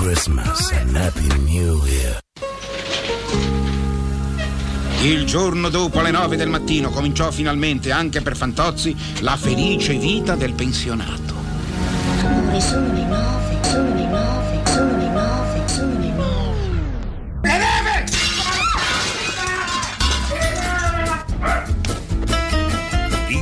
Christmas 0.00 0.72
and 0.72 0.96
Happy 0.96 1.26
New 1.44 1.84
Year. 1.84 2.20
Il 5.02 5.26
giorno 5.26 5.68
dopo 5.68 6.00
le 6.00 6.10
nove 6.10 6.36
del 6.36 6.48
mattino 6.48 6.88
cominciò 6.88 7.30
finalmente, 7.30 7.92
anche 7.92 8.22
per 8.22 8.34
Fantozzi, 8.34 8.96
la 9.20 9.36
felice 9.36 9.98
vita 9.98 10.36
del 10.36 10.54
pensionato. 10.54 11.34
Come 12.22 12.60
sono 12.62 12.90
le 12.94 13.04
nove? 13.04 13.49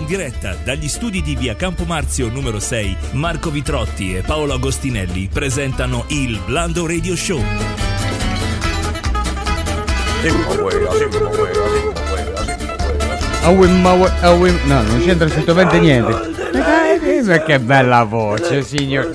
Diretta 0.08 0.56
dagli 0.64 0.88
studi 0.88 1.20
di 1.20 1.36
via 1.36 1.54
Campomarzio 1.54 2.30
numero 2.30 2.58
6, 2.58 2.96
Marco 3.12 3.50
Vitrotti 3.50 4.16
e 4.16 4.22
Paolo 4.22 4.54
Agostinelli 4.54 5.28
presentano 5.30 6.06
il 6.08 6.40
Blando 6.46 6.86
Radio 6.86 7.14
Show. 7.14 7.42
No, 14.64 14.82
non 14.82 15.00
c'entra 15.04 15.26
assolutamente 15.26 15.78
niente. 15.78 16.27
Ma 17.24 17.42
che 17.42 17.58
bella 17.58 18.04
voce, 18.04 18.62
signor. 18.62 19.10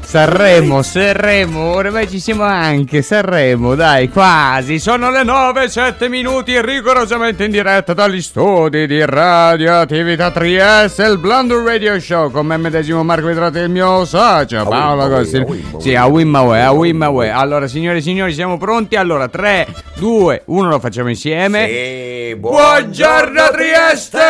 Sanremo, 0.00 0.82
Sanremo, 0.82 1.74
ormai 1.74 2.08
ci 2.08 2.20
siamo 2.20 2.42
anche, 2.42 3.02
Sanremo, 3.02 3.74
dai, 3.74 4.08
quasi. 4.10 4.78
Sono 4.78 5.10
le 5.10 5.24
9, 5.24 5.68
7 5.68 6.08
minuti 6.08 6.60
rigorosamente 6.60 7.44
in 7.44 7.50
diretta 7.50 7.94
dagli 7.94 8.20
studi 8.20 8.86
di 8.86 9.04
Radioattività 9.04 10.30
Trieste, 10.30 11.04
il 11.04 11.18
Blunder 11.18 11.58
Radio 11.58 11.98
Show 11.98 12.30
con 12.30 12.46
me 12.46 12.56
medesimo 12.56 13.02
Marco 13.02 13.26
Vetrati 13.26 13.58
e 13.58 13.62
il 13.62 13.70
mio 13.70 14.04
socio 14.04 14.64
Paolo 14.64 15.02
Agosti. 15.02 15.44
Sì, 15.78 15.94
a 15.94 16.06
Wimaway, 16.06 16.60
a 16.60 16.72
Wimaway. 16.72 17.30
Allora, 17.30 17.66
signore 17.66 17.98
e 17.98 18.02
signori, 18.02 18.32
siamo 18.32 18.58
pronti? 18.58 18.96
Allora, 18.96 19.28
3, 19.28 19.66
2, 19.96 20.42
1, 20.44 20.68
lo 20.68 20.78
facciamo 20.78 21.08
insieme. 21.08 21.68
Sì, 21.68 22.36
Buongiorno 22.36 23.42
Trieste! 23.52 24.24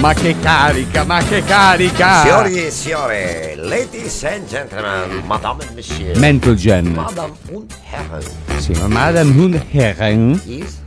Ma 0.00 0.12
che 0.12 0.38
carica, 0.38 1.04
ma 1.04 1.22
che 1.22 1.42
carica! 1.42 2.20
Signori 2.20 2.66
e 2.66 2.70
signore, 2.70 3.54
ladies 3.56 4.22
and 4.24 4.46
gentlemen, 4.46 5.22
madame 5.26 5.62
and 5.64 5.74
monsieur, 5.74 6.16
Mental 6.18 6.54
Gen. 6.54 6.92
madame 6.92 7.32
und 7.50 7.72
herren, 7.90 8.22
Sì, 8.58 8.72
ma 8.74 8.88
Madame 8.88 9.30
und 9.42 9.64
Herren. 9.72 10.40
is... 10.44 10.82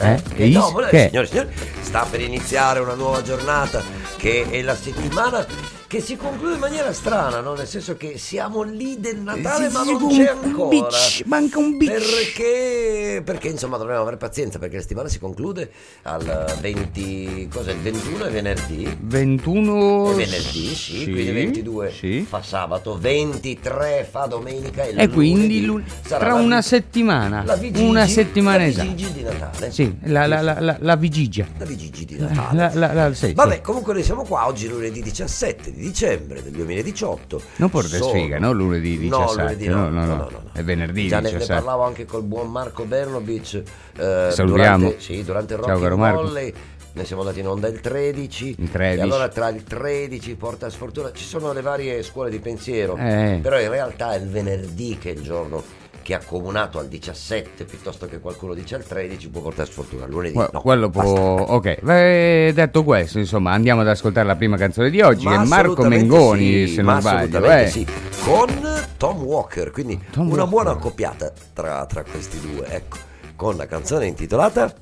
Eh? 0.00 0.20
Che 0.34 0.44
Is? 0.44 0.54
no, 0.56 0.66
signori 0.68 0.96
e 0.96 1.26
signori, 1.26 1.48
sta 1.80 2.06
per 2.10 2.20
iniziare 2.20 2.80
una 2.80 2.94
nuova 2.94 3.22
giornata 3.22 3.82
che 4.16 4.46
è 4.48 4.62
la 4.62 4.74
settimana 4.76 5.44
che 5.90 6.00
si 6.00 6.14
conclude 6.16 6.54
in 6.54 6.60
maniera 6.60 6.92
strana, 6.92 7.40
no? 7.40 7.54
Nel 7.54 7.66
senso 7.66 7.96
che 7.96 8.16
siamo 8.16 8.62
lì 8.62 9.00
del 9.00 9.16
Natale 9.16 9.66
Sì, 9.68 9.74
ma 9.74 9.82
sì, 9.82 9.90
non 9.90 10.08
c'è 10.08 10.30
un 10.30 10.44
ancora. 10.44 10.68
bitch, 10.68 11.22
manca 11.26 11.58
un 11.58 11.76
bitch. 11.76 11.90
Perché? 11.90 13.22
Perché 13.24 13.48
insomma 13.48 13.76
dovremmo 13.76 14.02
avere 14.02 14.16
pazienza 14.16 14.60
perché 14.60 14.76
la 14.76 14.82
settimana 14.82 15.08
si 15.08 15.18
conclude 15.18 15.68
al 16.02 16.54
20... 16.60 17.48
cosa? 17.52 17.72
Il 17.72 17.78
21 17.80 18.24
è 18.24 18.30
venerdì. 18.30 18.96
21 19.00 20.12
È 20.12 20.14
venerdì, 20.14 20.74
sì, 20.76 21.02
quindi 21.10 21.30
22 21.32 21.90
sì. 21.90 22.20
fa 22.28 22.40
sabato, 22.40 22.96
23 22.96 24.06
fa 24.08 24.26
domenica 24.26 24.84
e, 24.84 24.94
E 24.96 25.08
quindi 25.08 25.64
lunedì 25.64 25.88
lu- 25.90 26.06
sarà 26.06 26.24
tra 26.24 26.34
la 26.34 26.40
una 26.40 26.56
vi- 26.58 26.62
settimana, 26.62 27.42
la 27.44 27.56
vigigi- 27.56 27.84
una 27.84 28.06
settimana 28.06 28.58
la 28.58 28.66
esatta. 28.66 28.88
vigigi 28.88 29.12
di 29.12 29.22
Natale. 29.22 29.72
Sì, 29.72 29.96
la, 30.04 30.26
la, 30.28 30.40
la, 30.40 30.60
la, 30.60 30.76
la 30.78 30.94
vigigia. 30.94 31.48
La 31.58 31.64
vigigi 31.64 32.04
di 32.04 32.16
Natale. 32.16 32.56
La, 32.56 32.70
la, 32.74 32.92
la, 33.08 33.12
sì, 33.12 33.32
Vabbè, 33.32 33.54
sì. 33.56 33.60
comunque 33.60 33.92
noi 33.92 34.04
siamo 34.04 34.22
qua 34.24 34.46
oggi 34.46 34.68
lunedì 34.68 35.02
17 35.02 35.72
di 35.72 35.78
dicembre 35.80 36.42
del 36.42 36.52
2018. 36.52 37.42
Non 37.56 37.70
porta 37.70 37.96
Sono- 37.96 38.10
sfiga, 38.10 38.38
no? 38.38 38.52
Lunedì 38.52 38.98
17. 38.98 39.36
No, 39.36 39.42
lunedì 39.42 39.66
no, 39.68 39.88
no, 39.88 40.04
no, 40.04 40.04
no, 40.04 40.28
no. 40.30 40.42
È 40.52 40.62
venerdì 40.62 41.08
Già 41.08 41.16
ne, 41.20 41.30
ne 41.32 41.38
17. 41.38 41.54
parlavo 41.60 41.82
anche 41.84 42.04
col 42.04 42.22
buon 42.22 42.50
Marco 42.50 42.84
Bernobic. 42.84 43.62
eh, 43.98 44.28
Salutiamo. 44.30 44.78
Durante, 44.84 45.00
sì, 45.00 45.24
durante 45.24 45.54
il 45.54 45.60
Ciao, 45.60 45.68
Rock 45.70 45.82
caro 45.82 45.94
and 45.94 46.02
Marco. 46.02 46.22
Volley. 46.22 46.54
Ne 46.92 47.04
siamo 47.04 47.22
andati 47.22 47.38
in 47.38 47.46
onda 47.46 47.68
il 47.68 47.78
13. 47.80 48.56
Il 48.58 48.68
13. 48.70 48.98
E 48.98 49.02
allora 49.02 49.28
tra 49.28 49.48
il 49.48 49.62
13 49.62 50.34
porta 50.34 50.68
sfortuna. 50.68 51.12
Ci 51.12 51.24
sono 51.24 51.52
le 51.52 51.60
varie 51.60 52.02
scuole 52.02 52.30
di 52.30 52.40
pensiero. 52.40 52.96
Eh. 52.96 53.38
Però 53.40 53.60
in 53.60 53.68
realtà 53.70 54.14
è 54.14 54.18
il 54.18 54.28
venerdì 54.28 54.98
che 54.98 55.10
è 55.10 55.12
il 55.12 55.22
giorno 55.22 55.62
che 56.10 56.16
accomunato 56.16 56.80
al 56.80 56.88
17 56.88 57.64
piuttosto 57.64 58.06
che 58.06 58.18
qualcuno 58.18 58.52
dice 58.52 58.74
al 58.74 58.84
13 58.84 59.28
può 59.30 59.42
portare 59.42 59.70
sfortuna. 59.70 60.06
Lunedì 60.06 60.34
Que- 60.34 60.48
no. 60.52 60.60
quello 60.60 60.90
può. 60.90 61.02
basta. 61.36 61.52
Ok, 61.52 61.80
Beh, 61.82 62.52
detto 62.52 62.82
questo, 62.82 63.18
insomma, 63.20 63.52
andiamo 63.52 63.82
ad 63.82 63.88
ascoltare 63.88 64.26
la 64.26 64.34
prima 64.34 64.56
canzone 64.56 64.90
di 64.90 65.00
oggi, 65.00 65.24
Ma 65.26 65.36
che 65.36 65.42
è 65.44 65.46
Marco 65.46 65.84
Mengoni, 65.84 66.66
sì, 66.66 66.74
se 66.74 66.82
non 66.82 67.00
sbaglio. 67.00 67.44
eh. 67.44 67.68
sì. 67.68 67.86
Con 68.24 68.48
Tom 68.96 69.22
Walker, 69.22 69.70
quindi 69.70 70.00
Tom 70.10 70.26
una 70.26 70.42
Walker. 70.42 70.48
buona 70.48 70.70
accoppiata 70.72 71.32
tra, 71.52 71.86
tra 71.86 72.02
questi 72.02 72.40
due, 72.40 72.66
ecco. 72.66 72.96
Con 73.36 73.56
la 73.56 73.66
canzone 73.66 74.06
intitolata 74.06 74.72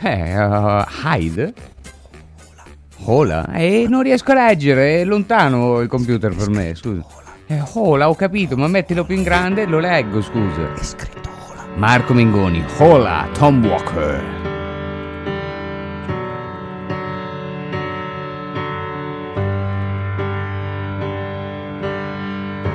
Eh, 0.00 0.44
uh, 0.44 0.84
Hyde? 1.04 1.54
Hola? 3.04 3.52
Eh, 3.52 3.86
non 3.88 4.02
riesco 4.02 4.32
a 4.32 4.46
leggere, 4.48 5.00
è 5.00 5.04
lontano 5.04 5.80
il 5.80 5.88
computer 5.88 6.34
per 6.34 6.48
me, 6.50 6.74
scusa. 6.74 7.04
Eh, 7.46 7.62
Hola, 7.74 8.08
ho 8.08 8.14
capito, 8.14 8.56
ma 8.56 8.66
mettilo 8.68 9.04
più 9.04 9.16
in 9.16 9.22
grande 9.22 9.62
e 9.62 9.66
lo 9.66 9.78
leggo, 9.78 10.22
scusa. 10.22 10.72
È 10.74 10.82
scritto 10.82 11.28
Hola. 11.48 11.64
Marco 11.76 12.14
Mengoni, 12.14 12.64
Hola, 12.78 13.28
Tom 13.32 13.64
Walker. 13.64 14.40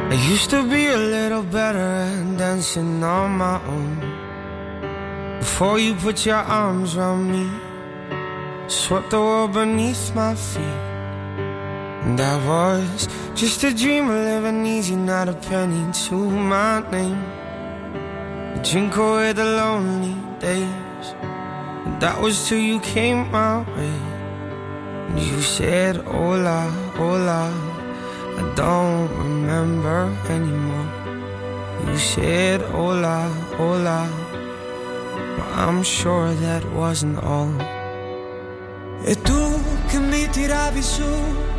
I 0.10 0.16
used 0.32 0.50
to 0.52 0.64
be 0.64 0.88
a 0.88 0.98
little 0.98 1.44
better 1.44 1.80
at 1.80 2.38
dancing 2.38 3.04
on 3.04 3.38
my 3.38 3.60
own. 3.68 4.00
Before 5.40 5.80
you 5.80 5.96
put 5.96 6.26
your 6.26 6.38
arms 6.38 6.96
around 6.96 7.30
me, 7.32 7.50
swept 8.68 9.10
the 9.12 9.20
world 9.20 9.54
beneath 9.54 10.14
my 10.16 10.36
feet. 10.36 10.97
And 12.04 12.20
I 12.20 12.36
was 12.48 13.08
just 13.36 13.64
a 13.64 13.74
dream 13.74 14.10
of 14.10 14.16
living 14.16 14.66
easy, 14.66 14.96
not 14.96 15.30
a 15.30 15.34
penny 15.34 15.92
to 16.06 16.16
my 16.16 16.90
name. 16.92 17.24
Drink 18.64 18.96
away 18.98 19.34
the 19.34 19.46
lonely 19.46 20.16
days. 20.40 21.06
And 21.86 22.02
that 22.02 22.22
was 22.22 22.48
till 22.48 22.60
you 22.60 22.80
came 22.80 23.30
my 23.32 23.60
way. 23.76 24.00
And 25.10 25.20
you 25.20 25.42
said, 25.42 25.98
Hola, 25.98 26.70
hola. 26.96 27.78
I 28.38 28.54
don't 28.54 29.10
remember 29.18 30.16
anymore. 30.30 31.08
You 31.86 31.98
said 31.98 32.62
hola, 32.62 33.28
hola. 33.58 34.08
But 35.36 35.48
I'm 35.58 35.82
sure 35.82 36.34
that 36.46 36.64
wasn't 36.72 37.18
all. 37.24 37.54
E 39.04 39.16
tu 39.16 39.42
che 39.88 40.00
mi 40.00 40.28
tiravi 40.30 40.84
su 40.84 41.10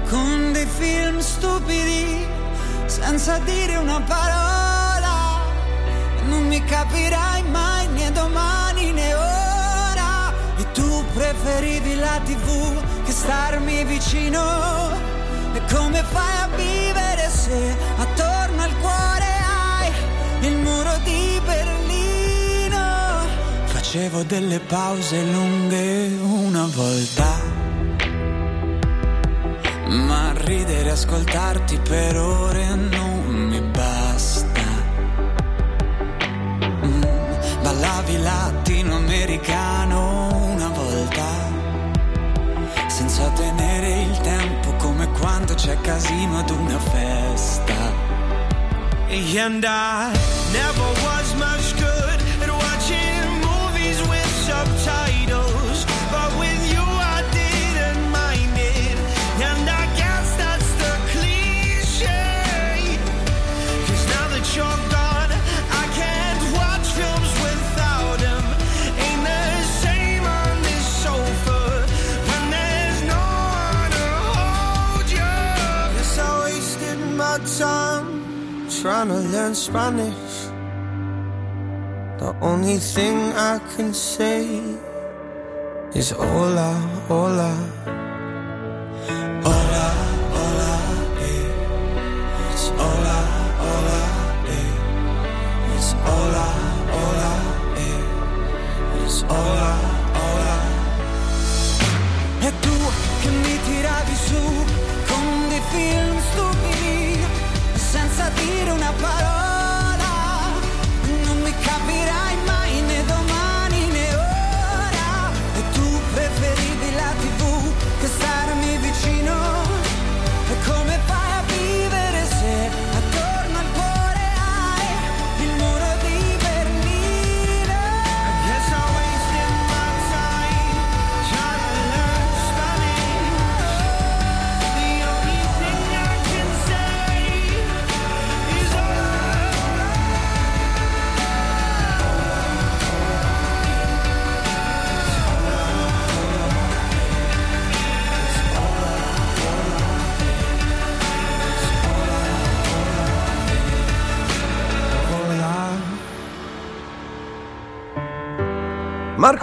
con 0.09 0.53
dei 0.53 0.67
film 0.67 1.19
stupidi, 1.21 2.27
senza 2.87 3.39
dire 3.39 3.77
una 3.77 4.01
parola. 4.01 5.41
Non 6.27 6.47
mi 6.47 6.63
capirai 6.65 7.43
mai 7.51 7.87
né 7.89 8.11
domani 8.13 8.93
né 8.93 9.15
ora. 9.15 10.33
E 10.59 10.65
tu 10.73 11.05
preferivi 11.15 11.95
la 11.97 12.21
tv 12.25 13.05
che 13.05 13.13
starmi 13.13 13.85
vicino. 13.85 14.43
E 15.53 15.61
come 15.73 16.03
fai 16.03 16.37
a 16.43 16.49
vivere 16.57 17.31
se 17.31 17.77
attorno 17.97 18.63
al 18.63 18.77
cuore 18.79 19.31
hai 19.61 19.93
il 20.47 20.57
muro 20.57 20.97
di 21.05 21.41
Berlino? 21.45 23.27
Facevo 23.65 24.23
delle 24.25 24.61
pause 24.61 25.23
lunghe 25.23 26.19
una 26.21 26.67
volta. 26.67 27.38
Ma 29.89 30.33
ridere 30.35 30.89
e 30.89 30.93
ascoltarti 30.93 31.79
per 31.79 32.17
ore 32.17 32.75
non 32.75 33.25
mi 33.25 33.61
basta. 33.61 34.63
Mm, 36.85 37.03
Ballavi 37.63 38.19
latinoamericano 38.19 40.29
una 40.53 40.69
volta, 40.69 41.25
senza 42.89 43.29
tenere 43.31 44.03
il 44.03 44.19
tempo 44.19 44.75
come 44.77 45.09
quando 45.19 45.55
c'è 45.55 45.81
casino 45.81 46.39
ad 46.39 46.51
una 46.51 46.79
festa. 46.79 48.17
And 49.11 49.65
I 49.65 50.13
never 50.53 50.93
was 51.03 51.18
trying 78.89 79.09
to 79.09 79.21
learn 79.37 79.55
Spanish. 79.55 80.49
The 82.21 82.35
only 82.41 82.79
thing 82.79 83.19
I 83.37 83.59
can 83.77 83.93
say 83.93 84.63
is 85.95 86.09
hola, 86.09 86.73
hola. 87.07 87.78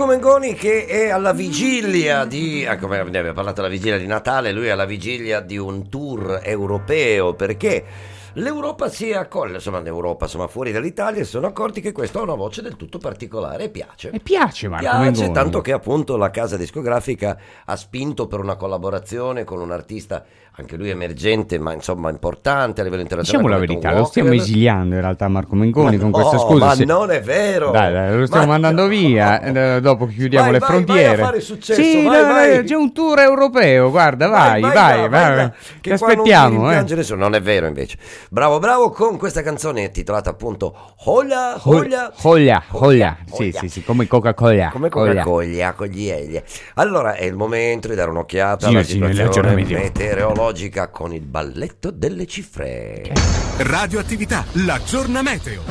Marco 0.06 0.08
Mengoni 0.08 0.54
che 0.54 0.86
è 0.86 1.10
alla 1.10 1.34
vigilia 1.34 2.26
di, 2.26 2.64
ecco, 2.64 2.88
ne 2.88 3.00
abbiamo 3.00 3.34
parlato 3.34 3.62
alla 3.62 3.70
vigilia 3.70 3.98
di 3.98 4.06
Natale, 4.06 4.52
lui 4.52 4.68
è 4.68 4.70
alla 4.70 4.86
vigilia 4.86 5.40
di 5.40 5.58
un 5.58 5.90
tour 5.90 6.42
europeo 6.44 7.34
perché 7.34 7.84
l'Europa 8.34 8.88
si 8.88 9.10
è 9.10 9.16
accorta, 9.16 9.56
insomma 9.56 9.80
l'Europa, 9.80 10.26
insomma 10.26 10.48
fuori 10.48 10.72
dall'Italia 10.72 11.24
si 11.24 11.30
sono 11.32 11.48
accorti 11.48 11.82
che 11.82 11.92
questa 11.92 12.20
ha 12.20 12.22
una 12.22 12.36
voce 12.36 12.62
del 12.62 12.76
tutto 12.76 13.00
particolare 13.00 13.64
e 13.64 13.70
piace. 13.70 14.12
E 14.12 14.20
piace 14.20 14.68
Marco 14.68 14.86
Piace, 14.86 15.00
Mengoni. 15.00 15.34
tanto 15.34 15.62
che 15.62 15.72
appunto 15.72 16.18
la 16.18 16.30
casa 16.30 16.56
discografica 16.56 17.38
ha 17.66 17.76
spinto 17.76 18.28
per 18.28 18.40
una 18.40 18.58
collaborazione 18.58 19.44
con 19.44 19.60
un 19.60 19.72
artista, 19.72 20.24
anche 20.58 20.78
lui 20.78 20.90
emergente, 20.90 21.60
ma 21.60 21.74
insomma 21.74 22.10
importante 22.10 22.80
a 22.80 22.84
livello 22.86 23.02
internazionale. 23.02 23.44
Diciamo 23.46 23.62
la 23.62 23.68
verità, 23.68 23.94
lo 24.00 24.06
stiamo 24.06 24.32
esiliando 24.32 24.96
in 24.96 25.02
realtà 25.02 25.28
Marco 25.28 25.56
Mengoni 25.56 25.98
Ma 25.98 26.02
con 26.02 26.12
no, 26.12 26.18
questa 26.18 26.38
scusa. 26.38 26.66
ma 26.66 26.76
se- 26.76 26.86
non 26.86 27.12
è 27.12 27.22
vero! 27.22 27.72
Dai, 27.72 27.92
dai, 27.92 28.18
lo 28.18 28.26
stiamo 28.26 28.46
Ma 28.46 28.52
mandando 28.54 28.84
no! 28.84 28.88
via, 28.88 29.42
eh, 29.42 29.82
dopo 29.82 30.06
chiudiamo 30.06 30.46
Vai, 30.46 30.54
le 30.54 30.60
vai, 30.60 30.70
frontiere. 30.70 31.22
vai 31.22 31.42
successo, 31.42 31.82
sì, 31.82 32.04
vai, 32.06 32.22
vai. 32.24 32.64
c'è 32.64 32.76
un 32.76 32.94
tour 32.94 33.20
europeo, 33.20 33.90
guarda, 33.90 34.28
vai, 34.28 34.62
vai, 34.62 35.10
vai, 35.10 35.52
Ti 35.82 35.90
non 35.90 35.98
aspettiamo, 36.02 36.70
si 36.86 36.94
eh. 36.94 37.16
Non 37.16 37.36
è 37.36 37.42
vero 37.42 37.68
invece. 37.68 37.98
Bravo, 38.30 38.60
bravo 38.60 38.92
con 38.92 39.18
questa 39.18 39.42
canzone 39.42 39.92
titolata 39.92 40.30
appunto 40.30 40.94
Hola, 41.06 41.60
Hola. 41.64 42.12
Foglia, 42.14 42.64
foglia, 42.66 43.18
sì, 43.32 43.52
sì, 43.54 43.68
sì, 43.68 43.84
come 43.84 44.08
Coca-Cola. 44.08 44.70
Come. 44.72 44.88
Coca-Cola, 44.90 45.74
con 45.74 45.88
gli 45.88 46.10
egli. 46.10 46.42
Allora 46.76 47.16
è 47.16 47.26
il 47.26 47.36
momento 47.36 47.90
di 47.90 47.96
dare 47.96 48.10
un'occhiata 48.10 48.68
alla 48.68 48.84
situazione 48.84 49.24
l'aggiornamento. 49.24 49.74
Meteorologica 50.46 50.90
con 50.90 51.14
il 51.14 51.22
balletto 51.22 51.90
delle 51.92 52.26
cifre. 52.28 53.12
Radioattività, 53.58 54.46
la 54.66 54.80
giorna 54.86 55.22
meteo. 55.22 55.64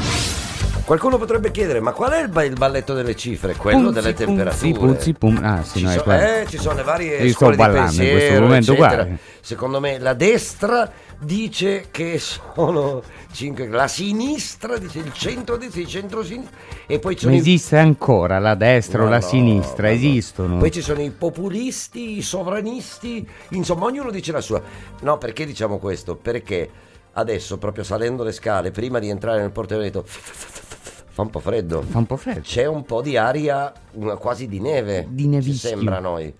Qualcuno 0.85 1.17
potrebbe 1.17 1.51
chiedere, 1.51 1.81
ma 1.81 1.93
qual 1.93 2.11
è 2.13 2.23
il, 2.23 2.29
ba- 2.29 2.43
il 2.45 2.53
balletto 2.59 2.93
delle 2.93 3.17
cifre? 3.17 3.55
Quello 3.55 3.85
Punzi, 3.91 3.95
delle 3.95 4.13
punzi, 4.13 4.25
temperature. 4.27 4.73
punzi, 4.73 5.13
pum. 5.15 5.41
Ah, 5.43 5.63
sì, 5.63 5.79
Ci, 5.79 5.85
no, 5.85 5.91
è 5.91 5.95
so- 5.99 6.11
eh, 6.13 6.47
ci 6.49 6.59
sono 6.59 6.75
le 6.75 6.83
varie 6.83 7.17
Io 7.19 7.29
sto 7.29 7.37
scuole 7.39 7.53
di 7.53 7.63
ballando 7.63 7.81
in 7.81 7.87
pensiero, 7.97 8.17
questo 8.19 8.41
momento, 8.43 8.73
eccetera. 8.73 8.95
guarda. 9.05 9.17
Secondo 9.41 9.81
me 9.81 9.99
la 9.99 10.15
destra 10.15 10.93
dice 11.21 11.87
che 11.91 12.19
sono 12.19 13.03
5, 13.33 13.69
la 13.69 13.89
sinistra 13.89 14.77
dice 14.79 14.99
il 15.01 15.13
centro 15.13 15.57
dice 15.57 15.81
il 15.81 15.87
centro-sinistra 15.87 16.57
e 16.87 16.99
poi 16.99 17.15
ci 17.15 17.21
sono 17.21 17.33
Ma 17.33 17.39
i- 17.39 17.41
esiste 17.41 17.77
ancora 17.79 18.39
la 18.39 18.55
destra 18.55 19.03
o 19.05 19.09
la 19.09 19.19
no, 19.19 19.23
sinistra? 19.23 19.89
no. 19.89 19.95
Esistono. 19.95 20.57
Poi 20.59 20.71
ci 20.71 20.81
sono 20.83 21.01
i 21.03 21.11
populisti, 21.11 22.17
i 22.19 22.23
sovranisti, 22.23 23.27
insomma 23.51 23.85
ognuno 23.87 24.11
dice 24.11 24.33
la 24.33 24.41
sua. 24.41 24.63
No, 25.01 25.19
perché 25.19 25.47
diciamo 25.47 25.79
questo? 25.79 26.17
Perché 26.17 26.71
adesso, 27.13 27.59
proprio 27.59 27.85
salendo 27.85 28.23
le 28.23 28.33
scale, 28.33 28.71
prima 28.71 28.99
di 28.99 29.09
entrare 29.09 29.41
nel 29.41 29.51
porto, 29.53 29.75
ho 29.77 29.79
detto 29.79 30.05
fa 30.07 31.23
un 31.23 31.31
po' 31.31 31.41
freddo. 31.41 31.83
Fa 31.83 31.99
un 31.99 32.07
po' 32.07 32.17
freddo. 32.17 32.41
C'è 32.41 32.67
un 32.67 32.85
po' 32.85 33.01
di 33.01 33.17
aria 33.17 33.73
una- 33.95 34.17
quasi 34.17 34.47
di 34.49 34.61
neve. 34.61 35.07
Di 35.09 35.27
nevischio. 35.27 35.69
sembra 35.71 35.97
a 35.97 36.01
noi. 36.01 36.33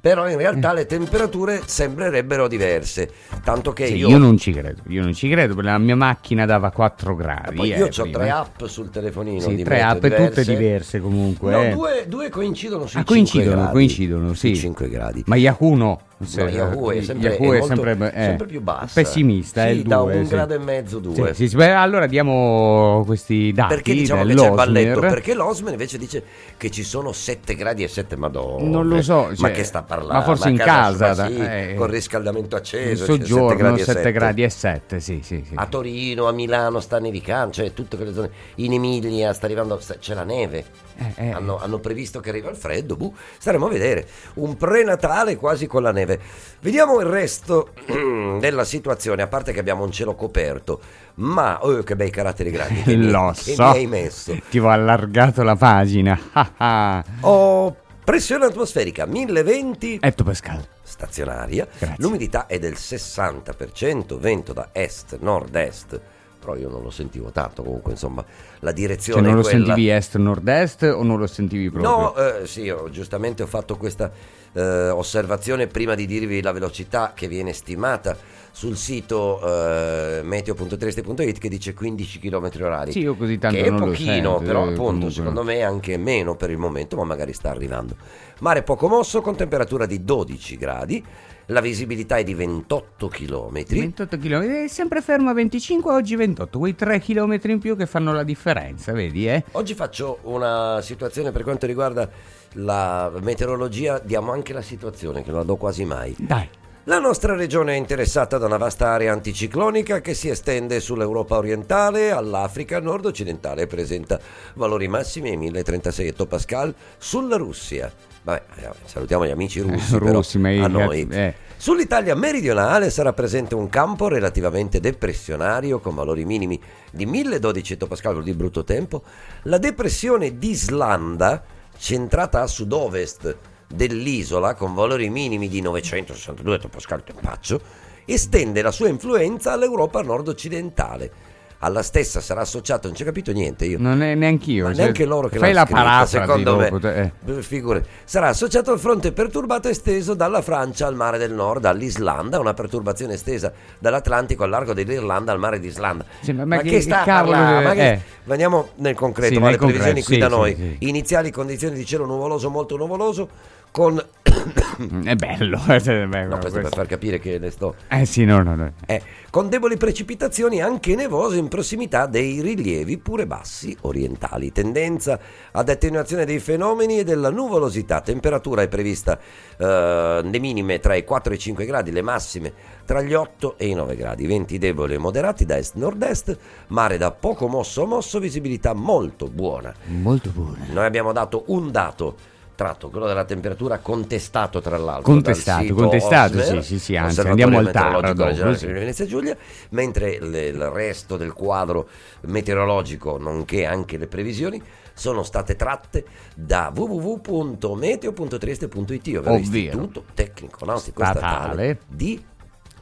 Però 0.00 0.28
in 0.28 0.36
realtà 0.36 0.72
le 0.72 0.86
temperature 0.86 1.62
sembrerebbero 1.64 2.48
diverse. 2.48 3.10
Tanto 3.44 3.72
che 3.72 3.86
Sì, 3.86 3.96
io, 3.96 4.08
io, 4.08 4.18
non 4.18 4.36
ci 4.38 4.52
credo, 4.52 4.82
io 4.88 5.02
non 5.02 5.14
ci 5.14 5.28
credo, 5.28 5.54
perché 5.54 5.70
la 5.70 5.78
mia 5.78 5.96
macchina 5.96 6.46
dava 6.46 6.70
4 6.70 7.14
gradi. 7.14 7.56
poi 7.56 7.72
eh, 7.72 7.78
io 7.78 7.86
ho 7.86 7.88
prima. 7.88 8.18
tre 8.18 8.30
app 8.30 8.64
sul 8.66 8.90
telefonino. 8.90 9.40
Sì, 9.40 9.62
tre 9.62 9.82
app 9.82 9.94
tutte 10.00 10.08
diverse. 10.16 10.54
diverse 10.54 11.00
comunque. 11.00 11.50
No, 11.52 11.62
eh. 11.62 11.70
due, 11.70 12.04
due 12.08 12.28
coincidono 12.28 12.86
sui 12.86 13.00
Ah, 13.00 13.04
5 13.04 13.14
coincidono, 13.14 13.56
gradi. 13.56 13.72
coincidono, 13.72 14.34
sì. 14.34 14.56
5 14.56 14.88
gradi. 14.88 15.22
Ma 15.26 15.36
Yahoo 15.36 15.74
no. 15.76 16.00
No, 16.22 16.48
Yahoo 16.48 16.92
è 16.92 17.02
sempre, 17.02 17.30
Yahoo 17.30 17.52
è 17.52 17.58
molto- 17.58 17.66
sempre, 17.84 18.12
eh, 18.14 18.22
sempre 18.22 18.46
più 18.46 18.60
bassa. 18.60 19.00
Pessimista, 19.00 19.62
sì, 19.62 19.66
è 19.66 19.70
il 19.70 19.82
da 19.82 19.96
2. 19.96 20.16
un 20.18 20.24
sì. 20.24 20.30
grado 20.30 20.54
e 20.54 20.58
mezzo, 20.58 20.98
due. 21.00 21.34
Sì, 21.34 21.48
sì, 21.48 21.56
beh, 21.56 21.72
allora 21.72 22.06
diamo 22.06 23.02
questi 23.04 23.50
dati 23.52 23.74
Perché 23.74 23.92
diciamo 23.92 24.20
che 24.22 24.26
c'è 24.28 24.32
il 24.32 24.38
dell'Osmer. 24.40 24.66
balletto? 24.66 25.00
Perché 25.00 25.34
l'Osmer 25.34 25.72
invece 25.72 25.98
dice 25.98 26.22
che 26.56 26.70
ci 26.70 26.81
sono 26.84 27.12
7 27.12 27.54
gradi 27.54 27.82
e 27.82 27.88
7, 27.88 28.16
ma 28.16 28.28
dove? 28.28 28.62
Non 28.62 28.88
lo 28.88 29.02
so, 29.02 29.26
ma 29.28 29.34
cioè, 29.34 29.50
che 29.52 29.64
sta 29.64 29.82
parlando? 29.82 30.14
ma 30.14 30.22
forse 30.22 30.48
in 30.50 30.60
a 30.60 30.64
casa, 30.64 31.14
da- 31.14 31.26
sì, 31.26 31.36
eh, 31.36 31.74
con 31.76 31.86
riscaldamento 31.88 32.56
In 32.56 32.60
acceso, 32.62 33.04
7 33.04 33.24
soggiorno 33.24 33.56
gradi 33.56 33.80
e 33.80 33.84
7 33.84 33.92
7. 33.98 34.12
gradi 34.12 34.42
e 34.42 34.50
7, 34.50 35.00
sì, 35.00 35.20
sì, 35.22 35.44
sì. 35.46 35.54
A 35.54 35.66
Torino, 35.66 36.28
a 36.28 36.32
Milano 36.32 36.80
sta 36.80 36.98
nevicando, 36.98 37.52
cioè 37.52 37.72
tutte 37.72 37.96
quelle 37.96 38.12
zone. 38.12 38.30
In 38.56 38.72
Emilia 38.72 39.32
sta 39.32 39.46
arrivando, 39.46 39.80
c'è 39.98 40.14
la 40.14 40.24
neve. 40.24 40.64
Eh, 40.96 41.28
eh. 41.28 41.30
Hanno, 41.30 41.58
hanno 41.58 41.78
previsto 41.78 42.20
che 42.20 42.28
arriva 42.28 42.50
il 42.50 42.56
freddo, 42.56 42.96
buh, 42.96 43.14
staremo 43.38 43.66
a 43.66 43.68
vedere. 43.70 44.06
Un 44.34 44.56
pre-natale 44.56 45.36
quasi 45.36 45.66
con 45.66 45.82
la 45.82 45.92
neve. 45.92 46.20
Vediamo 46.60 47.00
il 47.00 47.06
resto 47.06 47.70
della 48.38 48.64
situazione, 48.64 49.22
a 49.22 49.26
parte 49.26 49.52
che 49.52 49.60
abbiamo 49.60 49.84
un 49.84 49.90
cielo 49.92 50.14
coperto, 50.14 50.80
ma 51.14 51.58
oh, 51.64 51.82
che 51.82 51.96
bei 51.96 52.10
caratteri 52.10 52.50
grandi 52.50 52.82
che, 52.82 52.96
mi, 52.96 53.10
Lo 53.10 53.30
che 53.34 53.54
so. 53.54 53.62
mi 53.64 53.68
hai 53.70 53.86
messo. 53.86 54.36
Ti 54.50 54.58
ho 54.58 54.68
allargato 54.68 55.42
la 55.42 55.56
pagina. 55.56 56.18
Ho 57.20 57.76
pressione 58.04 58.46
atmosferica 58.46 59.06
1020 59.06 59.98
Etto 60.02 60.24
Pascal. 60.24 60.66
stazionaria, 60.82 61.66
Grazie. 61.78 61.96
l'umidità 61.98 62.46
è 62.46 62.58
del 62.58 62.72
60%, 62.74 64.18
vento 64.18 64.52
da 64.52 64.68
est, 64.72 65.18
nord-est, 65.20 66.00
però 66.38 66.56
io 66.56 66.68
non 66.68 66.82
lo 66.82 66.90
sentivo 66.90 67.30
tanto 67.30 67.62
comunque, 67.62 67.92
insomma, 67.92 68.24
la 68.60 68.70
Cioè 68.70 68.72
direzione 68.74 69.20
non 69.22 69.30
è 69.30 69.34
lo 69.36 69.42
quella. 69.42 69.64
sentivi 69.66 69.88
est-nord-est 69.90 70.82
o 70.82 71.02
non 71.04 71.18
lo 71.18 71.26
sentivi 71.28 71.70
proprio? 71.70 71.90
No, 71.90 72.14
eh, 72.16 72.46
sì, 72.46 72.68
ho- 72.68 72.90
giustamente 72.90 73.44
ho 73.44 73.46
fatto 73.46 73.76
questa 73.76 74.10
eh, 74.52 74.88
osservazione 74.90 75.68
prima 75.68 75.94
di 75.94 76.04
dirvi 76.04 76.42
la 76.42 76.50
velocità 76.52 77.12
che 77.14 77.28
viene 77.28 77.52
stimata 77.52 78.16
sul 78.52 78.76
sito 78.76 79.40
eh, 79.42 80.20
meteo.treste.it 80.22 81.38
che 81.38 81.48
dice 81.48 81.74
15 81.74 82.18
km 82.20 82.50
orari. 82.60 82.92
Sì, 82.92 83.00
io 83.00 83.16
così 83.16 83.38
tanto 83.38 83.56
che 83.56 83.64
è 83.64 83.72
pochino, 83.72 83.94
sento, 83.94 84.38
però 84.38 84.60
eh, 84.60 84.68
appunto 84.68 84.82
comunque. 84.82 85.10
secondo 85.10 85.42
me 85.42 85.62
anche 85.62 85.96
meno 85.96 86.36
per 86.36 86.50
il 86.50 86.58
momento, 86.58 86.96
ma 86.96 87.04
magari 87.04 87.32
sta 87.32 87.50
arrivando. 87.50 87.96
Mare 88.40 88.62
poco 88.62 88.88
mosso 88.88 89.20
con 89.20 89.34
temperatura 89.34 89.86
di 89.86 90.04
12 90.04 90.56
gradi, 90.56 91.04
la 91.46 91.60
visibilità 91.60 92.16
è 92.16 92.24
di 92.24 92.34
28 92.34 93.08
km. 93.08 93.64
28 93.66 94.18
km, 94.18 94.42
è 94.64 94.68
sempre 94.68 95.00
fermo 95.00 95.30
a 95.30 95.32
25, 95.32 95.92
oggi 95.92 96.14
28, 96.14 96.58
quei 96.58 96.74
3 96.74 97.00
km 97.00 97.40
in 97.44 97.58
più 97.58 97.76
che 97.76 97.86
fanno 97.86 98.12
la 98.12 98.22
differenza, 98.22 98.92
vedi 98.92 99.28
eh? 99.28 99.44
Oggi 99.52 99.74
faccio 99.74 100.18
una 100.22 100.80
situazione 100.82 101.32
per 101.32 101.42
quanto 101.42 101.66
riguarda 101.66 102.08
la 102.54 103.10
meteorologia, 103.20 103.98
diamo 103.98 104.32
anche 104.32 104.52
la 104.52 104.62
situazione 104.62 105.22
che 105.22 105.30
non 105.30 105.40
la 105.40 105.46
do 105.46 105.56
quasi 105.56 105.84
mai. 105.84 106.14
Dai, 106.18 106.48
La 106.86 106.98
nostra 106.98 107.36
regione 107.36 107.74
è 107.74 107.76
interessata 107.76 108.38
da 108.38 108.46
una 108.46 108.56
vasta 108.56 108.88
area 108.88 109.12
anticiclonica 109.12 110.00
che 110.00 110.14
si 110.14 110.28
estende 110.28 110.80
sull'Europa 110.80 111.36
orientale, 111.36 112.10
all'Africa 112.10 112.80
nord-occidentale 112.80 113.62
e 113.62 113.66
presenta 113.68 114.18
valori 114.54 114.88
massimi 114.88 115.30
ai 115.30 115.36
1036 115.36 116.08
ettopascal 116.08 116.74
sulla 116.98 117.36
Russia. 117.36 117.88
Vabbè, 118.24 118.42
eh, 118.56 118.70
salutiamo 118.84 119.24
gli 119.24 119.30
amici 119.30 119.60
russi, 119.60 119.96
però 119.96 120.10
russi, 120.10 120.38
a 120.38 120.66
noi. 120.66 121.06
eh. 121.08 121.34
Sull'Italia 121.56 122.16
meridionale 122.16 122.90
sarà 122.90 123.12
presente 123.12 123.54
un 123.54 123.68
campo 123.68 124.08
relativamente 124.08 124.80
depressionario 124.80 125.78
con 125.78 125.94
valori 125.94 126.24
minimi 126.24 126.60
di 126.90 127.06
1200 127.06 127.74
ettopascal 127.74 128.24
di 128.24 128.34
brutto 128.34 128.64
tempo. 128.64 129.04
La 129.44 129.58
depressione 129.58 130.36
d'Islanda, 130.36 131.44
centrata 131.78 132.42
a 132.42 132.48
sud-ovest 132.48 133.50
dell'isola 133.72 134.54
con 134.54 134.74
valori 134.74 135.08
minimi 135.10 135.48
di 135.48 135.60
962 135.60 136.54
ettopascal 136.56 137.02
tempaccio, 137.04 137.60
estende 138.04 138.62
la 138.62 138.70
sua 138.70 138.88
influenza 138.88 139.52
all'Europa 139.52 140.02
nord-occidentale. 140.02 141.30
Alla 141.64 141.84
stessa 141.84 142.20
sarà 142.20 142.40
associato, 142.40 142.88
non 142.88 142.96
ci 142.96 143.02
ho 143.02 143.04
capito 143.04 143.30
niente 143.30 143.64
io. 143.66 143.78
Non 143.78 144.02
è 144.02 144.16
neanch'io. 144.16 144.64
Ma 144.64 144.70
cioè, 144.74 144.82
neanche 144.82 145.04
loro 145.04 145.28
che 145.28 145.38
Fai 145.38 145.52
la 145.52 145.62
scritta, 145.62 145.80
parafrasi 145.80 146.16
secondo 146.18 146.56
me. 146.56 146.64
dopo, 146.64 146.80
te- 146.80 147.00
eh. 147.00 147.82
Sarà 148.02 148.26
associato 148.26 148.72
al 148.72 148.80
fronte 148.80 149.12
perturbato 149.12 149.68
esteso 149.68 150.14
dalla 150.14 150.42
Francia 150.42 150.88
al 150.88 150.96
mare 150.96 151.18
del 151.18 151.30
nord, 151.32 151.64
all'Islanda, 151.64 152.40
una 152.40 152.52
perturbazione 152.52 153.14
estesa 153.14 153.52
dall'Atlantico 153.78 154.42
al 154.42 154.50
largo 154.50 154.72
dell'Irlanda 154.72 155.30
al 155.30 155.38
mare 155.38 155.60
d'Islanda. 155.60 156.04
Sì, 156.20 156.32
ma- 156.32 156.44
ma, 156.44 156.56
che, 156.58 156.68
che 156.68 156.80
sta 156.80 157.04
cavolo 157.04 157.36
deve- 157.36 157.62
Ma 157.62 157.72
che- 157.74 157.90
eh. 157.92 158.00
Andiamo 158.26 158.70
nel 158.78 158.96
concreto, 158.96 159.34
Sì, 159.34 159.38
ma 159.38 159.50
nel 159.50 159.52
le 159.52 159.58
previsioni 159.58 160.02
concreto, 160.02 160.06
qui 160.06 160.14
sì, 160.14 160.20
da 160.20 160.28
sì, 160.28 160.32
noi. 160.66 160.76
Iniziali 160.80 161.30
condizioni 161.30 161.76
di 161.76 161.86
cielo 161.86 162.06
nuvoloso, 162.06 162.50
molto 162.50 162.76
nuvoloso, 162.76 163.28
con... 163.72 164.00
È 165.04 165.14
bello. 165.14 165.60
è 165.66 165.80
bello, 165.80 166.34
No, 166.34 166.38
questo 166.38 166.60
per 166.60 166.72
far 166.72 166.86
capire 166.86 167.18
che 167.18 167.38
ne 167.38 167.50
sto... 167.50 167.74
Eh 167.88 168.04
sì, 168.04 168.24
no, 168.24 168.42
no, 168.42 168.54
no. 168.54 168.72
Eh, 168.86 169.00
con 169.30 169.48
deboli 169.48 169.76
precipitazioni 169.76 170.60
anche 170.60 170.94
nevose 170.94 171.36
in 171.36 171.48
prossimità 171.48 172.06
dei 172.06 172.40
rilievi 172.40 172.98
pure 172.98 173.26
bassi 173.26 173.76
orientali. 173.82 174.50
Tendenza 174.50 175.18
ad 175.52 175.68
attenuazione 175.68 176.24
dei 176.24 176.38
fenomeni 176.38 176.98
e 176.98 177.04
della 177.04 177.30
nuvolosità. 177.30 178.00
Temperatura 178.00 178.62
è 178.62 178.68
prevista 178.68 179.18
eh, 179.56 180.20
le 180.22 180.38
minime 180.38 180.80
tra 180.80 180.94
i 180.94 181.04
4 181.04 181.32
e 181.32 181.36
i 181.36 181.38
5 181.38 181.64
gradi, 181.64 181.92
le 181.92 182.02
massime 182.02 182.52
tra 182.84 183.00
gli 183.00 183.14
8 183.14 183.56
e 183.58 183.68
i 183.68 183.74
9 183.74 183.94
gradi. 183.94 184.26
Venti 184.26 184.58
deboli 184.58 184.94
e 184.94 184.98
moderati 184.98 185.44
da 185.44 185.56
est-nord-est, 185.56 186.36
mare 186.68 186.96
da 186.98 187.12
poco 187.12 187.46
mosso 187.46 187.84
a 187.84 187.86
mosso, 187.86 188.18
visibilità 188.18 188.72
molto 188.72 189.26
buona. 189.26 189.72
Molto 189.86 190.30
buono. 190.30 190.58
Noi 190.72 190.84
abbiamo 190.84 191.12
dato 191.12 191.44
un 191.48 191.70
dato 191.70 192.31
tratto, 192.54 192.90
quello 192.90 193.06
della 193.06 193.24
temperatura 193.24 193.78
contestato 193.78 194.60
tra 194.60 194.76
l'altro. 194.76 195.02
Contestato, 195.02 195.74
contestato, 195.74 196.38
Osmer, 196.38 196.62
sì, 196.62 196.74
sì, 196.74 196.78
sì, 196.78 196.96
anzi, 196.96 197.20
andiamo 197.20 197.58
al 197.58 197.64
Meteorologico 197.64 198.14
tardo, 198.14 198.24
Regionale 198.24 198.72
Venezia 198.78 199.06
Giulia, 199.06 199.36
mentre 199.70 200.18
le- 200.20 200.46
il 200.48 200.68
resto 200.68 201.16
del 201.16 201.32
quadro 201.32 201.88
meteorologico, 202.22 203.18
nonché 203.18 203.64
anche 203.66 203.96
le 203.96 204.06
previsioni, 204.06 204.62
sono 204.94 205.22
state 205.22 205.56
tratte 205.56 206.04
da 206.34 206.70
www.meteo.trieste.it, 206.74 209.16
ovvero. 209.16 209.36
Istituto 209.36 210.04
Tecnico 210.14 210.64
Nautico 210.64 211.02
Statale 211.02 211.44
Statale. 211.44 211.78
di 211.88 212.22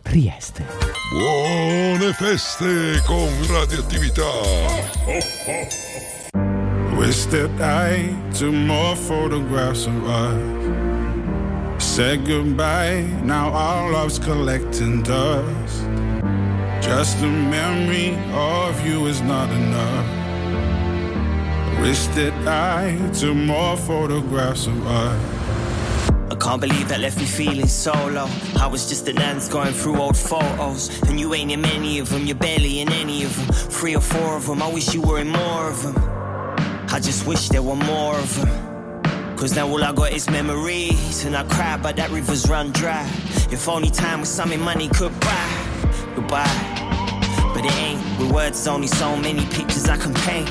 Trieste. 0.03 0.65
Buone 1.12 2.12
feste 2.15 3.03
con 3.07 3.29
radioattività. 3.49 4.25
We 7.00 7.07
that 7.07 7.50
I 7.62 8.14
to 8.35 8.52
more 8.52 8.95
photographs 8.95 9.87
of 9.87 10.04
us. 10.07 11.83
Said 11.83 12.26
goodbye, 12.26 13.00
now 13.25 13.49
our 13.54 13.90
love's 13.90 14.19
collecting 14.19 15.02
dust. 15.02 15.83
Just 16.83 17.16
a 17.23 17.26
memory 17.26 18.19
of 18.35 18.87
you 18.87 19.07
is 19.07 19.23
not 19.23 19.49
enough. 19.49 20.07
Wish 21.80 22.07
that 22.19 22.35
I 22.47 22.99
took 23.14 23.35
more 23.35 23.78
photographs 23.78 24.66
of 24.66 24.87
us. 24.87 25.19
I 26.30 26.35
can't 26.35 26.61
believe 26.61 26.88
that 26.90 27.00
left 27.00 27.16
me 27.16 27.25
feeling 27.25 27.66
so 27.66 27.92
low. 28.09 28.28
I 28.59 28.66
was 28.66 28.90
just 28.90 29.09
an 29.09 29.19
ant 29.23 29.49
going 29.50 29.73
through 29.73 29.99
old 29.99 30.19
photos. 30.19 30.90
And 31.04 31.19
you 31.19 31.33
ain't 31.33 31.50
in 31.50 31.62
many 31.62 31.99
of 31.99 32.11
them, 32.11 32.26
you're 32.26 32.37
barely 32.37 32.80
in 32.83 32.92
any 32.92 33.25
of 33.25 33.35
them. 33.35 33.47
Three 33.71 33.97
or 33.97 34.02
four 34.02 34.37
of 34.37 34.47
them, 34.47 34.61
I 34.61 34.71
wish 34.71 34.92
you 34.92 35.00
were 35.00 35.19
in 35.19 35.30
more 35.30 35.71
of 35.71 35.83
them. 35.83 36.20
I 36.93 36.99
just 36.99 37.25
wish 37.25 37.49
there 37.51 37.63
were 37.63 37.77
more 37.77 38.17
of 38.17 38.37
them. 38.37 39.37
Cause 39.37 39.55
now 39.55 39.69
all 39.69 39.83
I 39.83 39.93
got 39.93 40.13
is 40.13 40.29
memories. 40.29 41.25
And 41.25 41.37
I 41.37 41.45
cry, 41.45 41.77
but 41.77 41.95
that 41.97 42.11
river's 42.11 42.49
run 42.49 42.73
dry. 42.73 43.09
If 43.53 43.69
only 43.69 43.91
time 43.91 44.21
was 44.21 44.29
something 44.29 44.61
money 44.61 44.89
could 44.89 45.13
buy. 45.21 45.51
Goodbye. 46.17 46.51
But 47.55 47.65
it 47.65 47.73
ain't. 47.77 48.19
With 48.19 48.33
words, 48.33 48.67
only 48.67 48.89
so 48.89 49.17
many 49.17 49.47
pictures 49.47 49.89
I 49.89 49.97
can 49.99 50.13
paint. 50.15 50.51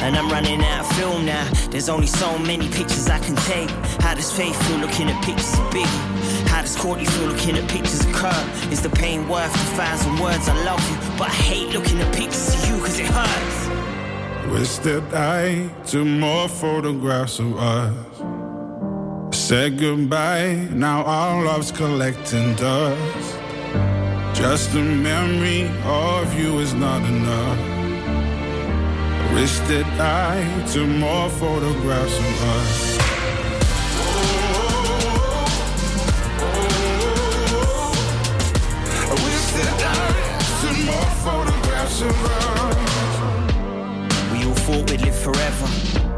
And 0.00 0.16
I'm 0.16 0.30
running 0.30 0.62
out 0.62 0.84
of 0.84 0.96
film 0.96 1.26
now. 1.26 1.50
There's 1.70 1.88
only 1.88 2.06
so 2.06 2.38
many 2.38 2.68
pictures 2.68 3.08
I 3.08 3.18
can 3.18 3.34
take. 3.34 3.70
How 4.00 4.14
does 4.14 4.30
Faith 4.30 4.56
feel 4.68 4.78
looking 4.78 5.10
at 5.10 5.24
pictures 5.24 5.52
of 5.54 5.66
Biggie? 5.74 6.46
How 6.46 6.62
does 6.62 6.76
Courtney 6.76 7.06
feel 7.06 7.26
looking 7.26 7.56
at 7.56 7.68
pictures 7.68 8.04
of 8.04 8.12
Kurt? 8.12 8.72
Is 8.72 8.82
the 8.82 8.90
pain 8.90 9.28
worth 9.28 9.52
the 9.52 9.58
thousand 9.74 10.20
words 10.20 10.48
I 10.48 10.54
love 10.64 10.80
you? 10.88 10.96
But 11.18 11.30
I 11.30 11.34
hate 11.34 11.70
looking 11.70 11.98
at 11.98 12.14
pictures 12.14 12.54
of 12.54 12.68
you 12.68 12.78
cause 12.78 13.00
it 13.00 13.06
hurts. 13.06 13.77
Wish 14.52 14.78
that 14.78 15.04
I 15.14 15.68
took 15.86 16.06
more 16.06 16.48
photographs 16.48 17.38
of 17.38 17.56
us. 17.58 19.36
Said 19.36 19.78
goodbye, 19.78 20.68
now 20.72 21.04
our 21.04 21.44
love's 21.44 21.70
collecting 21.70 22.54
dust. 22.54 23.38
Just 24.34 24.74
a 24.74 24.82
memory 24.82 25.70
of 25.84 26.32
you 26.38 26.58
is 26.60 26.72
not 26.72 27.02
enough. 27.02 27.58
Wish 29.34 29.58
that 29.68 29.86
I 30.00 30.66
took 30.72 30.88
more 30.88 31.28
photographs 31.28 32.18
of 32.18 32.42
us. 32.56 32.98
Wish 39.24 39.46
that 39.58 39.76
I 39.84 40.08
took 40.60 40.78
more 40.86 41.10
photographs 41.24 42.00
of 42.00 42.24
us. 42.24 42.87
Thought 44.68 44.90
we'd 44.90 45.00
live 45.00 45.18
forever. 45.18 45.66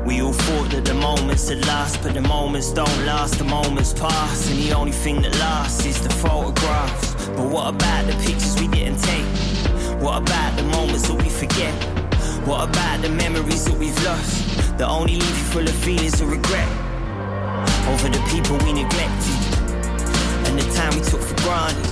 We 0.05 0.23
all 0.23 0.33
thought 0.33 0.71
that 0.71 0.85
the 0.85 0.95
moments 0.95 1.49
would 1.49 1.65
last, 1.69 2.03
but 2.03 2.15
the 2.15 2.21
moments 2.21 2.73
don't 2.73 3.07
last, 3.07 3.39
the 3.39 3.45
moments 3.45 3.93
pass, 3.93 4.51
and 4.51 4.59
the 4.59 4.73
only 4.73 4.91
thing 4.91 5.23
that 5.23 5.39
lasts 5.39 5.87
is 5.87 6.03
the 6.03 6.11
photographs. 6.11 7.15
But 7.29 7.49
what 7.49 7.73
about 7.73 8.07
the 8.09 8.15
pictures 8.27 8.61
we 8.61 8.67
didn't 8.67 8.99
take? 9.03 9.25
What 10.03 10.23
about 10.23 10.57
the 10.57 10.65
moments 10.65 11.07
that 11.07 11.15
we 11.15 11.29
forget? 11.29 11.73
What 12.45 12.69
about 12.71 13.03
the 13.03 13.11
memories 13.11 13.67
that 13.67 13.79
we've 13.79 13.95
lost? 14.03 14.43
That 14.79 14.89
only 14.89 15.15
leave 15.15 15.39
you 15.39 15.45
full 15.55 15.63
of 15.63 15.77
feelings 15.87 16.21
of 16.21 16.29
regret 16.29 16.67
over 17.87 18.09
the 18.09 18.21
people 18.35 18.59
we 18.67 18.73
neglected 18.73 19.39
and 20.51 20.59
the 20.59 20.67
time 20.75 20.93
we 20.99 21.03
took 21.03 21.23
for 21.23 21.37
granted. 21.47 21.87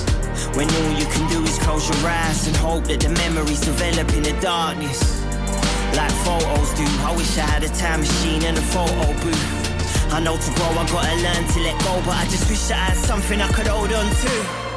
When 0.57 0.67
all 0.69 0.93
you 0.99 1.07
can 1.07 1.31
do 1.31 1.41
is 1.45 1.57
close 1.61 1.88
your 1.88 2.11
eyes 2.11 2.49
and 2.49 2.57
hope 2.57 2.83
that 2.91 2.99
the 2.99 3.11
memories 3.11 3.61
develop 3.61 4.12
in 4.15 4.25
the 4.25 4.33
darkness. 4.41 5.27
Like 5.97 6.12
photos 6.25 6.75
do, 6.75 6.85
I 7.04 7.14
wish 7.16 7.38
I 7.38 7.47
had 7.47 7.62
a 7.64 7.68
time 7.68 8.00
machine 8.00 8.42
and 8.45 8.57
a 8.59 8.61
photo 8.61 9.12
booth. 9.23 10.12
I 10.12 10.21
know 10.21 10.37
to 10.37 10.50
grow, 10.54 10.66
I 10.66 10.87
gotta 10.87 11.16
learn 11.23 11.45
to 11.52 11.61
let 11.61 11.78
go, 11.85 12.00
but 12.04 12.16
I 12.16 12.25
just 12.25 12.49
wish 12.49 12.71
I 12.71 12.76
had 12.76 12.97
something 12.97 13.40
I 13.40 13.49
could 13.49 13.66
hold 13.66 13.92
on 13.92 14.07
to. 14.23 14.68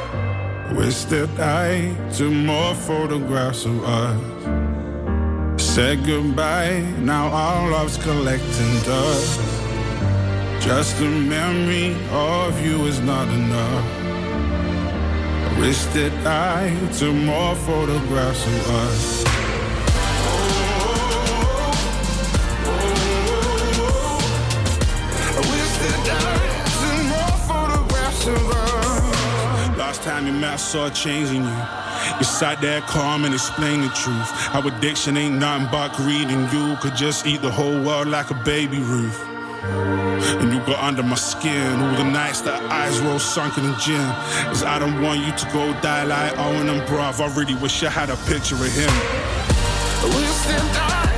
Wish 0.76 1.04
that 1.04 1.30
I 1.38 1.94
took 2.12 2.32
more 2.32 2.74
photographs 2.74 3.64
of 3.64 3.82
us. 3.84 5.62
Said 5.62 6.04
goodbye, 6.04 6.80
now 6.98 7.28
all 7.28 7.64
our 7.64 7.70
love's 7.70 7.96
collecting 7.96 8.74
dust. 8.82 9.40
Just 10.60 11.00
a 11.00 11.04
memory 11.04 11.96
of 12.10 12.60
you 12.64 12.84
is 12.86 13.00
not 13.00 13.26
enough. 13.28 13.84
Wish 15.58 15.82
that 15.94 16.12
I 16.26 16.74
took 16.92 17.14
more 17.14 17.54
photographs 17.54 18.46
of 18.46 18.70
us. 18.70 19.41
Time 30.12 30.26
you 30.26 30.32
met, 30.32 30.52
I 30.52 30.56
saw 30.56 30.86
a 30.88 30.90
change 30.90 31.30
in 31.30 31.42
you. 31.42 31.62
You 32.18 32.24
sat 32.24 32.60
there 32.60 32.82
calm 32.82 33.24
and 33.24 33.32
explained 33.32 33.84
the 33.84 33.88
truth. 34.02 34.30
Our 34.54 34.68
addiction 34.68 35.16
ain't 35.16 35.36
nothing 35.36 35.68
but 35.72 35.94
greed, 35.94 36.28
and 36.28 36.52
you 36.52 36.76
could 36.82 36.96
just 36.96 37.26
eat 37.26 37.40
the 37.40 37.50
whole 37.50 37.78
world 37.82 38.08
like 38.08 38.30
a 38.30 38.34
baby 38.34 38.80
Ruth. 38.80 39.20
And 40.40 40.52
you 40.52 40.60
got 40.60 40.80
under 40.88 41.02
my 41.02 41.14
skin 41.14 41.80
all 41.80 41.96
the 41.96 42.04
nights 42.04 42.42
that 42.42 42.60
eyes 42.70 43.00
roll 43.00 43.18
sunken 43.18 43.64
in 43.64 43.74
gin. 43.78 44.10
Cause 44.50 44.62
I 44.62 44.78
don't 44.78 45.00
want 45.00 45.20
you 45.20 45.32
to 45.32 45.46
go 45.50 45.72
die 45.80 46.04
like 46.04 46.36
Owen 46.38 46.68
and 46.68 46.82
bruv. 46.88 47.20
I 47.20 47.28
really 47.38 47.54
wish 47.54 47.82
I 47.82 47.90
had 47.90 48.10
a 48.10 48.16
picture 48.30 48.56
of 48.56 48.72
him. 48.80 48.92
That 50.02 51.11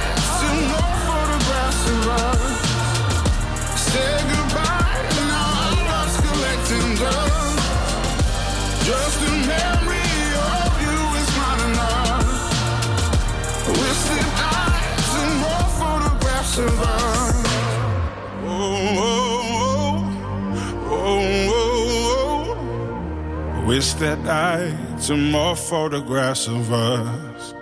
wish 23.67 23.95
that 23.95 24.19
I 24.29 24.71
took 25.01 25.19
more 25.19 25.57
photographs 25.57 26.49
of 26.49 26.73
us. 26.73 27.55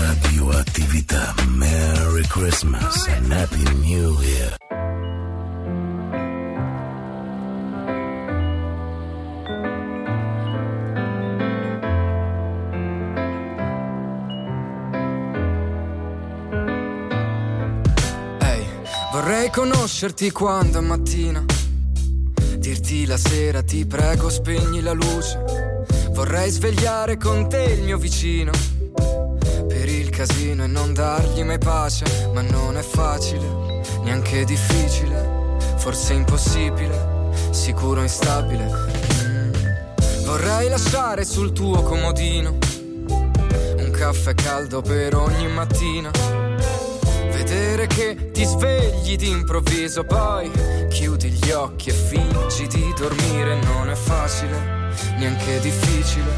Radioattività. 0.00 1.34
Merry 1.56 2.24
Christmas 2.24 3.08
and 3.08 3.32
Happy 3.32 3.64
New 3.80 4.20
Year. 4.22 4.59
Conoscerti 19.50 20.30
quando 20.30 20.78
è 20.78 20.80
mattina. 20.80 21.44
Dirti 22.56 23.04
la 23.06 23.16
sera 23.16 23.62
ti 23.62 23.84
prego 23.84 24.28
spegni 24.28 24.80
la 24.80 24.92
luce. 24.92 25.84
Vorrei 26.10 26.50
svegliare 26.50 27.16
con 27.16 27.48
te 27.48 27.62
il 27.62 27.82
mio 27.82 27.98
vicino. 27.98 28.52
Per 28.94 29.88
il 29.88 30.10
casino 30.10 30.64
e 30.64 30.66
non 30.66 30.94
dargli 30.94 31.42
mai 31.42 31.58
pace. 31.58 32.30
Ma 32.32 32.42
non 32.42 32.76
è 32.76 32.82
facile, 32.82 33.82
neanche 34.04 34.44
difficile. 34.44 35.58
Forse 35.76 36.12
impossibile, 36.12 37.30
sicuro 37.50 38.02
instabile. 38.02 38.70
Mm. 39.24 39.52
Vorrei 40.24 40.68
lasciare 40.68 41.24
sul 41.24 41.52
tuo 41.52 41.82
comodino 41.82 42.56
un 43.78 43.90
caffè 43.90 44.34
caldo 44.34 44.80
per 44.80 45.16
ogni 45.16 45.48
mattina. 45.48 46.39
Vedere 47.50 47.88
che 47.88 48.30
ti 48.30 48.44
svegli 48.44 49.16
d'improvviso, 49.16 50.04
poi 50.04 50.48
chiudi 50.88 51.30
gli 51.30 51.50
occhi 51.50 51.88
e 51.88 51.92
fingi 51.92 52.68
di 52.68 52.94
dormire. 52.96 53.56
Non 53.56 53.90
è 53.90 53.96
facile, 53.96 54.56
neanche 55.18 55.58
difficile, 55.58 56.30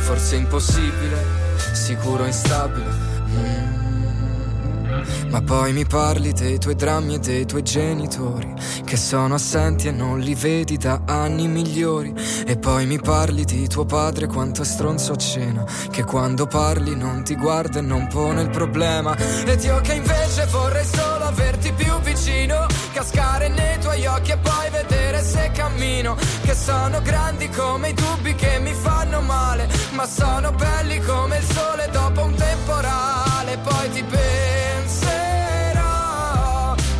forse 0.00 0.36
impossibile, 0.36 1.24
sicuro 1.72 2.26
instabile. 2.26 3.19
Ma 5.30 5.42
poi 5.42 5.72
mi 5.72 5.86
parli 5.86 6.32
dei 6.32 6.58
tuoi 6.58 6.74
drammi 6.74 7.14
e 7.14 7.18
dei 7.20 7.46
tuoi 7.46 7.62
genitori 7.62 8.52
che 8.84 8.96
sono 8.96 9.34
assenti 9.34 9.86
e 9.86 9.92
non 9.92 10.18
li 10.18 10.34
vedi 10.34 10.76
da 10.76 11.02
anni 11.06 11.46
migliori. 11.46 12.12
E 12.44 12.56
poi 12.58 12.86
mi 12.86 12.98
parli 12.98 13.44
di 13.44 13.68
tuo 13.68 13.84
padre 13.84 14.26
quanto 14.26 14.62
è 14.62 14.64
stronzo 14.64 15.12
a 15.12 15.16
cena, 15.16 15.64
che 15.90 16.02
quando 16.02 16.46
parli 16.46 16.96
non 16.96 17.22
ti 17.22 17.36
guarda 17.36 17.78
e 17.78 17.82
non 17.82 18.08
pone 18.08 18.42
il 18.42 18.50
problema. 18.50 19.16
Ed 19.46 19.62
io 19.62 19.80
che 19.80 19.92
invece 19.92 20.46
vorrei 20.46 20.84
solo 20.84 21.24
averti 21.24 21.72
più 21.74 21.92
vicino, 22.00 22.66
cascare 22.92 23.48
nei 23.48 23.78
tuoi 23.78 24.04
occhi 24.06 24.32
e 24.32 24.38
poi 24.38 24.70
vedere 24.70 25.22
se 25.22 25.52
cammino. 25.54 26.16
Che 26.42 26.54
sono 26.54 27.00
grandi 27.02 27.48
come 27.50 27.90
i 27.90 27.94
dubbi 27.94 28.34
che 28.34 28.58
mi 28.58 28.72
fanno 28.72 29.20
male, 29.20 29.68
ma 29.92 30.06
sono 30.06 30.50
belli 30.50 30.98
come 30.98 31.38
il 31.38 31.44
sole 31.44 31.88
dopo 31.92 32.22
un 32.22 32.34
temporale. 32.34 33.58
Poi 33.62 33.90
ti 33.90 34.02
penserò 34.02 34.19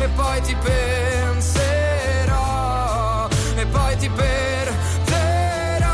e 0.03 0.07
poi 0.15 0.41
ti 0.41 0.55
penserò 0.55 2.39
e 3.55 3.65
poi 3.67 3.95
ti 3.97 4.09
perderò 4.09 5.89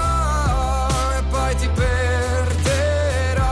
e 1.17 1.23
poi 1.29 1.55
ti 1.55 1.69
perderò. 1.69 3.45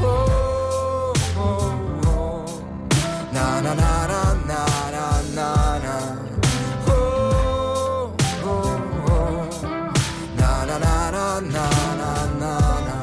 Oh, 0.00 1.12
oh, 1.36 1.74
oh. 2.06 2.44
Na 3.30 3.60
na 3.60 3.74
na 3.74 4.06
na 4.06 4.34
na 4.46 4.64
na 4.94 5.20
na 5.34 5.78
na. 5.84 5.96
Oh, 6.86 8.14
oh, 8.44 8.80
oh. 9.06 9.48
Na 10.36 10.64
na 10.64 10.78
na 10.78 11.10
na 11.10 11.40
na 11.40 11.68
na 12.00 12.12
na 12.38 12.54
na. 12.86 12.96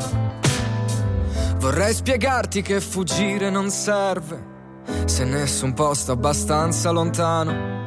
Vorrei 1.58 1.94
spiegarti 1.94 2.62
che 2.64 2.82
fuggire 2.82 3.50
non 3.52 3.70
serve 3.70 4.51
se 5.06 5.24
nessun 5.26 5.74
posto 5.74 6.12
abbastanza 6.12 6.92
lontano. 6.92 7.80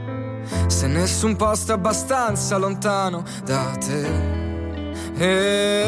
Se 0.66 0.87
nessun 0.87 1.37
posto 1.37 1.72
abbastanza 1.72 2.57
lontano 2.57 3.24
da 3.44 3.77
te. 3.79 4.33
E 5.16 5.85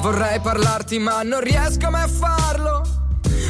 vorrei 0.00 0.40
parlarti 0.40 0.98
ma 0.98 1.22
non 1.22 1.40
riesco 1.40 1.90
mai 1.90 2.02
a 2.02 2.08
farlo. 2.08 2.82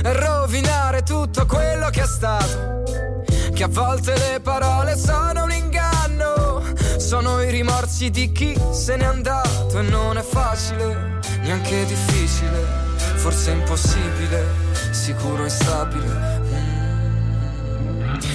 Rovinare 0.02 1.02
tutto 1.02 1.46
quello 1.46 1.88
che 1.90 2.02
è 2.02 2.06
stato. 2.06 2.82
Che 3.52 3.62
a 3.62 3.68
volte 3.68 4.14
le 4.16 4.40
parole 4.42 4.96
sono 4.96 5.44
un 5.44 5.52
inganno. 5.52 6.62
Sono 6.98 7.42
i 7.42 7.50
rimorsi 7.50 8.10
di 8.10 8.32
chi 8.32 8.58
se 8.72 8.96
n'è 8.96 9.04
andato 9.04 9.78
e 9.78 9.82
non 9.82 10.16
è 10.16 10.22
facile, 10.22 11.20
neanche 11.42 11.84
difficile, 11.84 12.66
forse 13.16 13.50
impossibile, 13.50 14.72
sicuro 14.94 15.44
instabile. 15.44 16.40
Mm. 16.40 16.74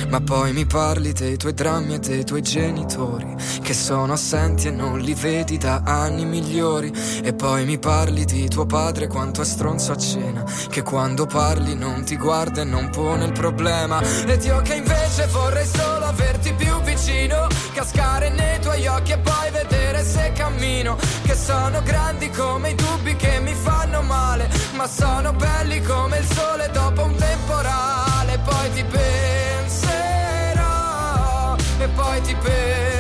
Ma 0.10 0.22
poi 0.22 0.54
mi 0.54 0.65
parli 0.65 1.13
dei 1.13 1.38
tuoi 1.38 1.54
drammi 1.54 1.93
e 1.95 2.00
dei 2.00 2.24
tuoi 2.24 2.41
genitori 2.41 3.36
che 3.69 3.75
sono 3.75 4.13
assenti 4.13 4.69
e 4.69 4.71
non 4.71 4.97
li 4.97 5.13
vedi 5.13 5.60
da 5.60 5.84
anni 5.86 6.25
migliori. 6.25 6.91
E 7.21 7.34
poi 7.34 7.65
mi 7.65 7.77
parli 7.77 8.25
di 8.25 8.47
tuo 8.47 8.65
padre 8.65 9.05
quanto 9.05 9.43
è 9.43 9.45
stronzo 9.45 9.91
a 9.91 9.95
cena, 9.95 10.43
che 10.71 10.82
quando 10.82 11.27
parli 11.27 11.75
non 11.75 12.03
ti 12.03 12.17
guarda 12.17 12.62
e 12.62 12.63
non 12.63 12.89
pone 12.89 13.25
il 13.25 13.32
problema. 13.32 14.01
Ed 14.25 14.43
io 14.43 14.60
che 14.63 14.73
invece 14.73 15.27
vorrei 15.27 15.67
solo 15.67 16.05
averti 16.05 16.51
più 16.53 16.82
vicino, 16.82 17.45
cascare 17.71 18.29
nei 18.29 18.60
tuoi 18.60 18.88
occhi 18.88 19.12
e 19.12 19.19
poi 19.19 19.51
vedere 19.51 20.03
se 20.03 20.32
cammino. 20.34 20.97
Che 21.21 21.36
sono 21.36 21.84
grandi 21.84 22.32
come 22.32 22.71
i 22.71 22.75
dubbi 22.75 23.15
che 23.17 23.39
mi 23.39 23.53
fanno 23.53 24.01
male, 24.01 24.49
ma 24.77 24.88
sono 24.88 25.32
belli 25.34 25.79
come 25.84 26.17
il 26.17 26.25
sole 26.25 26.71
dopo 26.73 27.03
un 27.03 27.13
temporale. 27.13 28.39
Poi 28.43 28.73
ti 28.73 28.84
penserò 28.84 29.05
e 31.77 31.88
poi 31.89 32.21
ti 32.21 32.34
penserò 32.34 32.99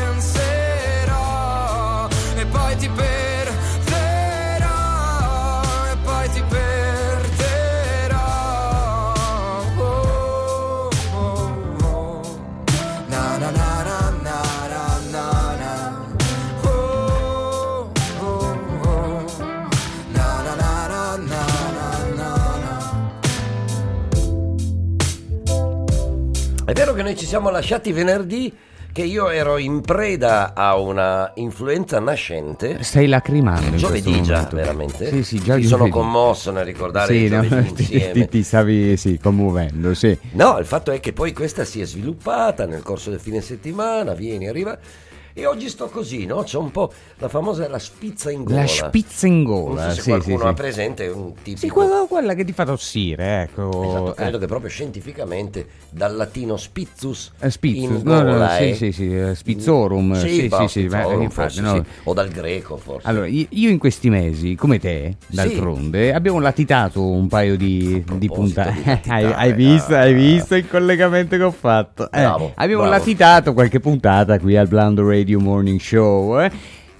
ti 2.79 2.89
perderò 2.89 4.67
e 5.91 5.97
poi 6.03 6.29
ti 6.29 6.41
perderò. 6.47 8.17
Oh, 9.77 10.89
oh, 11.13 11.69
oh. 11.83 12.21
Na 13.07 13.37
na 13.37 13.49
na 13.51 13.83
na 13.83 14.09
na 14.23 14.41
na 14.71 14.99
na 15.11 15.55
na. 15.59 15.73
Oh, 16.63 17.91
oh, 18.21 18.55
oh. 18.83 19.25
Na 20.13 20.41
na 20.43 20.53
na 20.55 20.87
na 20.87 21.17
na 21.17 21.43
na 21.75 21.89
na 22.15 22.31
na. 22.63 22.73
È 26.65 26.71
vero 26.73 26.93
che 26.93 27.01
noi 27.03 27.15
ci 27.17 27.25
siamo 27.25 27.49
lasciati 27.49 27.91
venerdì 27.91 28.53
che 28.91 29.03
io 29.03 29.29
ero 29.29 29.57
in 29.57 29.81
preda 29.81 30.53
a 30.53 30.75
una 30.77 31.31
influenza 31.35 31.99
nascente. 31.99 32.81
Stai 32.83 33.07
lacrimando. 33.07 33.75
Giovedì 33.77 34.21
già, 34.21 34.33
momento. 34.35 34.55
veramente. 34.55 35.09
Sì, 35.09 35.23
sì, 35.23 35.39
già 35.39 35.55
Mi 35.55 35.63
sono 35.63 35.85
giovedì. 35.85 35.91
commosso 35.91 36.51
nel 36.51 36.65
ricordare 36.65 37.13
Sì, 37.13 37.25
i 37.25 37.29
no, 37.29 37.41
ti, 37.47 37.55
insieme. 37.55 38.11
ti- 38.13 38.27
ti 38.27 38.43
stavi 38.43 38.97
sì, 38.97 39.19
commuovendo, 39.21 39.93
sì. 39.93 40.17
No, 40.31 40.57
il 40.57 40.65
fatto 40.65 40.91
è 40.91 40.99
che 40.99 41.13
poi 41.13 41.33
questa 41.33 41.63
si 41.65 41.79
è 41.81 41.85
sviluppata 41.85 42.65
nel 42.65 42.81
corso 42.81 43.09
del 43.09 43.19
fine 43.19 43.41
settimana, 43.41 44.13
vieni, 44.13 44.47
arriva. 44.47 44.77
E 45.39 45.45
oggi 45.45 45.69
sto 45.69 45.87
così, 45.87 46.25
no? 46.25 46.43
C'è 46.43 46.57
un 46.57 46.69
po' 46.69 46.91
la 47.19 47.29
famosa 47.29 47.69
la 47.69 47.79
spizza 47.79 48.29
in 48.29 48.43
gola. 48.43 48.59
La 48.59 48.67
spizza 48.67 49.25
in 49.25 49.45
gola, 49.45 49.83
Non 49.83 49.89
so 49.91 49.95
se 49.95 50.01
sì, 50.01 50.09
qualcuno 50.09 50.35
sì, 50.35 50.41
sì. 50.43 50.47
ha 50.49 50.53
presente 50.53 51.07
un 51.07 51.33
tipico. 51.33 51.57
Sì, 51.59 51.69
quella, 51.69 52.05
quella 52.09 52.33
che 52.33 52.43
ti 52.43 52.51
fa 52.51 52.65
tossire, 52.65 53.43
ecco. 53.43 53.69
Esatto, 53.69 54.13
credo 54.15 54.35
eh. 54.35 54.39
che 54.41 54.47
proprio 54.47 54.69
scientificamente 54.69 55.67
dal 55.91 56.17
latino 56.17 56.57
spizzus 56.57 57.31
Eh, 57.39 57.49
spizzus, 57.49 57.83
in 57.83 58.01
no, 58.03 58.21
no, 58.21 58.31
gola, 58.33 58.49
sì, 58.57 58.69
eh. 58.69 58.75
sì, 58.75 58.91
sì, 58.91 59.17
eh, 59.17 59.33
spizzorum, 59.33 60.13
Sì, 60.15 60.29
sì, 60.29 60.47
bah, 60.49 60.67
sì, 60.67 60.89
sì, 60.89 61.27
forse 61.29 61.61
no. 61.61 61.73
sì. 61.75 61.83
o 62.03 62.13
dal 62.13 62.27
greco 62.27 62.75
forse. 62.75 63.07
Allora, 63.07 63.27
io 63.27 63.69
in 63.69 63.77
questi 63.77 64.09
mesi, 64.09 64.55
come 64.55 64.77
te, 64.77 65.15
d'altronde, 65.27 66.13
abbiamo 66.13 66.41
latitato 66.41 67.01
un 67.01 67.29
paio 67.29 67.55
di, 67.55 68.03
di 68.17 68.27
puntate. 68.27 69.03
hai, 69.07 69.23
hai 69.23 69.53
visto, 69.53 69.95
hai 69.95 70.13
visto 70.13 70.55
il 70.55 70.67
collegamento 70.67 71.37
che 71.37 71.43
ho 71.43 71.51
fatto? 71.51 72.11
Eh, 72.11 72.19
Bravo, 72.19 72.51
abbiamo 72.55 72.81
bravo. 72.81 72.97
latitato 72.97 73.53
qualche 73.53 73.79
puntata 73.79 74.37
qui 74.37 74.57
al 74.57 74.67
Blando 74.67 75.07
Radio 75.07 75.27
Morning 75.37 75.79
Show, 75.79 76.39
eh. 76.39 76.51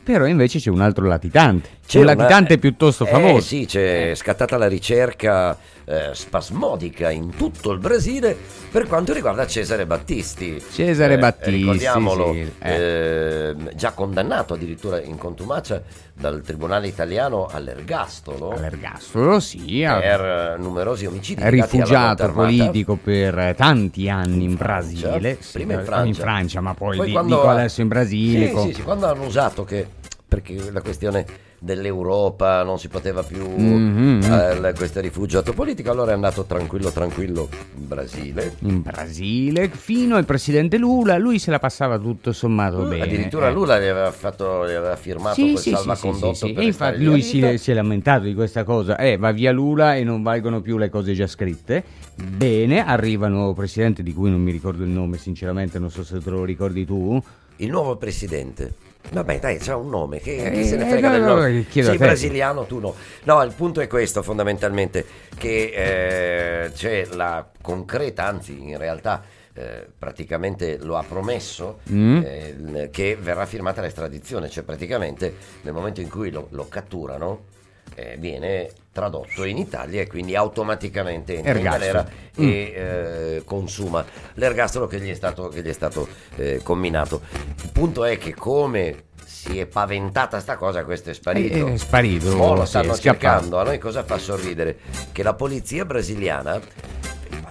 Però 0.03 0.25
invece 0.25 0.59
c'è 0.59 0.69
un 0.69 0.81
altro 0.81 1.05
latitante. 1.05 1.69
C'è 1.85 1.97
un 1.99 2.03
una- 2.05 2.13
latitante 2.15 2.57
piuttosto 2.57 3.05
Eh, 3.05 3.09
famoso. 3.09 3.41
sì, 3.45 3.65
c'è 3.65 4.13
scattata 4.15 4.57
la 4.57 4.67
ricerca 4.67 5.57
eh, 5.89 6.11
spasmodica 6.13 7.09
in 7.09 7.35
tutto 7.35 7.71
il 7.71 7.79
Brasile 7.79 8.37
per 8.71 8.85
quanto 8.85 9.11
riguarda 9.11 9.47
Cesare 9.47 9.87
Battisti. 9.87 10.61
Cesare 10.71 11.15
Eh, 11.15 11.17
Battisti, 11.17 11.51
ricordiamolo, 11.57 12.31
sì, 12.33 12.51
eh, 12.59 13.55
già 13.73 13.91
condannato 13.93 14.53
addirittura 14.53 15.01
in 15.01 15.17
contumacia 15.17 15.81
dal 16.13 16.41
tribunale 16.45 16.87
italiano 16.87 17.47
all'ergastolo. 17.51 18.51
All'ergastolo, 18.51 19.39
sì. 19.39 19.83
ha- 19.83 19.99
Per 19.99 20.21
eh, 20.21 20.55
numerosi 20.61 21.07
omicidi. 21.07 21.41
È 21.41 21.49
rifugiato 21.49 22.31
politico 22.31 22.95
per 22.95 23.55
tanti 23.57 24.09
anni 24.09 24.43
in 24.43 24.55
Brasile, 24.55 25.37
sì, 25.39 25.53
prima 25.53 25.73
in 25.73 25.79
eh, 25.79 26.13
Francia. 26.13 26.61
ma 26.61 26.75
poi, 26.75 26.97
Poi 26.97 27.05
di- 27.07 27.11
quando- 27.13 27.35
dico 27.37 27.47
adesso 27.49 27.81
in 27.81 27.87
Brasile. 27.87 28.47
Sì, 28.47 28.51
con- 28.53 28.67
sì, 28.67 28.73
sì, 28.75 28.81
quando 28.83 29.07
hanno 29.07 29.25
usato 29.25 29.63
che 29.63 29.87
perché 30.27 30.69
la 30.71 30.81
questione 30.81 31.25
dell'Europa 31.59 32.63
non 32.63 32.79
si 32.79 32.87
poteva 32.87 33.23
più 33.23 33.45
Mhm. 33.47 34.21
eh, 34.23 34.73
questo 34.75 34.99
rifugiato 35.01 35.53
politico, 35.53 35.91
allora 35.91 36.11
è 36.11 36.13
andato 36.13 36.43
tranquillo 36.45 36.89
tranquillo 36.89 37.49
in 37.75 37.87
Brasile. 37.87 38.55
in 38.59 38.81
Brasile 38.81 39.69
fino 39.69 40.15
al 40.15 40.25
presidente 40.25 40.77
Lula, 40.77 41.17
lui 41.17 41.39
se 41.39 41.51
la 41.51 41.59
passava 41.59 41.97
tutto 41.99 42.31
sommato 42.31 42.83
bene. 42.83 43.03
Addirittura 43.03 43.49
eh. 43.49 43.51
Lula 43.53 43.77
gli 43.79 43.85
aveva, 43.87 44.11
fatto, 44.11 44.65
gli 44.67 44.71
aveva 44.73 44.95
firmato 44.95 45.35
Sì, 45.35 45.51
quel 45.51 45.57
sì, 45.57 45.63
sì, 45.63 45.69
sì, 45.69 45.75
salvacondotto 45.75 46.33
sì, 46.33 46.47
sì. 46.47 46.53
per 46.53 46.63
E 46.63 46.65
infatti 46.65 47.03
lui 47.03 47.21
si, 47.21 47.57
si 47.57 47.71
è 47.71 47.73
lamentato 47.73 48.23
di 48.23 48.33
questa 48.33 48.63
cosa. 48.63 48.97
Eh, 48.97 49.17
va 49.17 49.31
via 49.31 49.51
Lula 49.51 49.95
e 49.95 50.03
non 50.03 50.23
valgono 50.23 50.61
più 50.61 50.77
le 50.77 50.89
cose 50.89 51.13
già 51.13 51.27
scritte. 51.27 51.83
Bene, 52.15 52.85
arriva 52.85 53.27
il 53.27 53.33
nuovo 53.33 53.53
presidente 53.53 54.03
di 54.03 54.13
cui 54.13 54.29
non 54.29 54.41
mi 54.41 54.51
ricordo 54.51 54.83
il 54.83 54.89
nome, 54.89 55.17
sinceramente, 55.17 55.79
non 55.79 55.89
so 55.89 56.03
se 56.03 56.19
te 56.19 56.29
lo 56.29 56.43
ricordi 56.43 56.85
tu. 56.85 57.21
Il 57.57 57.69
nuovo 57.69 57.97
presidente. 57.97 58.73
Vabbè, 59.11 59.39
dai, 59.39 59.57
c'ha 59.57 59.75
un 59.75 59.89
nome. 59.89 60.19
Che, 60.19 60.35
Eh, 60.35 60.51
chi 60.51 60.65
se 60.65 60.75
ne 60.75 60.85
eh, 60.85 60.89
frega 60.91 61.07
no, 61.07 61.13
del 61.13 61.21
no, 61.23 61.27
nome? 61.35 61.51
no, 61.51 61.59
a 61.59 61.83
Sei 61.83 61.97
brasiliano, 61.97 62.65
tu 62.65 62.79
no. 62.79 62.93
No, 63.23 63.41
il 63.43 63.53
punto 63.53 63.81
è 63.81 63.87
questo, 63.87 64.21
fondamentalmente, 64.21 65.05
che 65.37 66.63
eh, 66.65 66.71
c'è 66.73 67.07
la 67.13 67.47
concreta, 67.61 68.25
anzi, 68.25 68.59
in 68.69 68.77
realtà. 68.77 69.23
eh, 69.55 69.85
praticamente 69.97 70.77
lo 70.81 70.95
ha 70.95 71.03
promesso 71.03 71.79
Mm. 71.91 72.21
eh, 72.23 72.89
che 72.91 73.17
verrà 73.19 73.45
firmata 73.45 73.81
l'estradizione, 73.81 74.47
cioè 74.47 74.63
praticamente 74.63 75.33
nel 75.63 75.73
momento 75.73 75.99
in 75.99 76.07
cui 76.09 76.31
lo, 76.31 76.47
lo 76.51 76.67
catturano 76.69 77.45
eh, 77.95 78.15
viene 78.17 78.69
tradotto 78.91 79.43
in 79.45 79.57
Italia 79.57 80.01
e 80.01 80.07
quindi 80.07 80.35
automaticamente 80.35 81.35
entra 81.35 81.53
in 81.57 81.63
galera 81.63 82.07
Mm. 82.39 82.47
e 82.47 82.51
eh, 82.53 83.41
consuma 83.45 84.05
l'ergastolo 84.35 84.87
che 84.87 84.99
gli 85.01 85.09
è 85.09 85.13
stato, 85.13 85.49
che 85.49 85.61
gli 85.61 85.67
è 85.67 85.73
stato 85.73 86.07
eh, 86.37 86.61
comminato. 86.63 87.21
Il 87.63 87.71
punto 87.73 88.05
è 88.05 88.17
che 88.17 88.33
come 88.33 89.03
si 89.25 89.59
è 89.59 89.65
paventata 89.65 90.39
sta 90.39 90.55
cosa, 90.55 90.83
questo 90.85 91.09
è 91.09 91.13
sparito. 91.13 91.67
È- 91.67 91.73
è 91.73 91.77
sparito, 91.77 92.35
Mo 92.35 92.55
lo 92.55 92.65
stanno 92.65 92.93
è 92.93 92.95
scappato. 92.95 93.01
cercando. 93.01 93.57
A 93.59 93.63
noi 93.63 93.77
cosa 93.77 94.03
fa 94.03 94.17
sorridere? 94.17 94.77
Che 95.11 95.23
la 95.23 95.33
polizia 95.33 95.83
brasiliana, 95.85 96.59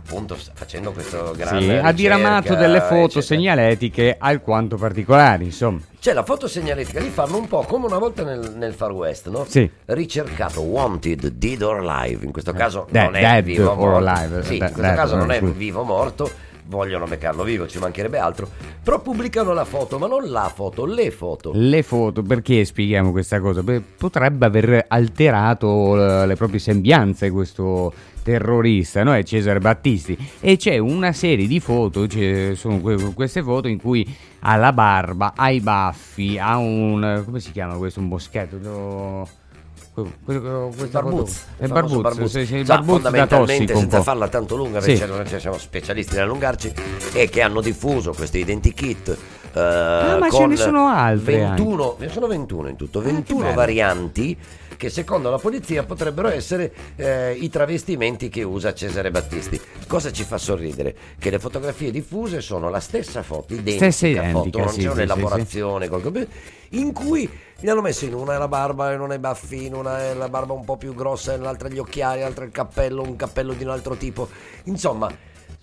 appunto 0.09 0.37
sta 0.37 0.53
facendo 0.55 0.93
questo 0.93 1.35
grande 1.37 1.63
Sì, 1.65 1.71
ha 1.71 1.93
diramato 1.93 2.55
delle 2.55 2.81
foto 2.81 3.19
eccetera. 3.19 3.23
segnaletiche 3.23 4.17
alquanto 4.19 4.77
particolari, 4.77 5.45
insomma. 5.45 5.81
Cioè 5.99 6.15
la 6.15 6.23
foto 6.25 6.49
segnaletica 6.49 6.99
li 7.01 7.11
fanno 7.11 7.37
un 7.37 7.47
po' 7.47 7.63
come 7.63 7.85
una 7.87 7.99
volta 7.99 8.25
nel, 8.25 8.55
nel 8.57 8.73
Far 8.73 8.93
West, 8.93 9.29
no? 9.29 9.45
Sì. 9.47 9.69
Ricercato, 9.85 10.63
wanted, 10.63 11.27
dead 11.33 11.61
or 11.61 11.87
alive. 11.87 12.25
In 12.25 12.33
questo 12.33 12.53
caso 12.53 12.87
Dead- 12.91 13.05
non 13.05 13.17
è 13.17 13.21
dead 13.21 13.45
vivo 13.45 13.69
o 13.69 13.73
or 13.73 13.77
morto. 13.77 14.09
alive, 14.09 14.43
Sì, 14.45 14.53
in 14.55 14.59
dead- 14.61 14.73
questo 14.73 14.81
dead, 14.81 14.95
caso 14.97 15.17
non 15.17 15.31
è 15.31 15.43
vivo 15.43 15.83
morto. 15.83 16.31
Vogliono 16.69 17.07
beccarlo 17.07 17.45
vivo, 17.45 17.67
ci 17.67 17.79
mancherebbe 17.79 18.19
altro. 18.19 18.47
Però 18.83 19.01
pubblicano 19.01 19.55
la 19.55 19.65
foto, 19.65 19.99
ma 19.99 20.07
non 20.07 20.29
la 20.31 20.51
foto, 20.55 20.85
le 20.85 21.11
foto. 21.11 21.51
Le 21.55 21.83
foto, 21.83 22.23
perché 22.23 22.63
spieghiamo 22.67 23.11
questa 23.11 23.41
cosa? 23.41 23.63
Beh, 23.63 23.81
potrebbe 23.97 24.45
aver 24.47 24.85
alterato 24.87 25.97
eh, 26.23 26.27
le 26.27 26.37
proprie 26.37 26.61
sembianze 26.61 27.31
questo 27.31 27.91
terrorista, 28.33 29.03
no? 29.03 29.15
È 29.15 29.23
Cesare 29.23 29.59
Battisti. 29.59 30.17
E 30.41 30.57
c'è 30.57 30.77
una 30.77 31.13
serie 31.13 31.47
di 31.47 31.61
foto, 31.61 32.07
sono 32.55 32.79
que- 32.81 33.15
queste 33.15 33.43
foto 33.43 33.69
in 33.69 33.81
cui 33.81 34.07
ha 34.41 34.57
la 34.57 34.73
barba, 34.75 35.33
ha 35.35 35.49
i 35.51 35.61
baffi, 35.61 36.39
ha 36.39 36.59
un... 36.59 37.23
come 37.25 37.41
si 37.41 37.51
chiama 37.53 37.75
questo? 37.77 38.01
Un 38.01 38.09
boschetto? 38.09 38.59
No, 38.61 39.27
que- 39.95 40.05
que- 40.27 40.41
questa 40.77 41.01
foto- 41.01 41.11
Barbuzzo, 41.15 41.41
È 41.57 41.65
il 41.65 41.73
Barbuzzo, 41.73 42.27
sì, 42.29 42.45
sì, 42.47 42.57
il 42.57 42.65
Già, 42.65 42.75
Barbuzzo 42.75 42.99
da 42.99 43.03
fondamentalmente, 43.09 43.75
senza 43.75 44.03
farla 44.03 44.29
tanto 44.29 44.57
lunga, 44.57 44.81
Sì. 44.83 44.93
perché 44.93 45.07
noi 45.07 45.27
ci 45.27 45.41
siamo 45.41 45.57
specialisti 45.57 46.15
nell'allungarci, 46.15 46.73
e 47.15 47.29
che 47.31 47.41
hanno 47.41 47.63
diffuso 47.63 48.13
questi 48.13 48.41
identikit. 48.41 49.09
eh, 49.55 49.61
Ah, 49.61 50.19
ma 50.21 50.29
ce 50.29 50.37
con 50.37 50.51
ne 50.51 50.57
sono 50.57 50.87
altre 50.89 51.39
21, 51.39 51.97
ne 51.99 52.09
sono 52.11 52.27
21 52.27 52.69
in 52.69 52.77
tutto, 52.77 53.01
21 53.01 53.41
bello. 53.45 53.55
varianti 53.55 54.37
che 54.79 54.89
secondo 54.91 55.29
la 55.29 55.39
polizia 55.39 55.83
potrebbero 55.83 56.29
essere 56.29 56.73
eh, 56.97 57.33
i 57.33 57.51
travestimenti 57.51 58.29
che 58.29 58.45
usa 58.45 58.73
Cesare 58.73 59.11
Battisti. 59.11 59.61
Cosa 59.89 60.13
ci 60.13 60.23
fa 60.23 60.39
sorridere? 60.39 60.95
Che 61.19 61.31
le 61.31 61.41
fotografie 61.41 61.91
diffuse 61.91 62.41
sono 62.41 62.71
la 62.71 62.79
stessa 62.79 63.23
foto, 63.23 63.55
identica 63.55 63.91
Stessa 63.91 64.07
identica, 64.07 64.39
foto, 64.39 64.59
non 64.59 64.69
sì, 64.69 64.75
c'è 64.75 64.81
sì, 64.81 64.89
sì, 64.89 64.93
un'elaborazione, 64.93 65.89
qualcosa- 65.89 66.27
in 66.71 66.93
cui 66.93 67.29
gli 67.61 67.69
hanno 67.69 67.81
messo 67.81 68.05
in 68.05 68.15
una 68.15 68.39
la 68.39 68.47
barba 68.47 68.93
e 68.93 68.97
non 68.97 69.13
i 69.13 69.19
baffi, 69.19 69.67
in 69.67 69.75
una 69.75 69.99
è 69.99 70.15
la 70.15 70.29
barba 70.29 70.53
un 70.53 70.65
po' 70.65 70.77
più 70.77 70.95
grossa, 70.95 71.37
nell'altra 71.37 71.69
gli 71.69 71.79
occhiali, 71.79 72.21
l'altra 72.21 72.45
il 72.45 72.53
cappello, 72.53 73.03
un 73.03 73.17
cappello 73.17 73.55
di 73.55 73.65
un 73.65 73.71
altro 73.71 73.97
tipo. 73.97 74.29
Insomma, 74.65 75.11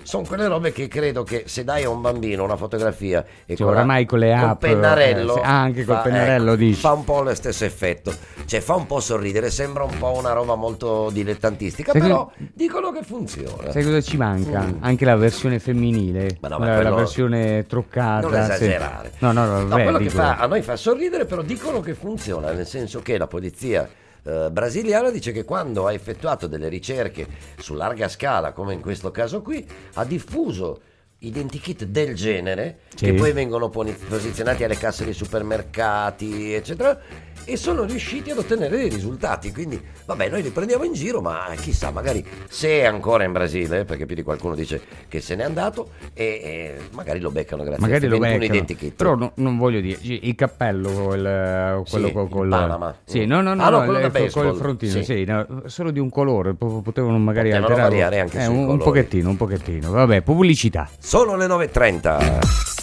sono 0.05 0.23
quelle 0.23 0.47
robe 0.47 0.71
che 0.71 0.87
credo 0.87 1.23
che 1.23 1.43
se 1.47 1.63
dai 1.63 1.83
a 1.83 1.89
un 1.89 1.99
bambino 1.99 2.43
una 2.43 2.55
fotografia 2.55 3.25
e 3.45 3.55
Cioè, 3.55 3.67
oramai 3.67 4.05
con 4.05 4.19
le 4.19 4.29
col 4.37 4.49
app, 4.49 4.59
pennarello, 4.61 5.35
eh, 5.35 5.39
sì, 5.39 5.41
anche 5.43 5.83
col 5.83 5.95
fa- 5.95 6.01
pennarello 6.01 6.51
ecco, 6.51 6.55
dici. 6.55 6.79
fa 6.79 6.91
un 6.91 7.03
po' 7.03 7.21
lo 7.23 7.33
stesso 7.33 7.65
effetto. 7.65 8.13
Cioè 8.45 8.59
fa 8.61 8.75
un 8.75 8.85
po' 8.85 8.99
sorridere, 8.99 9.49
sembra 9.49 9.83
un 9.83 9.97
po' 9.97 10.13
una 10.15 10.31
roba 10.33 10.53
molto 10.55 11.09
dilettantistica, 11.11 11.91
Sai 11.91 12.01
però 12.01 12.31
che- 12.37 12.49
dicono 12.53 12.91
che 12.91 13.01
funziona. 13.03 13.71
Sai 13.71 13.83
cosa 13.83 14.01
ci 14.01 14.17
manca? 14.17 14.61
Mm. 14.61 14.77
Anche 14.81 15.05
la 15.05 15.15
versione 15.15 15.57
femminile, 15.59 16.37
Ma 16.41 16.49
no, 16.49 16.59
ma 16.59 16.65
la, 16.65 16.71
la 16.75 16.79
quello- 16.81 16.95
versione 16.97 17.65
truccata. 17.67 18.27
Non 18.27 18.31
sì. 18.45 18.51
esagerare. 18.51 19.11
No, 19.19 19.31
no, 19.31 19.45
no, 19.45 19.59
No, 19.61 19.67
vabbè, 19.69 19.83
quello 19.83 19.97
che 19.97 20.03
dico- 20.03 20.15
fa, 20.17 20.35
a 20.37 20.45
noi 20.45 20.61
fa 20.61 20.75
sorridere, 20.75 21.25
però 21.25 21.41
dicono 21.41 21.79
che 21.79 21.95
funziona, 21.95 22.51
nel 22.51 22.67
senso 22.67 23.01
che 23.01 23.17
la 23.17 23.27
polizia 23.27 23.89
eh, 24.25 24.49
brasiliana 24.51 25.11
dice 25.11 25.31
che 25.31 25.43
quando 25.45 25.85
ha 25.88 25.93
effettuato 25.93 26.47
delle 26.47 26.67
ricerche 26.67 27.27
su 27.57 27.73
larga 27.75 28.07
scala, 28.09 28.51
come 28.53 28.73
in 28.73 28.81
questo 28.81 29.11
caso 29.11 29.41
qui, 29.41 29.65
ha 29.93 30.03
diffuso 30.03 30.81
identikit 31.19 31.85
del 31.85 32.13
genere 32.13 32.79
Sì. 32.95 33.05
che 33.05 33.13
poi 33.13 33.31
vengono 33.31 33.69
posizionati 33.69 34.63
alle 34.63 34.77
casse 34.77 35.05
dei 35.05 35.13
supermercati, 35.13 36.53
eccetera, 36.53 36.99
e 37.45 37.58
sono 37.58 37.84
riusciti 37.84 38.31
ad 38.31 38.38
ottenere 38.39 38.75
dei 38.77 38.89
risultati. 38.89 39.51
Quindi, 39.51 39.79
vabbè, 40.05 40.29
noi 40.29 40.41
li 40.41 40.49
prendiamo 40.49 40.84
in 40.84 40.93
giro, 40.93 41.21
ma 41.21 41.45
chissà, 41.55 41.91
magari 41.91 42.25
se 42.49 42.79
è 42.81 42.86
ancora 42.86 43.23
in 43.23 43.31
Brasile, 43.31 43.86
perché 43.86 44.05
più 44.05 44.15
di 44.15 44.23
qualcuno 44.23 44.55
dice 44.55 44.81
che 45.08 45.21
se 45.21 45.36
n'è 45.36 45.43
andato, 45.43 45.89
e, 46.13 46.23
e 46.23 46.75
magari 46.91 47.19
lo 47.19 47.31
beccano 47.31 47.63
grazie 47.63 47.81
Magari 47.81 48.05
a 48.05 48.10
lo 48.10 48.17
questi 48.17 48.38
21 48.38 48.39
beccano. 48.39 48.73
identikit. 48.73 48.95
Però 48.95 49.15
no- 49.15 49.31
non 49.36 49.58
voglio 49.58 49.79
dire, 49.79 49.99
il 50.01 50.36
cappello, 50.36 51.13
il- 51.13 51.84
quello 51.89 52.08
Sì, 52.08 52.13
col, 52.13 52.23
il 52.23 52.29
col- 52.29 52.49
Panama. 52.49 52.95
Sì, 53.05 53.25
no, 53.25 53.41
no, 53.41 53.53
no, 53.53 53.63
Ah, 53.63 53.69
no, 53.69 53.79
no, 53.79 53.86
quello 53.86 53.99
il- 53.99 54.31
col- 54.31 54.55
frontino, 54.55 54.91
sì. 54.91 55.03
sì, 55.03 55.23
no, 55.25 55.63
solo 55.65 55.91
di 55.91 55.99
un 55.99 56.10
colore, 56.10 56.53
po- 56.55 56.81
potevano 56.81 57.17
magari 57.17 57.49
Potevano 57.49 57.67
alterarlo. 57.73 57.97
variare 57.97 58.19
anche 58.21 58.39
Eh, 58.39 58.47
un, 58.47 58.67
un 58.69 58.77
pochettino, 58.79 59.29
un 59.29 59.38
pochettino. 59.38 59.91
Vabbè, 59.91 60.21
pubblicità. 60.21 60.89
Sono 60.99 61.36
le 61.36 61.47
9.30. 61.47 62.74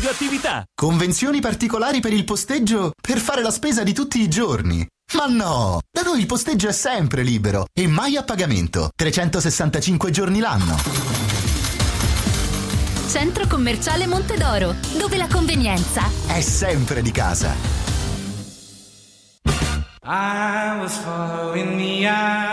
Radioattività. 0.00 0.64
Convenzioni 0.74 1.40
particolari 1.40 2.00
per 2.00 2.14
il 2.14 2.24
posteggio 2.24 2.92
per 2.98 3.18
fare 3.18 3.42
la 3.42 3.50
spesa 3.50 3.82
di 3.82 3.92
tutti 3.92 4.22
i 4.22 4.30
giorni. 4.30 4.86
Ma 5.12 5.26
no! 5.26 5.80
Da 5.92 6.00
noi 6.00 6.20
il 6.20 6.24
posteggio 6.24 6.68
è 6.68 6.72
sempre 6.72 7.22
libero 7.22 7.66
e 7.78 7.86
mai 7.86 8.16
a 8.16 8.22
pagamento. 8.22 8.88
365 8.96 10.10
giorni 10.10 10.38
l'anno. 10.38 10.78
Centro 13.10 13.46
commerciale 13.46 14.06
Montedoro, 14.06 14.74
dove 14.96 15.18
la 15.18 15.26
convenienza 15.26 16.08
È 16.26 16.40
sempre 16.40 17.02
di 17.02 17.10
casa. 17.10 17.54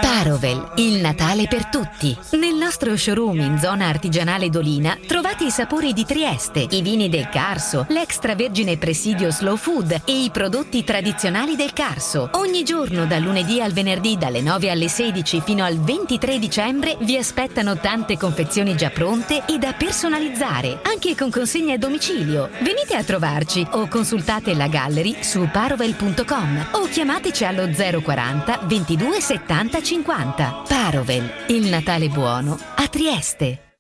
Parovel, 0.02 0.74
il 0.76 1.00
Natale 1.00 1.48
per 1.48 1.68
tutti. 1.68 2.14
Nel 2.32 2.56
nostro 2.56 2.98
showroom 2.98 3.40
in 3.40 3.58
zona 3.58 3.88
artigianale 3.88 4.50
Dolina 4.50 4.98
trovate 5.08 5.46
i 5.46 5.50
sapori 5.50 5.94
di 5.94 6.04
Trieste, 6.04 6.68
i 6.70 6.82
vini 6.82 7.08
del 7.08 7.30
Carso, 7.30 7.86
l'extravergine 7.88 8.76
presidio 8.76 9.32
Slow 9.32 9.56
Food 9.56 10.02
e 10.04 10.24
i 10.24 10.30
prodotti 10.30 10.84
tradizionali 10.84 11.56
del 11.56 11.72
Carso. 11.72 12.32
Ogni 12.34 12.66
giorno 12.66 13.06
dal 13.06 13.22
lunedì 13.22 13.62
al 13.62 13.72
venerdì 13.72 14.18
dalle 14.18 14.42
9 14.42 14.70
alle 14.70 14.90
16 14.90 15.40
fino 15.40 15.64
al 15.64 15.80
23 15.80 16.40
dicembre 16.40 16.98
vi 17.00 17.16
aspettano 17.16 17.78
tante 17.78 18.18
confezioni 18.18 18.76
già 18.76 18.90
pronte 18.90 19.46
e 19.48 19.58
da 19.58 19.72
personalizzare, 19.72 20.82
anche 20.84 21.16
con 21.16 21.32
consegne 21.32 21.76
a 21.76 21.78
domicilio. 21.78 22.50
Venite 22.60 22.98
a 22.98 23.04
trovarci 23.06 23.66
o 23.72 23.88
consultate 23.88 24.54
la 24.54 24.68
gallery 24.68 25.24
su 25.24 25.48
parovel.com 25.50 26.68
o 26.72 26.88
chiamateci 26.90 27.36
allo 27.46 27.68
040 27.70 28.60
22 28.64 29.22
70 29.22 29.82
50. 29.82 30.64
Parovel, 30.68 31.30
il 31.48 31.68
Natale 31.68 32.10
buono 32.10 32.58
a 32.76 32.88
Trieste. 32.88 33.80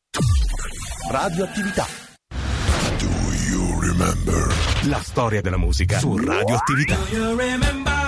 Radioattività. 1.10 1.86
La 4.84 5.02
storia 5.02 5.42
della 5.42 5.58
musica 5.58 5.98
su 6.00 6.18
Radioattività. 6.18 8.07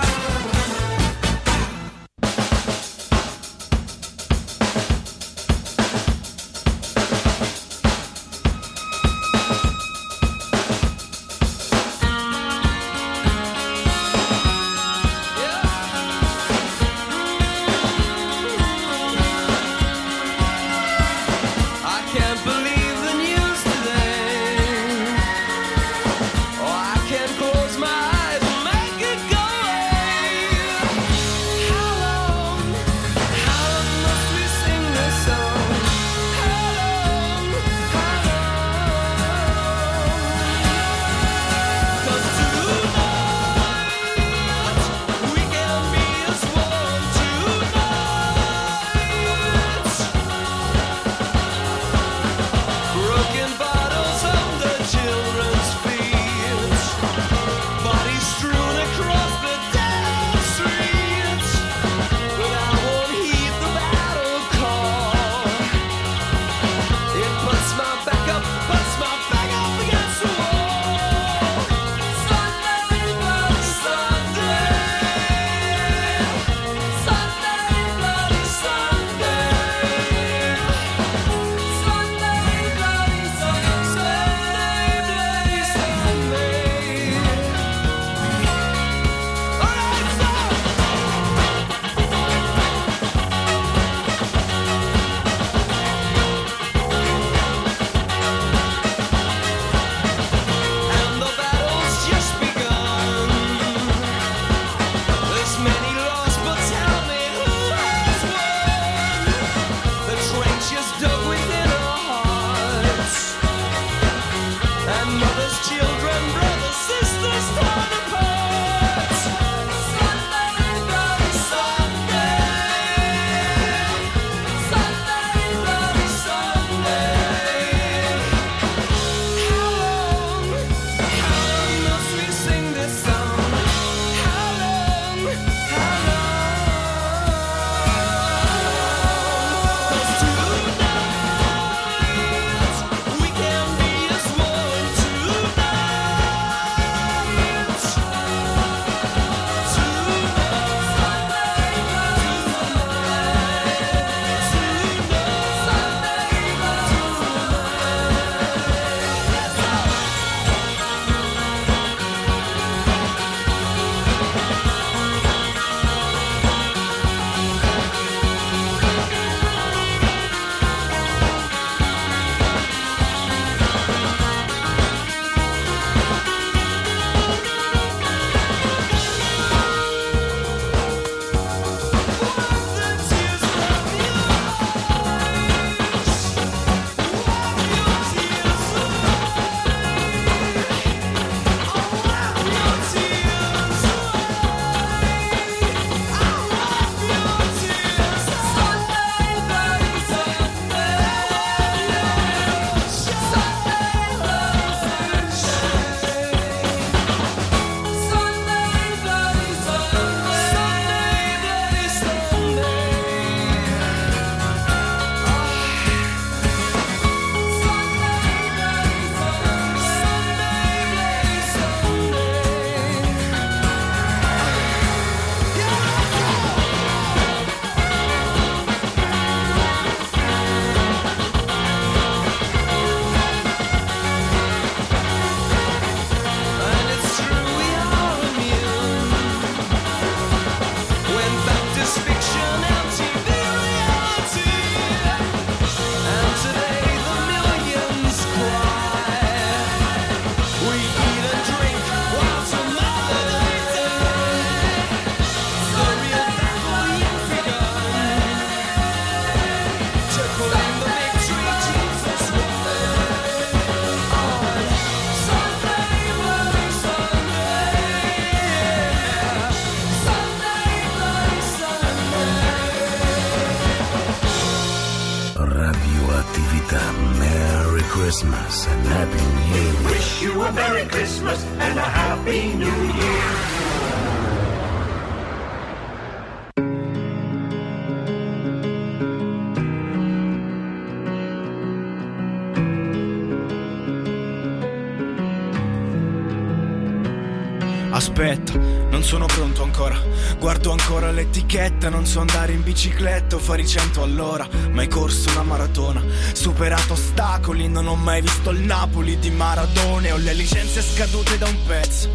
L'etichetta, 301.50 301.88
non 301.88 302.06
so 302.06 302.20
andare 302.20 302.52
in 302.52 302.62
bicicletta 302.62 303.34
o 303.34 303.38
fare 303.40 303.62
i 303.62 303.66
cento 303.66 304.02
all'ora. 304.02 304.48
Mai 304.70 304.88
corso 304.88 305.30
una 305.30 305.42
maratona, 305.42 306.00
superato 306.32 306.92
ostacoli, 306.92 307.68
non 307.68 307.88
ho 307.88 307.96
mai 307.96 308.20
visto 308.20 308.50
il 308.50 308.60
Napoli 308.60 309.18
di 309.18 309.30
Maradone. 309.30 310.12
Ho 310.12 310.16
le 310.16 310.32
licenze 310.34 310.80
scadute 310.80 311.38
da 311.38 311.46
un 311.46 311.58
pezzo. 311.66 312.08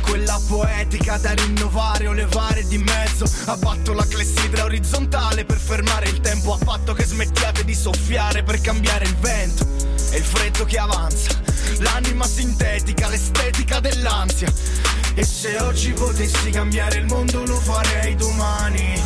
Quella 0.00 0.40
poetica 0.46 1.16
da 1.18 1.32
rinnovare 1.32 2.06
o 2.06 2.12
levare 2.12 2.66
di 2.68 2.78
mezzo. 2.78 3.24
Abbatto 3.46 3.94
la 3.94 4.06
clessidra 4.06 4.64
orizzontale 4.64 5.44
per 5.44 5.58
fermare 5.58 6.08
il 6.08 6.20
tempo. 6.20 6.54
A 6.54 6.58
patto 6.58 6.92
che 6.92 7.04
smettiate 7.04 7.64
di 7.64 7.74
soffiare 7.74 8.44
per 8.44 8.60
cambiare 8.60 9.04
il 9.06 9.16
vento. 9.16 9.66
E 10.10 10.18
il 10.18 10.24
freddo 10.24 10.64
che 10.64 10.78
avanza. 10.78 11.30
L'anima 11.78 12.26
sintetica, 12.26 13.08
l'estetica 13.08 13.80
dell'ansia. 13.80 14.52
E 15.14 15.24
se 15.24 15.58
oggi 15.58 15.92
potessi 15.92 16.50
cambiare 16.50 16.98
il 16.98 17.04
mondo 17.04 17.44
lo 17.44 17.56
farei 17.56 18.14
domani. 18.14 19.00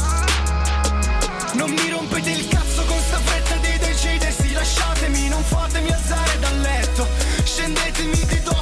Non 1.55 1.71
mi 1.71 1.91
rompete 1.91 2.31
il 2.31 2.47
cazzo 2.49 2.85
con 2.85 2.99
sta 3.01 3.19
fretta 3.19 3.57
di 3.57 3.79
decidersi 3.79 4.53
Lasciatemi, 4.53 5.29
non 5.29 5.43
fatemi 5.43 5.91
alzare 5.91 6.39
dal 6.39 6.61
letto 6.61 7.07
Scendetemi 7.45 8.27
di 8.27 8.43
dosso 8.43 8.56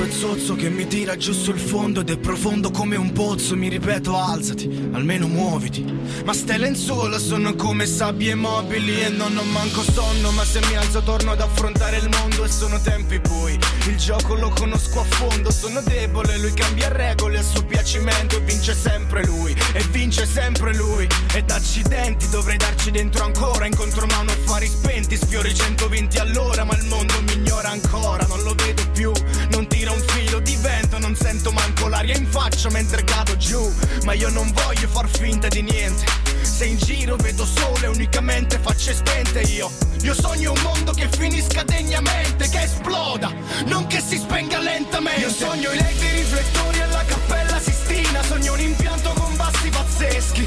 sfatto 0.00 0.04
e 0.04 0.10
zozzo 0.10 0.54
che 0.54 0.70
mi 0.70 0.86
tira 0.86 1.16
giù 1.16 1.32
sul 1.32 1.58
fondo 1.58 2.00
ed 2.00 2.10
è 2.10 2.18
profondo 2.18 2.70
come 2.70 2.96
un 2.96 3.12
pozzo. 3.12 3.56
Mi 3.56 3.68
ripeto, 3.68 4.16
alzati, 4.16 4.88
almeno 4.92 5.26
muoviti. 5.26 5.84
Ma 6.24 6.32
ste 6.32 6.56
lenzuola 6.58 7.18
sono 7.18 7.54
come 7.54 7.86
sabbie 7.86 8.34
mobili 8.34 9.00
e 9.02 9.08
non 9.08 9.36
ho 9.36 9.42
manco 9.44 9.82
sonno. 9.82 10.30
Ma 10.32 10.44
se 10.44 10.60
mi 10.68 10.76
alzo 10.76 11.02
torno 11.02 11.32
ad 11.32 11.40
affrontare 11.40 11.98
il 11.98 12.08
mondo 12.08 12.44
e 12.44 12.48
sono 12.48 12.80
tempi 12.80 13.18
bui. 13.18 13.58
Il 13.86 13.96
gioco 13.96 14.34
lo 14.34 14.50
conosco 14.50 15.00
a 15.00 15.04
fondo, 15.04 15.50
sono 15.50 15.80
debole. 15.82 16.38
Lui 16.38 16.52
cambia 16.54 16.88
regole 16.88 17.38
a 17.38 17.42
suo 17.42 17.64
piacimento 17.64 18.36
e 18.36 18.40
vince 18.40 18.74
sempre 18.74 19.24
lui. 19.24 19.54
E 19.72 19.82
vince 19.90 20.26
sempre 20.26 20.74
lui. 20.74 21.06
Ed 21.34 21.50
accidenti 21.50 22.28
dovrei 22.28 22.56
darci 22.56 22.90
dentro 22.90 23.24
ancora. 23.24 23.66
In 23.66 23.74
contromano 23.74 24.30
affari 24.30 24.66
spenti, 24.66 25.16
sfiori 25.16 25.54
120 25.54 26.18
all'ora. 26.18 26.64
Ma 26.64 26.76
il 26.76 26.86
mondo 26.86 27.14
mi 27.22 27.32
ignora 27.34 27.70
ancora, 27.70 28.26
non 28.26 28.42
lo 28.42 28.54
vedo 28.54 28.82
più. 28.92 29.12
Non 29.50 29.66
tira 29.80 29.92
un 29.92 30.02
filo 30.08 30.40
di 30.40 30.56
vento, 30.56 30.98
non 30.98 31.16
sento 31.16 31.50
manco 31.52 31.88
l'aria 31.88 32.14
in 32.14 32.26
faccia 32.26 32.68
mentre 32.68 33.02
cado 33.02 33.34
giù. 33.38 33.72
Ma 34.04 34.12
io 34.12 34.28
non 34.28 34.52
voglio 34.52 34.86
far 34.88 35.08
finta 35.08 35.48
di 35.48 35.62
niente. 35.62 36.04
Se 36.42 36.66
in 36.66 36.76
giro 36.76 37.16
vedo 37.16 37.46
sole, 37.46 37.86
unicamente 37.86 38.58
facce 38.58 38.92
spente 38.92 39.40
io. 39.40 39.70
Io 40.02 40.12
sogno 40.12 40.52
un 40.52 40.60
mondo 40.60 40.92
che 40.92 41.08
finisca 41.16 41.62
degnamente, 41.62 42.50
che 42.50 42.62
esploda, 42.62 43.32
non 43.66 43.86
che 43.86 44.02
si 44.02 44.18
spenga 44.18 44.58
lentamente. 44.58 45.20
Io 45.20 45.30
sogno 45.30 45.72
i 45.72 45.76
letti 45.76 46.10
riflettori 46.10 46.80
alla 46.82 47.04
cappella 47.06 47.58
Sistina, 47.58 48.22
sogno 48.22 48.52
un 48.52 48.60
impianto 48.60 49.12
con 49.14 49.34
bassi 49.36 49.70
pazzeschi. 49.70 50.46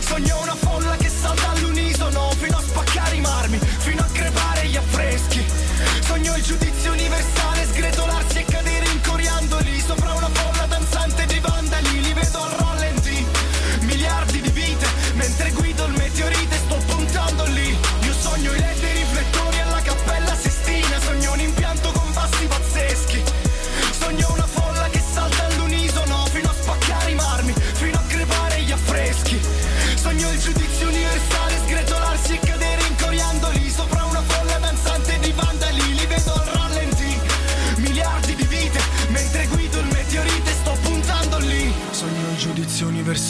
Sogno 0.00 0.40
una 0.40 0.54
folla 0.54 0.96
che 0.96 1.10
salta 1.10 1.50
all'unisono 1.50 2.30
fino 2.38 2.56
a 2.56 2.62
spaccare 2.62 3.03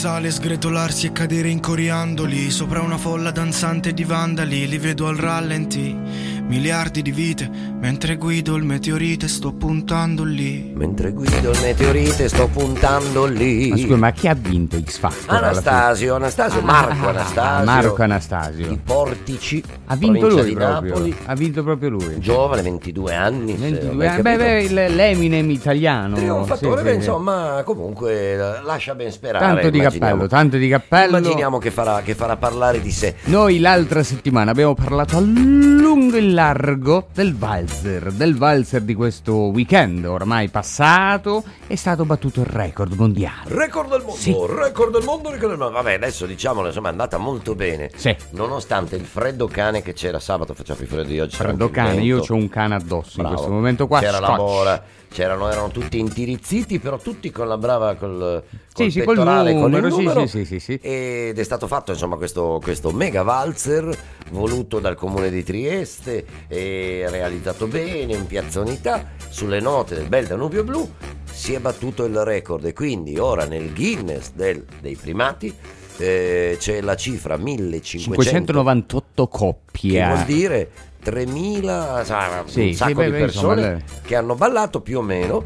universale, 0.05 0.29
sgretolarsi 0.29 1.07
e 1.07 1.11
cadere 1.11 1.49
in 1.49 1.59
coriandoli 1.59 2.51
sopra 2.51 2.81
una 2.81 2.97
folla 2.97 3.31
danzante 3.31 3.91
di 3.91 4.03
vandali. 4.03 4.67
Li 4.67 4.77
vedo 4.77 5.07
al 5.07 5.15
rallenti, 5.15 5.97
miliardi 6.45 7.01
di 7.01 7.11
vite, 7.11 7.49
mentre 7.79 8.15
guido 8.15 8.55
il 8.55 8.63
meteorite 8.63 9.27
sto 9.27 9.51
puntando 9.53 10.23
lì. 10.23 10.71
Mentre 10.75 11.11
guido 11.11 11.51
il 11.51 11.59
meteorite 11.61 12.27
sto 12.29 12.47
puntando 12.47 13.25
lì. 13.25 13.69
Ma 13.69 13.77
scusa, 13.77 13.95
ma 13.97 14.11
chi 14.11 14.27
ha 14.27 14.33
vinto 14.33 14.81
X 14.81 14.97
Factor? 14.97 15.35
Anastasio, 15.43 16.15
Anastasio, 16.15 16.61
Marco 16.61 17.05
Ah, 17.05 17.09
Anastasio. 17.09 17.65
Marco 17.65 18.01
Anastasio. 18.03 18.67
Di 18.67 18.79
Portici. 18.83 19.63
Ha 19.85 19.95
vinto 19.95 20.27
lui 20.29 20.43
di 20.45 20.53
proprio. 20.53 20.93
Napoli. 20.93 21.15
Ha 21.25 21.35
vinto 21.35 21.63
proprio 21.63 21.89
lui. 21.89 22.19
Giovane, 22.19 22.61
22 22.63 23.13
anni. 23.13 23.57
se 23.57 23.65
ho 23.65 23.69
22 23.69 23.95
ben 23.95 24.09
anni. 24.09 24.21
Beh, 24.21 24.37
beh, 24.37 24.63
il- 24.63 24.95
l'Eminem 24.95 25.49
italiano. 25.51 26.15
Trionfatore, 26.15 26.77
Sì, 26.79 26.83
beh, 26.83 26.93
insomma, 26.93 27.61
comunque 27.65 28.35
lascia 28.63 28.95
ben 28.95 29.11
sperare. 29.11 29.45
Tanto 29.53 29.69
di 29.69 29.79
cappello, 29.79 30.27
tanto 30.27 30.57
di 30.57 30.67
cappello. 30.67 31.17
Immaginiamo 31.17 31.57
che 31.59 31.69
farà, 31.71 32.01
che 32.01 32.15
farà 32.15 32.35
parlare 32.35 32.81
di 32.81 32.91
sé. 32.91 33.15
Noi 33.25 33.59
l'altra 33.59 34.01
settimana 34.01 34.51
abbiamo 34.51 34.73
parlato 34.73 35.17
a 35.17 35.19
lungo 35.19 36.15
e 36.17 36.21
largo 36.21 37.07
del 37.13 37.33
valzer, 37.69 38.11
del 38.11 38.35
valzer 38.37 38.81
di 38.81 38.93
questo 38.93 39.33
weekend 39.35 40.05
ormai 40.05 40.49
passato, 40.49 41.43
è 41.67 41.75
stato 41.75 42.05
battuto 42.05 42.41
il 42.41 42.45
record 42.45 42.93
mondiale. 42.93 43.41
Record 43.45 43.89
del 43.89 44.01
mondo, 44.01 44.15
Sì. 44.19 44.35
record 44.47 44.91
del 44.93 45.03
mondo, 45.03 45.29
record 45.31 45.49
del 45.49 45.57
mondo. 45.57 45.73
Vabbè, 45.73 45.93
adesso 45.93 46.25
diciamolo, 46.25 46.67
insomma, 46.67 46.87
è 46.89 46.91
andata 46.91 47.17
molto 47.17 47.55
bene. 47.55 47.89
Sì. 47.95 48.15
Nonostante 48.31 48.95
il 48.95 49.05
freddo 49.05 49.47
cane 49.47 49.81
che 49.81 49.93
c'era 49.93 50.19
sabato, 50.19 50.53
faceva 50.53 50.77
più 50.77 50.87
freddo 50.87 51.07
di 51.09 51.19
oggi. 51.19 51.35
Freddo 51.35 51.69
cane, 51.69 52.01
io 52.01 52.19
ho 52.27 52.33
un 52.33 52.49
cane 52.49 52.75
addosso 52.75 53.17
in 53.17 53.23
Bravo. 53.23 53.35
questo 53.35 53.51
momento 53.51 53.87
qua. 53.87 53.99
C'era 53.99 54.19
la 54.19 54.27
scotch. 54.27 54.39
mora, 54.39 54.83
c'erano, 55.15 55.49
erano 55.49 55.69
tutti 55.69 55.97
intirizziti, 55.97 56.77
però 56.77 56.97
tutti 56.97 57.31
con 57.31 57.47
la 57.47 57.57
brava, 57.57 57.95
col, 57.95 58.43
col 58.73 58.85
Sì, 58.85 58.91
sì, 58.91 59.05
col 59.05 59.15
pettorale, 59.15 59.53
con 59.53 59.73
il 59.73 59.79
numero, 59.79 59.89
sì, 59.89 59.95
numero. 60.03 60.27
sì, 60.27 60.59
sì. 60.59 60.79
Ed 60.81 61.39
è 61.39 61.43
stato 61.43 61.67
fatto, 61.67 61.93
insomma, 61.93 62.17
questo, 62.17 62.59
questo 62.61 62.91
mega 62.91 63.21
valzer 63.23 63.97
voluto 64.31 64.79
dal 64.79 64.95
comune 64.95 65.29
di 65.29 65.41
Trieste 65.41 66.25
realizzato 66.49 67.65
bene, 67.67 68.13
in 68.13 68.25
piazza 68.25 68.59
Unità, 68.59 69.11
sulle 69.29 69.61
note 69.61 69.95
del 69.95 70.09
bel 70.09 70.27
Danubio 70.27 70.65
Blu. 70.65 70.91
Si 71.23 71.53
è 71.53 71.59
battuto 71.59 72.03
il 72.03 72.21
record 72.25 72.65
e 72.65 72.73
quindi 72.73 73.17
ora 73.17 73.45
nel 73.45 73.73
Guinness 73.73 74.31
del- 74.33 74.65
dei 74.81 74.97
primati 74.97 75.53
eh, 75.97 76.57
c'è 76.59 76.81
la 76.81 76.95
cifra 76.97 77.37
1500 77.37 78.21
598 78.21 79.27
coppie. 79.29 79.91
che 79.99 80.05
vuol 80.05 80.25
dire 80.25 80.69
3000 81.05 82.03
sa, 82.03 82.43
Sì, 82.45 82.59
un 82.59 82.67
sì, 82.67 82.73
sacco 82.73 82.93
beh, 82.93 83.05
di 83.05 83.11
persone 83.11 83.61
insomma, 83.61 84.01
che 84.03 84.15
hanno 84.15 84.35
ballato 84.35 84.81
più 84.81 84.97
o 84.97 85.01
meno 85.03 85.43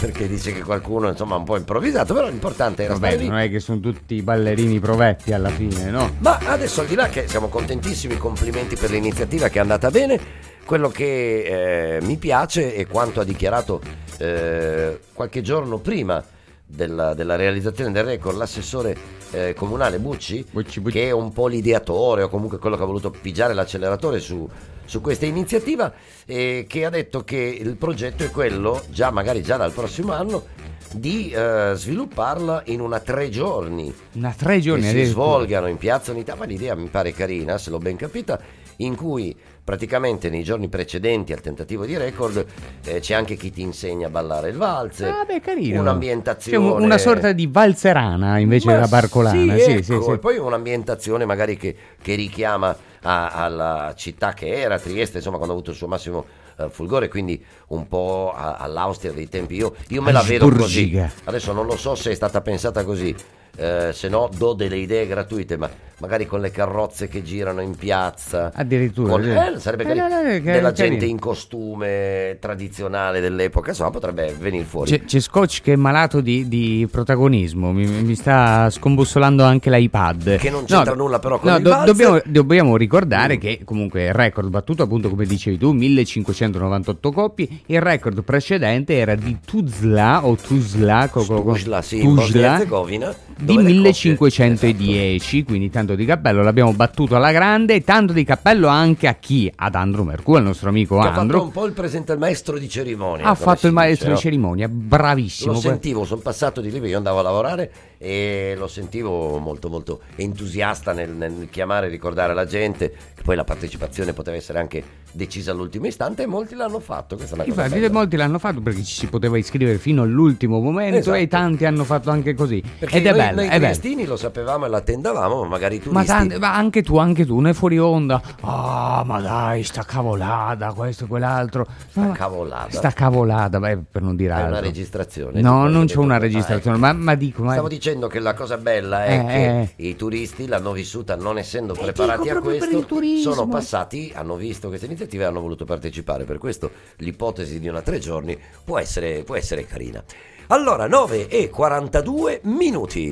perché 0.00 0.28
dice 0.28 0.52
che 0.52 0.62
qualcuno 0.62 1.08
insomma 1.08 1.34
ha 1.34 1.38
un 1.38 1.44
po' 1.44 1.56
improvvisato 1.56 2.14
però 2.14 2.28
l'importante 2.28 2.84
era 2.84 2.94
Vabbè, 2.94 3.24
non 3.24 3.38
è 3.38 3.50
che 3.50 3.60
sono 3.60 3.80
tutti 3.80 4.20
ballerini 4.22 4.80
provetti 4.80 5.32
alla 5.32 5.48
fine, 5.48 5.90
no? 5.90 6.14
ma 6.18 6.38
adesso 6.46 6.80
al 6.80 6.86
di 6.86 6.94
là 6.94 7.08
che 7.08 7.26
siamo 7.28 7.48
contentissimi 7.48 8.16
complimenti 8.16 8.76
per 8.76 8.90
l'iniziativa 8.90 9.48
che 9.48 9.58
è 9.58 9.60
andata 9.60 9.90
bene 9.90 10.20
quello 10.64 10.88
che 10.88 11.96
eh, 11.96 12.00
mi 12.02 12.16
piace 12.16 12.74
è 12.74 12.86
quanto 12.86 13.20
ha 13.20 13.24
dichiarato 13.24 13.80
eh, 14.18 15.00
qualche 15.12 15.40
giorno 15.42 15.78
prima 15.78 16.24
della, 16.64 17.14
della 17.14 17.36
realizzazione 17.36 17.92
del 17.92 18.04
record 18.04 18.36
l'assessore 18.36 18.96
eh, 19.32 19.54
comunale 19.54 19.98
Bucci, 19.98 20.44
che 20.90 21.08
è 21.08 21.10
un 21.10 21.32
po' 21.32 21.46
l'ideatore 21.46 22.22
o 22.22 22.28
comunque 22.28 22.58
quello 22.58 22.76
che 22.76 22.82
ha 22.82 22.86
voluto 22.86 23.10
pigiare 23.10 23.54
l'acceleratore 23.54 24.20
su, 24.20 24.48
su 24.84 25.00
questa 25.00 25.26
iniziativa 25.26 25.92
e 26.26 26.66
che 26.68 26.84
ha 26.84 26.90
detto 26.90 27.24
che 27.24 27.36
il 27.36 27.76
progetto 27.76 28.24
è 28.24 28.30
quello, 28.30 28.82
già 28.90 29.10
magari 29.10 29.42
già 29.42 29.56
dal 29.56 29.72
prossimo 29.72 30.12
anno, 30.12 30.46
di 30.92 31.30
eh, 31.30 31.72
svilupparla 31.74 32.64
in 32.66 32.80
una 32.80 33.00
tre 33.00 33.30
giorni. 33.30 33.92
Una 34.12 34.34
tre 34.36 34.60
giorni 34.60 34.84
che 34.84 35.04
si 35.04 35.10
svolgano 35.10 35.66
in 35.66 35.78
piazza 35.78 36.12
Unità, 36.12 36.34
ma 36.34 36.44
l'idea 36.44 36.74
mi 36.74 36.88
pare 36.88 37.12
carina, 37.12 37.58
se 37.58 37.70
l'ho 37.70 37.78
ben 37.78 37.96
capita, 37.96 38.38
in 38.76 38.94
cui 38.94 39.34
praticamente 39.64 40.28
nei 40.28 40.42
giorni 40.42 40.68
precedenti 40.68 41.32
al 41.32 41.40
tentativo 41.40 41.84
di 41.86 41.96
record 41.96 42.44
eh, 42.84 42.98
c'è 43.00 43.14
anche 43.14 43.36
chi 43.36 43.50
ti 43.52 43.62
insegna 43.62 44.08
a 44.08 44.10
ballare 44.10 44.48
il 44.48 44.56
valzer, 44.56 45.08
Ah, 45.10 45.24
beh, 45.24 45.40
carino. 45.40 45.80
un'ambientazione... 45.80 46.66
Cioè, 46.66 46.76
un- 46.76 46.82
una 46.82 46.98
sorta 46.98 47.32
di 47.32 47.46
valzerana 47.46 48.38
invece 48.38 48.66
Ma 48.66 48.72
della 48.74 48.88
barcolana. 48.88 49.56
Sì, 49.56 49.60
Sì, 49.62 49.70
ecco, 49.70 49.82
sì, 49.82 50.02
sì. 50.02 50.10
E 50.10 50.18
poi 50.18 50.38
un'ambientazione 50.38 51.24
magari 51.24 51.56
che, 51.56 51.76
che 52.00 52.14
richiama 52.16 52.76
a- 53.02 53.28
alla 53.28 53.92
città 53.96 54.32
che 54.32 54.48
era, 54.48 54.78
Trieste, 54.78 55.18
insomma, 55.18 55.36
quando 55.36 55.52
ha 55.54 55.56
avuto 55.56 55.70
il 55.70 55.76
suo 55.76 55.86
massimo 55.86 56.24
eh, 56.58 56.68
fulgore, 56.68 57.08
quindi 57.08 57.42
un 57.68 57.86
po' 57.88 58.32
all'Austria 58.36 59.12
dei 59.12 59.28
tempi. 59.28 59.54
Io, 59.56 59.74
io 59.88 60.02
me 60.02 60.12
la 60.12 60.22
vedo 60.22 60.48
così. 60.50 61.00
Adesso 61.24 61.52
non 61.52 61.66
lo 61.66 61.76
so 61.76 61.94
se 61.94 62.10
è 62.10 62.14
stata 62.14 62.40
pensata 62.40 62.84
così. 62.84 63.14
eh, 63.56 63.90
se 63.92 64.08
no 64.08 64.30
do 64.34 64.54
delle 64.54 64.78
idee 64.78 65.06
gratuite 65.06 65.58
ma 65.58 65.68
magari 66.02 66.26
con 66.26 66.40
le 66.40 66.50
carrozze 66.50 67.06
che 67.06 67.22
girano 67.22 67.60
in 67.60 67.76
piazza. 67.76 68.50
Addirittura, 68.52 69.12
con- 69.12 69.22
eh, 69.24 69.54
sarebbe 69.58 69.84
Eh, 69.84 69.86
carino. 69.86 70.08
no, 70.08 70.14
no, 70.22 70.28
è 70.28 70.40
della 70.40 70.72
carino. 70.72 70.72
gente 70.72 71.04
in 71.06 71.18
costume 71.20 72.38
tradizionale 72.40 73.20
dell'epoca 73.20 73.70
insomma 73.70 73.90
potrebbe 73.90 74.34
venire 74.36 74.64
fuori. 74.64 74.90
C'è, 74.90 75.04
c'è 75.04 75.20
Scotch 75.20 75.60
che 75.62 75.74
è 75.74 75.76
malato 75.76 76.20
di, 76.20 76.48
di 76.48 76.88
protagonismo, 76.90 77.70
mi, 77.72 77.86
mi 77.86 78.14
sta 78.16 78.68
scombussolando 78.68 79.44
anche 79.44 79.70
l'iPad. 79.70 80.38
Che 80.38 80.50
non 80.50 80.64
c'entra 80.64 80.94
nulla 80.96 81.20
però 81.20 81.38
con 81.38 81.50
no, 81.50 81.56
il 81.58 81.62
do- 81.62 81.82
dobbiamo, 81.86 82.20
dobbiamo 82.24 82.76
ricordare 82.76 83.38
che 83.38 83.60
comunque 83.64 84.06
il 84.06 84.12
record 84.12 84.48
battuto 84.48 84.82
appunto 84.82 85.08
come 85.08 85.24
dicevi 85.24 85.56
tu, 85.56 85.70
1598 85.70 87.12
coppie, 87.12 87.48
il 87.66 87.80
record 87.80 88.22
precedente 88.24 88.96
era 88.96 89.14
di 89.14 89.38
Tuzla 89.44 90.26
o 90.26 90.34
Tuzla, 90.34 91.08
co- 91.12 91.24
co- 91.24 91.42
Tuzla, 91.42 91.80
sì, 91.80 92.00
e 92.00 92.40
Herzegovina, 92.42 93.14
di 93.36 93.44
dove 93.44 93.62
le 93.62 93.68
1510, 93.70 95.44
quindi 95.44 95.70
tanto 95.70 95.91
di 95.94 96.04
cappello 96.04 96.42
l'abbiamo 96.42 96.72
battuto 96.72 97.16
alla 97.16 97.32
grande 97.32 97.82
tanto 97.82 98.12
di 98.12 98.24
cappello 98.24 98.68
anche 98.68 99.06
a 99.08 99.14
chi? 99.14 99.52
Ad 99.54 99.74
Andrew 99.74 100.04
Mercure, 100.04 100.40
il 100.40 100.46
nostro 100.46 100.68
amico 100.68 100.96
che 100.96 101.02
ha 101.02 101.08
fatto 101.08 101.20
Andrew. 101.20 101.42
un 101.42 101.50
po' 101.50 101.66
il 101.66 101.72
presente 101.72 102.12
il 102.12 102.18
maestro 102.18 102.58
di 102.58 102.68
cerimonia 102.68 103.26
Ha 103.26 103.34
fatto 103.34 103.66
il 103.66 103.72
maestro 103.72 104.08
dice, 104.08 104.16
di 104.16 104.22
cerimonia, 104.22 104.68
bravissimo. 104.68 105.52
Lo 105.52 105.58
sentivo, 105.58 106.04
sono 106.04 106.20
passato 106.20 106.60
di 106.60 106.68
lì, 106.68 106.74
perché 106.74 106.90
io 106.90 106.96
andavo 106.96 107.18
a 107.18 107.22
lavorare 107.22 107.72
e 108.04 108.54
lo 108.58 108.66
sentivo 108.66 109.38
molto 109.38 109.68
molto 109.68 110.00
entusiasta 110.16 110.92
nel, 110.92 111.10
nel 111.10 111.46
chiamare 111.50 111.86
e 111.86 111.90
ricordare 111.90 112.34
la 112.34 112.44
gente, 112.46 112.90
che 113.14 113.22
poi 113.22 113.36
la 113.36 113.44
partecipazione 113.44 114.12
poteva 114.12 114.36
essere 114.36 114.58
anche 114.58 114.82
decisa 115.14 115.52
all'ultimo 115.52 115.86
istante 115.86 116.22
e 116.22 116.26
molti 116.26 116.54
l'hanno 116.54 116.80
fatto, 116.80 117.16
questa 117.16 117.34
è 117.34 117.38
una 117.38 117.44
cosa 117.46 117.60
Infatti, 117.62 117.80
bella. 117.80 117.92
molti 117.92 118.16
l'hanno 118.16 118.38
fatto 118.38 118.60
perché 118.62 118.82
ci 118.82 118.94
si 118.94 119.06
poteva 119.08 119.36
iscrivere 119.36 119.76
fino 119.78 120.02
all'ultimo 120.02 120.58
momento 120.58 120.96
Esatto. 120.96 121.16
e 121.18 121.28
tanti 121.28 121.64
hanno 121.66 121.84
fatto 121.84 122.10
anche 122.10 122.34
così. 122.34 122.60
Perché 122.78 122.96
Ed 122.96 123.06
è 123.06 123.10
noi, 123.10 123.18
bello, 123.20 123.36
noi 123.42 123.46
è 123.50 123.56
triestini 123.58 124.04
lo 124.06 124.16
sapevamo 124.16 124.64
e 124.66 124.68
l'attendavamo, 124.70 125.42
ma 125.42 125.46
magari 125.48 125.76
i 125.76 125.82
Ma, 125.90 126.02
tanti- 126.02 126.38
ma 126.38 126.54
anche 126.56 126.82
tu, 126.82 126.96
anche 126.96 127.24
tu, 127.26 127.38
ne 127.40 127.52
fuori 127.54 127.78
onda. 127.78 128.20
Ah, 128.40 129.02
ma 129.06 129.20
dai, 129.20 129.62
sta 129.62 129.84
cavolata, 129.84 130.72
questo 130.72 131.04
e 131.04 131.06
quell'altro. 131.06 131.66
Sta 131.90 132.00
Ma- 132.00 132.12
cavolata. 132.12 132.70
Sta 132.70 132.90
cavolata, 132.90 133.60
beh, 133.60 133.78
per 133.90 134.00
non 134.02 134.16
dire 134.16 134.30
È 134.32 134.36
altro. 134.36 134.48
una 134.50 134.60
registrazione. 134.60 135.40
No, 135.42 135.68
non 135.68 135.84
c'è 135.86 135.96
una 135.98 136.14
Ah, 136.14 136.18
registrazione, 136.18 136.78
ma, 136.78 136.92
ma 136.94 137.14
dico, 137.14 137.42
ma 137.42 137.52
Stavo 137.52 137.68
dicendo 137.68 137.91
che 138.08 138.18
la 138.18 138.34
cosa 138.34 138.56
bella 138.56 139.04
è 139.04 139.12
Eh, 139.12 139.68
che 139.76 139.82
i 139.84 139.96
turisti 139.96 140.46
l'hanno 140.46 140.72
vissuta 140.72 141.16
non 141.16 141.38
essendo 141.38 141.74
preparati 141.74 142.22
dico 142.22 142.38
a 142.38 142.40
questo, 142.40 142.86
sono 143.22 143.46
passati, 143.48 144.12
hanno 144.14 144.36
visto 144.36 144.68
questa 144.68 144.86
iniziativa 144.86 145.24
e 145.24 145.26
hanno 145.26 145.40
voluto 145.40 145.64
partecipare. 145.64 146.24
Per 146.24 146.38
questo 146.38 146.70
l'ipotesi 146.96 147.60
di 147.60 147.68
una 147.68 147.82
tre 147.82 147.98
giorni 147.98 148.38
può 148.64 148.78
essere, 148.78 149.22
può 149.24 149.36
essere 149.36 149.66
carina. 149.66 150.02
Allora, 150.48 150.86
9 150.86 151.28
e 151.28 151.48
42 151.48 152.40
minuti. 152.44 153.10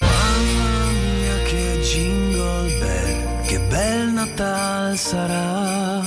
Mamma 0.00 0.90
mia 0.90 1.42
che 1.44 1.80
jingle 1.80 2.78
bell, 2.78 3.46
che 3.46 3.58
bel 3.68 4.08
Natal 4.12 4.96
sarà. 4.96 6.00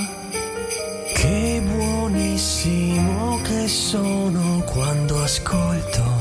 Che 1.13 1.61
buonissimo 1.63 3.41
che 3.43 3.67
sono 3.67 4.63
quando 4.71 5.21
ascolto. 5.21 6.20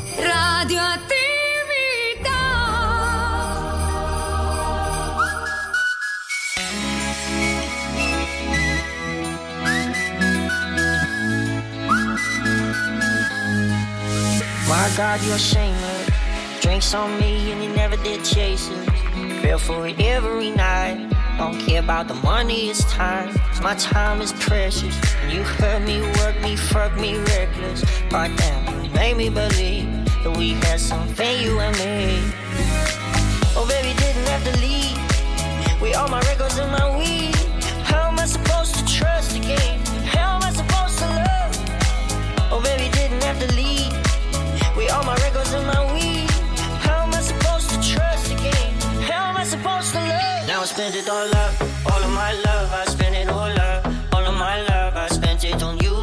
My 14.69 14.97
God, 14.97 15.21
you're 15.25 15.39
shameless. 15.39 16.11
Drinks 16.61 16.95
on 16.95 17.19
me 17.19 17.51
and 17.53 17.63
you 17.65 17.71
never 17.71 17.97
did 17.97 18.25
chase 18.25 18.69
it. 18.69 18.91
Feel 19.41 19.59
for 19.59 19.87
it 19.87 19.99
every 20.01 20.51
night. 20.51 21.11
Don't 21.39 21.59
care 21.59 21.81
about 21.81 22.09
the 22.09 22.15
money, 22.15 22.69
it's 22.69 22.85
time. 22.93 23.35
my 23.63 23.75
time 23.75 24.21
is 24.21 24.33
precious. 24.35 24.95
You 25.31 25.43
hurt 25.43 25.83
me, 25.83 26.03
work 26.19 26.41
me, 26.43 26.57
fuck 26.57 26.95
me 27.01 27.17
reckless. 27.19 27.83
But 28.11 28.37
damn, 28.37 28.85
you 28.85 28.91
made 28.91 29.17
me 29.17 29.31
believe 29.31 30.00
that 30.23 30.37
we 30.37 30.51
had 30.51 30.79
something, 30.79 31.41
you 31.41 31.59
and 31.61 31.77
me. 31.79 32.21
Oh, 33.57 33.67
baby, 33.67 33.97
didn't 33.97 34.27
have 34.29 34.45
to 34.45 34.55
leave. 34.61 34.99
With 35.81 35.97
all 35.97 36.09
my 36.09 36.21
records 36.21 36.59
and 36.59 36.71
my 36.71 36.87
weed. 36.99 37.35
How 37.85 38.09
am 38.09 38.19
I 38.19 38.27
supposed 38.27 38.75
to 38.75 38.85
trust 38.85 39.37
again? 39.37 39.81
How 40.05 40.37
am 40.37 40.43
I 40.43 40.53
supposed 40.53 40.99
to 40.99 41.07
love? 41.07 41.53
Oh, 42.53 42.61
baby, 42.63 42.91
didn't 42.93 43.23
have 43.23 43.39
to 43.41 43.49
leave. 43.55 43.93
With 44.77 44.93
all 44.93 45.05
my 45.05 45.17
records 45.17 45.53
and 45.53 45.67
my 45.67 45.83
weed. 45.95 46.31
How 46.85 47.05
am 47.05 47.15
I 47.15 47.21
supposed 47.21 47.71
to 47.71 47.77
trust 47.81 48.31
again? 48.31 48.73
How 49.09 49.31
am 49.31 49.37
I 49.37 49.45
supposed 49.45 49.93
to 49.93 50.01
love? 50.01 50.47
Now 50.47 50.61
I 50.61 50.67
spent 50.67 50.95
it 50.97 51.09
all 51.09 51.31
up, 51.45 51.53
all 51.91 52.03
of 52.03 52.13
my 52.13 52.33
love. 52.45 52.69
I 52.73 52.85
spent 52.87 53.15
it 53.17 53.29
all 53.29 53.59
up, 53.69 53.87
all 54.13 54.25
of 54.25 54.35
my 54.35 54.61
love. 54.69 54.97
I 54.97 55.09
spent 55.09 55.45
it 55.45 55.63
on 55.63 55.79
you, 55.79 55.97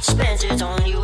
spent 0.00 0.44
it 0.44 0.62
on 0.62 0.86
you. 0.86 1.03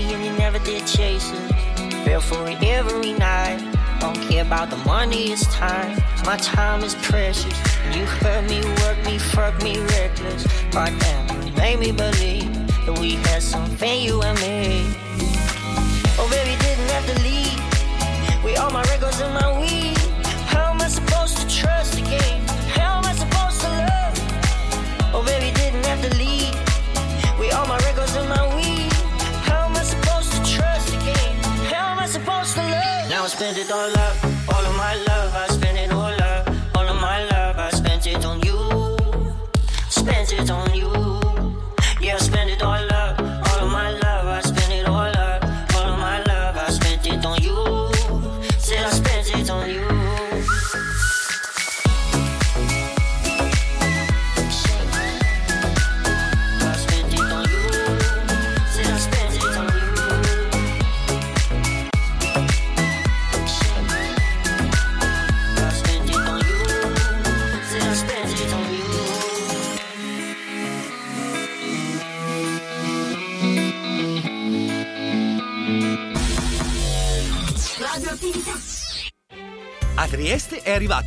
for 2.21 2.47
it 2.47 2.61
every 2.63 3.13
night. 3.13 3.59
Don't 3.99 4.19
care 4.27 4.43
about 4.43 4.69
the 4.69 4.77
money, 4.77 5.31
it's 5.31 5.45
time. 5.53 5.97
my 6.25 6.37
time 6.37 6.83
is 6.83 6.95
precious. 6.95 7.45
You 7.93 8.05
hurt 8.05 8.49
me, 8.49 8.61
work 8.81 8.97
me, 9.05 9.17
fuck 9.17 9.61
me 9.63 9.79
reckless. 9.79 10.47
But 10.71 10.91
damn, 10.99 11.47
you 11.47 11.53
made 11.53 11.79
me 11.79 11.91
believe 11.91 12.51
that 12.85 12.97
we 12.99 13.11
had 13.25 13.43
something, 13.43 14.01
you 14.01 14.21
and 14.21 14.39
me. 14.39 15.10
Love? 33.53 33.67
Now 33.67 33.79
I 33.79 34.10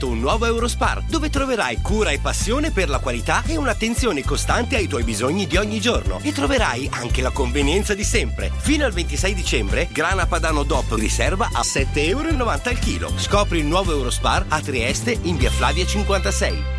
Arrivato 0.04 0.08
un 0.08 0.20
nuovo 0.20 0.46
Eurospar, 0.46 1.02
dove 1.08 1.30
troverai 1.30 1.80
cura 1.80 2.10
e 2.10 2.18
passione 2.18 2.70
per 2.70 2.88
la 2.88 2.98
qualità 2.98 3.42
e 3.46 3.56
un'attenzione 3.56 4.22
costante 4.22 4.76
ai 4.76 4.86
tuoi 4.86 5.02
bisogni 5.02 5.46
di 5.46 5.56
ogni 5.56 5.80
giorno. 5.80 6.20
E 6.22 6.32
troverai 6.32 6.88
anche 6.92 7.22
la 7.22 7.30
convenienza 7.30 7.94
di 7.94 8.04
sempre. 8.04 8.50
Fino 8.54 8.84
al 8.84 8.92
26 8.92 9.34
dicembre, 9.34 9.88
grana 9.90 10.26
padano 10.26 10.62
DOP 10.62 10.92
riserva 10.92 11.50
a 11.52 11.60
7,90 11.60 11.98
euro 12.08 12.48
al 12.48 12.78
chilo. 12.78 13.12
Scopri 13.16 13.58
il 13.58 13.66
nuovo 13.66 13.92
Eurospar 13.92 14.44
a 14.48 14.60
Trieste 14.60 15.18
in 15.22 15.36
via 15.36 15.50
Flavia 15.50 15.86
56. 15.86 16.73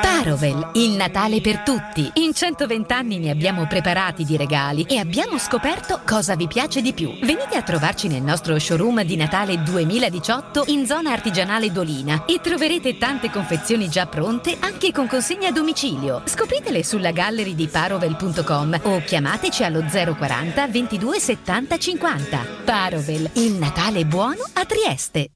Parovel, 0.00 0.70
il 0.72 0.92
Natale 0.92 1.42
per 1.42 1.58
tutti. 1.58 2.10
In 2.14 2.32
120 2.32 2.90
anni 2.94 3.18
ne 3.18 3.28
abbiamo 3.28 3.66
preparati 3.66 4.24
di 4.24 4.38
regali 4.38 4.84
e 4.84 4.96
abbiamo 4.96 5.36
scoperto 5.36 6.00
cosa 6.06 6.36
vi 6.36 6.46
piace 6.46 6.80
di 6.80 6.94
più. 6.94 7.12
Venite 7.20 7.58
a 7.58 7.62
trovarci 7.62 8.08
nel 8.08 8.22
nostro 8.22 8.58
showroom 8.58 9.02
di 9.02 9.14
Natale 9.14 9.62
2018 9.62 10.64
in 10.68 10.86
zona 10.86 11.12
artigianale 11.12 11.70
Dolina 11.70 12.24
e 12.24 12.40
troverete 12.40 12.96
tante 12.96 13.28
confezioni 13.28 13.90
già 13.90 14.06
pronte 14.06 14.56
anche 14.58 14.90
con 14.90 15.06
consegna 15.06 15.48
a 15.48 15.52
domicilio. 15.52 16.22
Scopritele 16.24 16.82
sulla 16.82 17.10
gallery 17.10 17.54
di 17.54 17.66
parovel.com 17.66 18.80
o 18.84 19.02
chiamateci 19.04 19.64
allo 19.64 19.82
040 19.82 20.66
22 20.66 21.20
70 21.20 21.76
50. 21.76 22.46
Parovel, 22.64 23.28
il 23.34 23.52
Natale 23.52 24.06
buono 24.06 24.48
a 24.54 24.64
Trieste. 24.64 25.32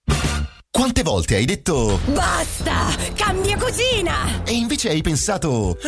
Quante 0.74 1.04
volte 1.04 1.36
hai 1.36 1.44
detto 1.44 2.00
Basta! 2.06 2.92
Cambia 3.14 3.56
cucina! 3.56 4.42
e 4.44 4.54
invece 4.54 4.88
hai 4.88 5.02
pensato 5.02 5.78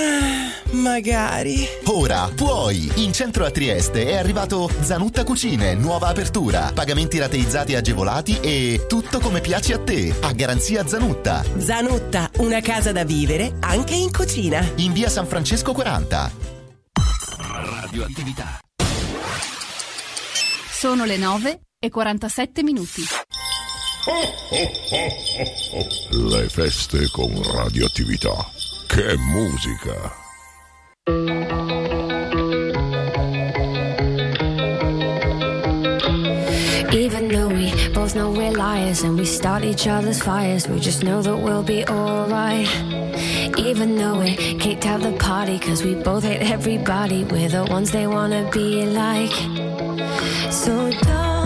Magari. 0.70 1.66
Ora 1.87 2.30
puoi! 2.32 2.93
In 3.03 3.12
centro 3.12 3.45
a 3.45 3.51
Trieste 3.51 4.07
è 4.07 4.16
arrivato 4.16 4.70
Zanutta 4.80 5.24
Cucine, 5.24 5.74
nuova 5.74 6.07
apertura, 6.07 6.70
pagamenti 6.72 7.18
rateizzati 7.18 7.74
agevolati 7.74 8.39
e 8.41 8.87
tutto 8.87 9.18
come 9.18 9.41
piace 9.41 9.74
a 9.74 9.80
te, 9.80 10.14
a 10.20 10.30
garanzia 10.30 10.87
Zanutta. 10.87 11.45
Zanutta, 11.59 12.30
una 12.37 12.61
casa 12.61 12.93
da 12.93 13.03
vivere 13.03 13.57
anche 13.59 13.95
in 13.95 14.12
cucina. 14.12 14.64
In 14.76 14.93
via 14.93 15.09
San 15.09 15.26
Francesco 15.26 15.72
40. 15.72 16.32
Radioattività. 17.80 18.61
Sono 20.70 21.05
le 21.05 21.16
9 21.16 21.61
e 21.80 21.91
47 21.91 22.62
minuti. 22.62 23.03
Le 26.11 26.48
feste 26.48 27.09
con 27.11 27.42
radioattività. 27.42 28.48
Che 28.86 29.16
musica! 29.18 30.14
Even 36.92 37.26
though 37.28 37.48
we 37.48 37.72
both 37.92 38.14
know 38.14 38.30
we're 38.30 38.52
liars 38.52 39.02
and 39.02 39.18
we 39.18 39.24
start 39.24 39.64
each 39.64 39.88
other's 39.88 40.22
fires, 40.22 40.68
we 40.68 40.78
just 40.78 41.02
know 41.02 41.20
that 41.20 41.36
we'll 41.36 41.64
be 41.64 41.84
alright. 41.88 42.68
Even 43.59 43.96
though 43.96 44.20
we 44.20 44.36
kicked 44.61 44.86
out 44.86 45.00
the 45.02 45.16
party, 45.18 45.59
cause 45.59 45.82
we 45.82 45.96
both 45.96 46.22
hate 46.22 46.48
everybody, 46.48 47.24
we're 47.24 47.48
the 47.48 47.64
ones 47.64 47.90
they 47.90 48.07
wanna 48.07 48.48
be 48.52 48.86
like. 48.86 49.34
So 50.52 50.92
don't 50.92 51.45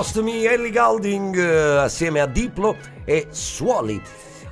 Close 0.00 0.14
to 0.14 0.22
me, 0.22 0.50
Ellie 0.50 0.70
Goulding 0.70 1.36
eh, 1.36 1.76
assieme 1.76 2.20
a 2.20 2.26
Diplo 2.26 2.74
e 3.04 3.26
Suoli. 3.28 4.00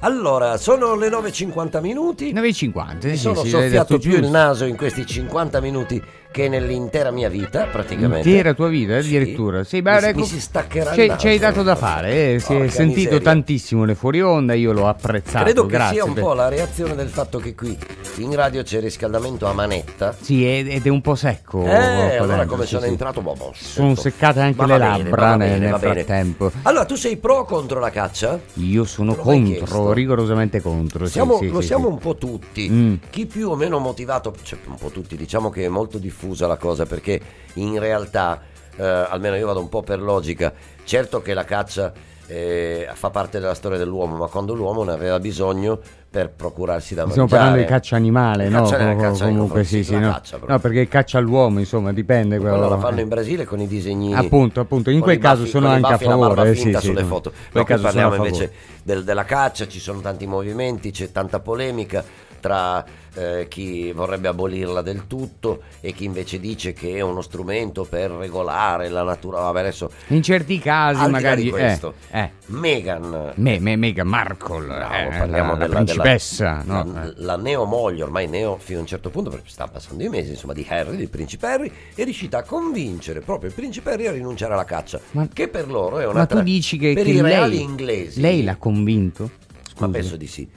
Allora, 0.01 0.59
sono 0.59 0.94
le 0.94 1.09
9.50 1.09 1.80
minuti. 1.80 2.34
9.50, 2.34 3.07
Mi 3.07 3.11
sì, 3.12 3.16
sono 3.16 3.42
sì, 3.42 3.49
soffiato 3.49 3.99
più 3.99 4.18
il 4.18 4.28
naso 4.28 4.66
in 4.66 4.76
questi 4.76 5.07
50 5.07 5.59
minuti 5.62 6.03
che 6.31 6.49
nell'intera 6.49 7.11
mia 7.11 7.29
vita, 7.29 7.64
praticamente. 7.64 8.29
Intera 8.29 8.55
tua 8.55 8.68
vita, 8.68 8.95
eh, 8.95 8.99
addirittura. 8.99 9.64
Sì, 9.64 9.76
Mi 9.76 9.83
beh, 9.83 9.99
si- 10.01 10.07
ecco, 10.07 10.18
mi 10.20 10.24
si 10.26 10.41
staccherà 10.41 10.93
ci, 10.93 11.07
naso, 11.07 11.26
hai 11.26 11.39
dato 11.39 11.62
da 11.62 11.74
fare, 11.74 12.35
eh, 12.35 12.39
si 12.39 12.55
è 12.55 12.68
sentito 12.68 12.99
miseria. 12.99 13.20
tantissimo 13.20 13.85
le 13.85 13.95
fuori 13.95 14.20
onda, 14.22 14.55
io 14.55 14.72
l'ho 14.72 14.87
apprezzato. 14.87 15.45
Credo 15.45 15.66
che 15.66 15.81
sia 15.91 16.05
un 16.05 16.12
per- 16.12 16.22
po' 16.22 16.35
la 16.35 16.49
reazione 16.49 16.95
del 16.95 17.09
fatto 17.09 17.39
che 17.39 17.55
qui 17.55 17.76
in 18.18 18.35
radio 18.35 18.62
c'è 18.62 18.81
riscaldamento 18.81 19.47
a 19.47 19.53
manetta. 19.53 20.14
Sì, 20.20 20.47
ed 20.47 20.85
è 20.87 20.89
un 20.89 21.01
po' 21.01 21.14
secco. 21.14 21.64
Eh, 21.64 22.16
allora 22.16 22.37
dentro, 22.37 22.47
come 22.47 22.62
sì, 22.64 22.68
sono 22.70 22.83
sì. 22.83 22.89
entrato, 22.89 23.20
boh, 23.20 23.35
boh, 23.35 23.53
Sono 23.57 23.95
seccate 23.95 24.41
anche 24.41 24.61
le 24.66 24.79
bene, 24.79 24.79
labbra 25.03 25.29
nel, 25.37 25.39
bene, 25.39 25.59
nel 25.70 25.79
bene. 25.81 25.95
frattempo. 26.05 26.53
Allora, 26.62 26.85
tu 26.85 26.95
sei 26.95 27.16
pro 27.16 27.39
o 27.39 27.45
contro 27.45 27.81
la 27.81 27.91
caccia? 27.91 28.39
Io 28.55 28.85
sono 28.85 29.14
contro, 29.14 29.93
rigorosamente 29.93 30.61
contro. 30.61 31.07
sì, 31.07 31.12
Siamo- 31.12 31.39
sì, 31.39 31.49
lo 31.49 31.61
sì, 31.61 31.66
siamo 31.66 31.87
sì. 31.87 31.93
un 31.93 31.99
po' 31.99 32.14
tutti. 32.16 32.68
Mm. 32.70 32.95
Chi 33.11 33.26
più 33.26 33.51
o 33.51 33.57
meno 33.57 33.79
motivato, 33.79 34.35
cioè 34.43 34.59
un 34.66 34.76
po' 34.76 34.89
tutti, 34.91 35.16
diciamo 35.16 35.51
che 35.51 35.64
è 35.64 35.68
molto 35.68 35.99
diffusa 36.29 36.47
la 36.47 36.57
cosa 36.57 36.85
perché 36.85 37.18
in 37.55 37.79
realtà, 37.79 38.41
eh, 38.76 38.85
almeno 38.85 39.35
io 39.37 39.47
vado 39.47 39.61
un 39.61 39.68
po' 39.68 39.83
per 39.83 40.01
logica, 40.01 40.53
certo 40.85 41.22
che 41.22 41.33
la 41.35 41.45
caccia 41.45 41.93
eh, 42.31 42.87
fa 42.93 43.09
parte 43.09 43.41
della 43.41 43.55
storia 43.55 43.79
dell'uomo, 43.79 44.16
ma 44.16 44.26
quando 44.26 44.53
l'uomo 44.55 44.85
ne 44.85 44.93
aveva 44.93 45.18
bisogno 45.18 45.81
per 46.11 46.31
procurarsi 46.31 46.95
da 46.95 47.03
Stiamo 47.09 47.22
mangiare. 47.29 47.41
parlando 47.43 47.61
di 47.66 47.66
caccia 47.72 47.97
animale, 47.97 48.49
no? 48.51 48.62
Caccia- 48.62 48.76
Com- 48.79 49.01
caccia- 49.01 49.24
comunque 49.24 49.64
sì, 49.64 49.83
sì, 49.85 49.99
no. 49.99 50.11
caccia. 50.11 50.39
No, 50.47 50.59
perché 50.59 50.89
caccia 50.89 51.18
all'uomo, 51.18 51.59
insomma, 51.59 51.93
dipende 51.93 52.39
quello. 52.39 52.57
Quello 52.59 52.68
la 52.70 52.79
fanno 52.79 53.01
in 53.01 53.09
Brasile 53.09 53.45
con 53.47 53.61
i 53.61 53.66
disegnini. 53.66 54.14
Appunto, 54.14 54.61
appunto, 54.61 54.91
in 54.91 55.01
quel 55.01 55.16
i 55.16 55.18
caso 55.18 55.39
baffi- 55.41 55.51
sono 55.51 55.68
anche 55.68 55.87
a 55.87 55.91
baffi 55.91 56.05
favore, 56.05 56.51
eh, 56.51 56.55
sì, 56.55 56.72
sì, 56.74 56.81
sulle 56.81 57.01
no. 57.03 57.07
foto. 57.07 57.33
No, 57.53 57.64
sono 57.66 57.81
parliamo 57.81 58.14
invece 58.16 58.53
del- 58.83 59.05
della 59.05 59.24
caccia, 59.24 59.66
ci 59.66 59.81
sono 59.81 60.01
tanti 60.01 60.26
movimenti, 60.26 60.91
c'è 60.91 61.11
tanta 61.11 61.41
polemica 61.41 62.05
tra 62.41 62.85
eh, 63.14 63.46
chi 63.48 63.92
vorrebbe 63.92 64.28
abolirla 64.28 64.82
del 64.82 65.06
tutto 65.06 65.62
e 65.80 65.92
chi 65.92 66.04
invece 66.04 66.38
dice 66.40 66.72
che 66.72 66.94
è 66.96 67.00
uno 67.00 67.20
strumento 67.22 67.84
per 67.84 68.11
regolare 68.11 68.88
la 68.88 69.02
natura. 69.02 69.40
Vabbè, 69.40 69.61
adesso 69.61 69.90
In 70.09 70.22
certi 70.22 70.59
casi, 70.59 71.09
magari. 71.11 71.42
di 71.42 71.48
eh, 71.48 71.52
questo, 71.52 71.94
eh. 72.11 72.30
Meghan 72.46 73.32
Me, 73.36 73.59
me, 73.59 73.76
Meghan 73.76 74.06
Markle, 74.06 74.66
No, 74.66 74.74
eh, 74.90 75.18
parliamo 75.18 75.52
la, 75.52 75.59
la 75.59 75.66
della, 75.66 75.74
principessa, 75.76 76.62
della- 76.64 76.82
no? 76.82 76.92
la, 76.92 77.12
la 77.16 77.36
neo 77.36 77.64
moglie, 77.64 78.02
ormai 78.02 78.26
neo 78.28 78.56
fino 78.59 78.78
a 78.78 78.80
un 78.82 78.86
certo 78.86 79.11
punto, 79.11 79.30
perché 79.30 79.48
sta 79.48 79.66
passando 79.68 80.02
i 80.04 80.09
mesi, 80.09 80.30
insomma, 80.30 80.52
di 80.52 80.64
Harry, 80.68 80.96
del 80.96 81.09
principe 81.09 81.46
Harry, 81.46 81.70
è 81.94 82.04
riuscita 82.04 82.38
a 82.38 82.42
convincere 82.42 83.20
proprio 83.20 83.48
il 83.50 83.54
principe 83.54 83.92
Harry 83.92 84.06
a 84.06 84.12
rinunciare 84.12 84.52
alla 84.54 84.64
caccia, 84.64 85.00
che 85.32 85.48
per 85.48 85.68
loro 85.68 85.98
è 85.98 86.06
una 86.06 86.20
Ma 86.20 86.26
tu 86.26 86.34
tra- 86.36 86.42
dici 86.44 86.78
che, 86.78 86.92
per 86.94 87.04
che 87.04 87.11
i 87.11 87.20
reali 87.20 87.56
lei, 87.56 87.62
inglesi, 87.64 88.20
lei 88.20 88.42
l'ha 88.44 88.56
convinto? 88.56 89.30
ma 89.78 89.86
Scusi. 89.86 89.90
penso 89.90 90.16
di 90.16 90.26
sì. 90.26 90.48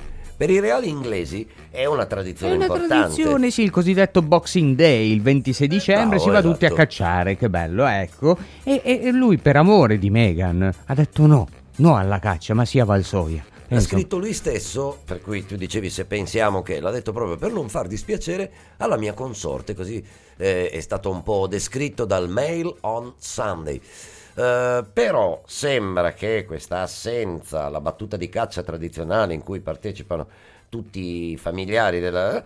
Per 0.41 0.49
i 0.49 0.59
reali 0.59 0.89
inglesi 0.89 1.47
è 1.69 1.85
una 1.85 2.05
È 2.05 2.07
tradizione 2.07 2.55
una 2.55 2.65
importante. 2.65 2.95
tradizione, 2.95 3.51
sì, 3.51 3.61
il 3.61 3.69
cosiddetto 3.69 4.23
Boxing 4.23 4.75
Day, 4.75 5.11
il 5.11 5.21
26 5.21 5.67
dicembre 5.67 6.17
Bravo, 6.17 6.23
si 6.23 6.29
va 6.31 6.41
tutti 6.41 6.63
a 6.63 6.67
esatto. 6.69 6.81
cacciare, 6.81 7.37
che 7.37 7.47
bello, 7.47 7.85
ecco. 7.85 8.35
E, 8.63 8.81
e- 8.83 9.11
lui, 9.11 9.37
per 9.37 9.57
amore 9.57 9.99
di 9.99 10.09
Meghan, 10.09 10.73
ha 10.85 10.93
detto 10.95 11.27
no, 11.27 11.47
no 11.75 11.95
alla 11.95 12.17
caccia, 12.17 12.55
ma 12.55 12.65
sia 12.65 12.85
Valsoia. 12.85 13.45
L'ha 13.45 13.67
Penso- 13.67 13.89
scritto 13.89 14.17
lui 14.17 14.33
stesso, 14.33 14.97
per 15.05 15.21
cui 15.21 15.45
tu 15.45 15.55
dicevi 15.55 15.91
se 15.91 16.05
pensiamo 16.05 16.63
che 16.63 16.79
l'ha 16.79 16.89
detto 16.89 17.11
proprio 17.11 17.37
per 17.37 17.51
non 17.51 17.69
far 17.69 17.85
dispiacere 17.85 18.51
alla 18.77 18.97
mia 18.97 19.13
consorte, 19.13 19.75
così 19.75 20.03
eh, 20.37 20.71
è 20.71 20.79
stato 20.79 21.11
un 21.11 21.21
po' 21.21 21.45
descritto 21.45 22.03
dal 22.05 22.27
Mail 22.27 22.73
on 22.81 23.13
Sunday. 23.19 23.79
Eh, 24.34 24.84
però 24.93 25.41
sembra 25.45 26.13
che 26.13 26.45
questa 26.45 26.82
assenza, 26.82 27.69
la 27.69 27.82
battuta 27.82 28.17
di 28.17 28.29
caccia 28.29 28.63
tradizionale 28.63 29.34
in 29.34 29.43
cui 29.43 29.59
partecipano 29.59 30.27
tutti 30.69 31.32
i 31.32 31.38
familiari 31.38 31.99
della 31.99 32.41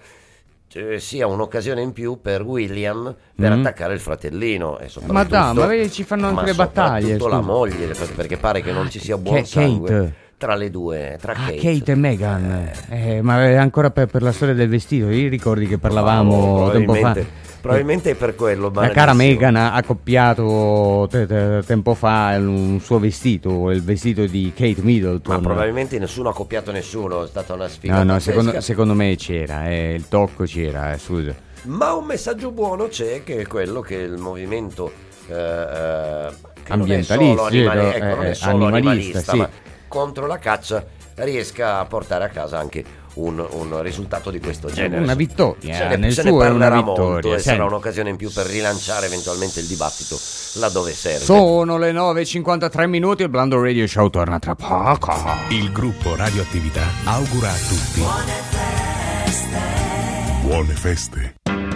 eh, 0.73 0.99
sia 0.99 1.27
un'occasione 1.27 1.81
in 1.81 1.93
più 1.93 2.19
per 2.21 2.41
William 2.41 3.15
per 3.35 3.51
Mm. 3.55 3.59
attaccare 3.59 3.93
il 3.93 3.99
fratellino 3.99 4.79
e 4.79 4.89
Ma 5.05 5.23
dai, 5.23 5.53
ma 5.53 5.65
vedi, 5.67 5.91
ci 5.91 6.03
fanno 6.03 6.27
anche 6.27 6.41
ma 6.41 6.45
le 6.47 6.53
battaglie, 6.53 7.01
soprattutto 7.13 7.27
la 7.29 7.41
moglie 7.41 7.93
perché 8.15 8.37
pare 8.37 8.61
che 8.61 8.71
non 8.73 8.89
ci 8.89 8.99
sia 8.99 9.17
buon 9.17 9.35
Che- 9.37 9.45
sangue 9.45 9.87
Kate. 9.89 10.13
tra 10.37 10.55
le 10.55 10.69
due 10.71 11.17
tra 11.21 11.31
Ah, 11.33 11.35
Kate, 11.35 11.55
Kate 11.55 11.91
e 11.91 11.95
Meghan, 11.95 12.71
Eh, 12.89 13.21
ma 13.21 13.45
è 13.45 13.53
ancora 13.55 13.89
per, 13.91 14.07
per 14.07 14.21
la 14.21 14.31
storia 14.33 14.53
del 14.55 14.67
vestito, 14.67 15.09
io 15.09 15.29
ricordi 15.29 15.65
che 15.67 15.77
parlavamo 15.77 16.63
No, 16.65 16.71
tempo 16.71 16.93
fa. 16.95 17.15
Probabilmente, 17.65 18.11
è 18.11 18.15
per 18.15 18.35
quello 18.35 18.71
La 18.73 18.89
cara. 18.89 19.13
Meghan 19.13 19.55
ha 19.55 19.81
copiato 19.85 21.07
te- 21.09 21.25
te- 21.27 21.61
tempo 21.65 21.93
fa 21.93 22.35
un 22.37 22.79
suo 22.81 22.99
vestito, 22.99 23.71
il 23.71 23.83
vestito 23.83 24.25
di 24.25 24.51
Kate 24.55 24.81
Middleton. 24.81 25.35
ma 25.35 25.41
probabilmente 25.41 25.97
nessuno 25.99 26.29
ha 26.29 26.33
copiato 26.33 26.71
nessuno 26.71 27.23
è 27.23 27.27
stata 27.27 27.53
una 27.53 27.67
sfiga 27.67 27.97
No, 28.03 28.13
no, 28.13 28.19
secondo, 28.19 28.59
secondo 28.61 28.93
me 28.93 29.15
c'era, 29.15 29.67
eh, 29.69 29.93
il 29.93 30.07
tocco 30.07 30.43
c'era, 30.45 30.93
eh, 30.93 30.97
scusa. 30.97 31.33
ma 31.63 31.93
un 31.93 32.05
messaggio 32.05 32.51
buono 32.51 32.87
c'è 32.87 33.23
che 33.23 33.37
è 33.41 33.47
quello 33.47 33.81
che 33.81 33.95
il 33.95 34.17
movimento 34.17 34.91
eh, 35.27 35.33
eh, 35.33 36.53
Ambientalista, 36.67 37.45
animali- 37.45 37.59
ecco, 37.59 38.21
eh, 38.21 38.37
animalista, 38.41 38.49
animalista, 38.49 39.19
sì. 39.21 39.45
contro 39.87 40.25
la 40.27 40.37
caccia 40.39 40.83
riesca 41.15 41.79
a 41.79 41.85
portare 41.85 42.23
a 42.25 42.29
casa 42.29 42.57
anche 42.59 42.83
un, 43.15 43.45
un 43.49 43.81
risultato 43.81 44.31
di 44.31 44.39
questo 44.39 44.69
genere. 44.69 45.03
Una 45.03 45.13
vittoria, 45.13 45.75
Se 45.75 45.83
eh, 45.83 45.87
ne, 45.89 45.97
nel 45.97 46.13
se 46.13 46.23
ne 46.23 46.29
suo 46.29 46.43
è 46.43 46.49
una 46.49 46.67
parlerà 46.67 46.83
molto 46.83 47.15
vittoria, 47.15 47.37
e 47.37 47.39
sarà 47.39 47.55
senti. 47.57 47.73
un'occasione 47.73 48.09
in 48.09 48.15
più 48.15 48.31
per 48.31 48.45
rilanciare 48.45 49.05
eventualmente 49.05 49.59
il 49.59 49.67
dibattito 49.67 50.19
laddove 50.55 50.93
serve. 50.93 51.23
Sono 51.25 51.77
le 51.77 51.91
9.53 51.91 52.87
minuti, 52.87 53.23
il 53.23 53.29
Blando 53.29 53.61
Radio 53.61 53.87
Show 53.87 54.09
torna 54.09 54.39
tra 54.39 54.55
poco. 54.55 55.13
Il 55.49 55.71
gruppo 55.71 56.15
Radioattività 56.15 56.83
augura 57.05 57.49
a 57.49 57.57
tutti 57.57 58.01
Buone 60.41 60.73
feste. 60.73 61.35
Something's 61.45 61.74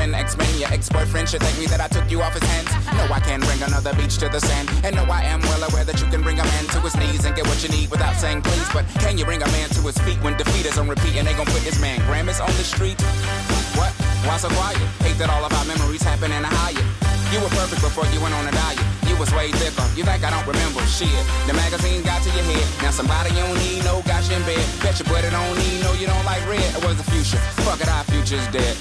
X-Men, 0.00 0.14
X-Men. 0.14 0.58
Your 0.58 0.72
ex-boyfriend 0.72 1.28
should 1.28 1.42
thank 1.42 1.58
me 1.58 1.66
that 1.66 1.80
I 1.80 1.88
took 1.88 2.08
you 2.10 2.22
off 2.22 2.32
his 2.32 2.42
hands. 2.48 2.72
No, 2.96 3.04
I 3.12 3.20
can 3.20 3.40
bring 3.40 3.60
another 3.60 3.92
beach 4.00 4.16
to 4.24 4.32
the 4.32 4.40
sand. 4.40 4.72
And 4.82 4.96
no, 4.96 5.04
I 5.04 5.28
am 5.28 5.40
well 5.44 5.60
aware 5.68 5.84
that 5.84 6.00
you 6.00 6.08
can 6.08 6.22
bring 6.22 6.40
a 6.40 6.44
man 6.56 6.64
to 6.72 6.80
his 6.80 6.96
knees 6.96 7.28
and 7.28 7.36
get 7.36 7.44
what 7.46 7.60
you 7.60 7.68
need 7.68 7.90
without 7.90 8.16
saying 8.16 8.40
please. 8.40 8.64
But 8.72 8.88
can 9.04 9.18
you 9.18 9.28
bring 9.28 9.42
a 9.42 9.50
man 9.52 9.68
to 9.76 9.80
his 9.84 9.98
feet 10.00 10.16
when 10.24 10.40
defeat 10.40 10.64
is 10.64 10.78
on 10.78 10.88
repeat 10.88 11.20
and 11.20 11.28
they 11.28 11.36
gon' 11.36 11.44
put 11.52 11.60
this 11.68 11.76
man 11.84 12.00
Grammys 12.08 12.40
on 12.40 12.48
the 12.56 12.64
street? 12.64 12.96
What? 13.76 13.92
Why 14.24 14.40
so 14.40 14.48
quiet? 14.56 14.80
Hate 15.04 15.20
that 15.20 15.28
all 15.28 15.44
of 15.44 15.52
our 15.52 15.66
memories 15.68 16.00
happen 16.00 16.32
in 16.32 16.44
a 16.44 16.48
Hyatt. 16.48 16.80
You 17.28 17.38
were 17.44 17.52
perfect 17.52 17.84
before 17.84 18.08
you 18.08 18.24
went 18.24 18.32
on 18.32 18.48
a 18.48 18.52
diet. 18.56 18.80
You 19.04 19.20
was 19.20 19.28
way 19.36 19.52
thicker. 19.52 19.84
You 20.00 20.08
think 20.08 20.24
I 20.24 20.32
don't 20.32 20.48
remember 20.48 20.80
shit? 20.88 21.12
The 21.44 21.52
magazine 21.52 22.00
got 22.08 22.24
to 22.24 22.30
your 22.32 22.46
head. 22.48 22.64
Now 22.80 22.90
somebody 22.90 23.36
you 23.36 23.44
don't 23.44 23.60
need 23.60 23.84
no 23.84 24.00
got 24.08 24.24
you 24.32 24.40
in 24.40 24.42
bed. 24.48 24.64
Bet 24.80 24.96
you 24.96 25.04
but 25.12 25.28
it 25.28 25.30
don't 25.30 25.56
need 25.60 25.84
no 25.84 25.92
you 25.92 26.08
don't 26.08 26.24
like 26.24 26.40
red. 26.48 26.64
It 26.72 26.80
was 26.88 26.96
the 26.96 27.04
future. 27.12 27.36
Fuck 27.68 27.84
it, 27.84 27.88
our 27.92 28.02
future's 28.08 28.48
dead. 28.48 28.74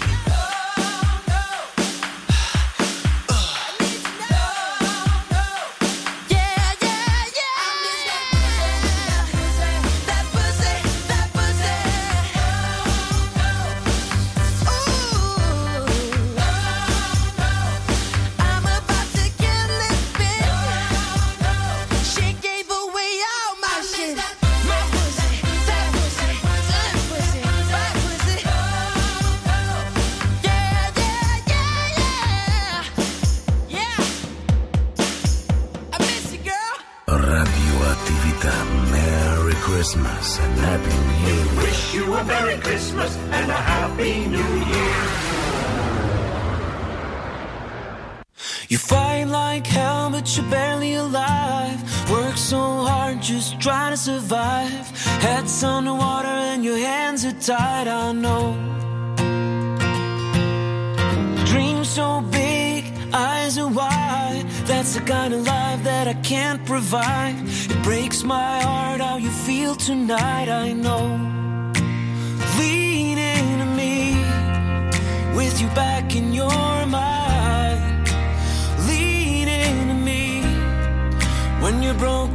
Tied, 57.40 57.88
I 57.88 58.12
know. 58.12 58.54
Dreams 61.46 61.90
so 61.90 62.22
big, 62.22 62.84
eyes 63.14 63.58
are 63.58 63.68
wide. 63.68 64.46
That's 64.66 64.96
the 64.96 65.02
kind 65.02 65.34
of 65.34 65.46
life 65.46 65.84
that 65.84 66.08
I 66.08 66.14
can't 66.16 66.66
provide. 66.66 67.36
It 67.46 67.82
breaks 67.84 68.24
my 68.24 68.62
heart 68.62 69.02
how 69.02 69.18
you 69.18 69.30
feel 69.30 69.76
tonight, 69.76 70.50
I 70.50 70.74
know. 70.74 71.06
Lean 72.58 73.18
into 73.18 73.66
me 73.82 74.16
with 75.36 75.62
you 75.62 75.68
back 75.70 76.16
in 76.16 76.34
your 76.34 76.86
mind. 76.86 78.10
Lean 78.88 79.48
into 79.48 79.94
me 79.94 80.42
when 81.62 81.82
you're 81.82 81.94
broken 81.94 82.29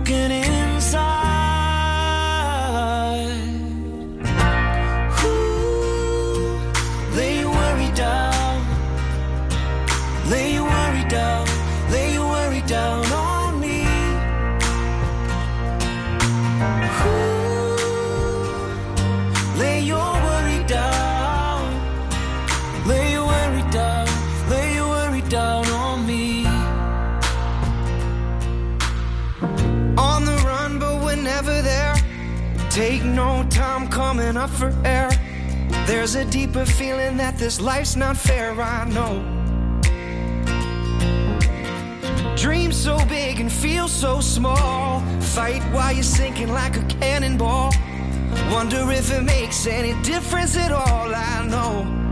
up 34.45 34.51
for 34.51 34.74
air. 34.84 35.11
There's 35.86 36.16
a 36.16 36.24
deeper 36.26 36.66
feeling 36.66 37.16
that 37.16 37.38
this 37.38 37.61
life's 37.61 37.97
not 37.97 38.14
fair, 38.14 38.53
I 38.61 38.84
know. 38.97 39.14
Dreams 42.36 42.76
so 42.76 42.99
big 43.07 43.40
and 43.40 43.51
feel 43.51 43.88
so 43.88 44.20
small. 44.20 45.01
Fight 45.20 45.62
while 45.72 45.95
you're 45.95 46.03
sinking 46.03 46.53
like 46.53 46.76
a 46.76 46.84
cannonball. 47.01 47.72
Wonder 48.51 48.90
if 48.92 49.11
it 49.11 49.22
makes 49.22 49.66
any 49.66 49.95
difference 50.03 50.57
at 50.59 50.72
all, 50.72 51.14
I 51.14 51.47
know. 51.47 52.03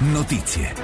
Notizie. 0.00 0.74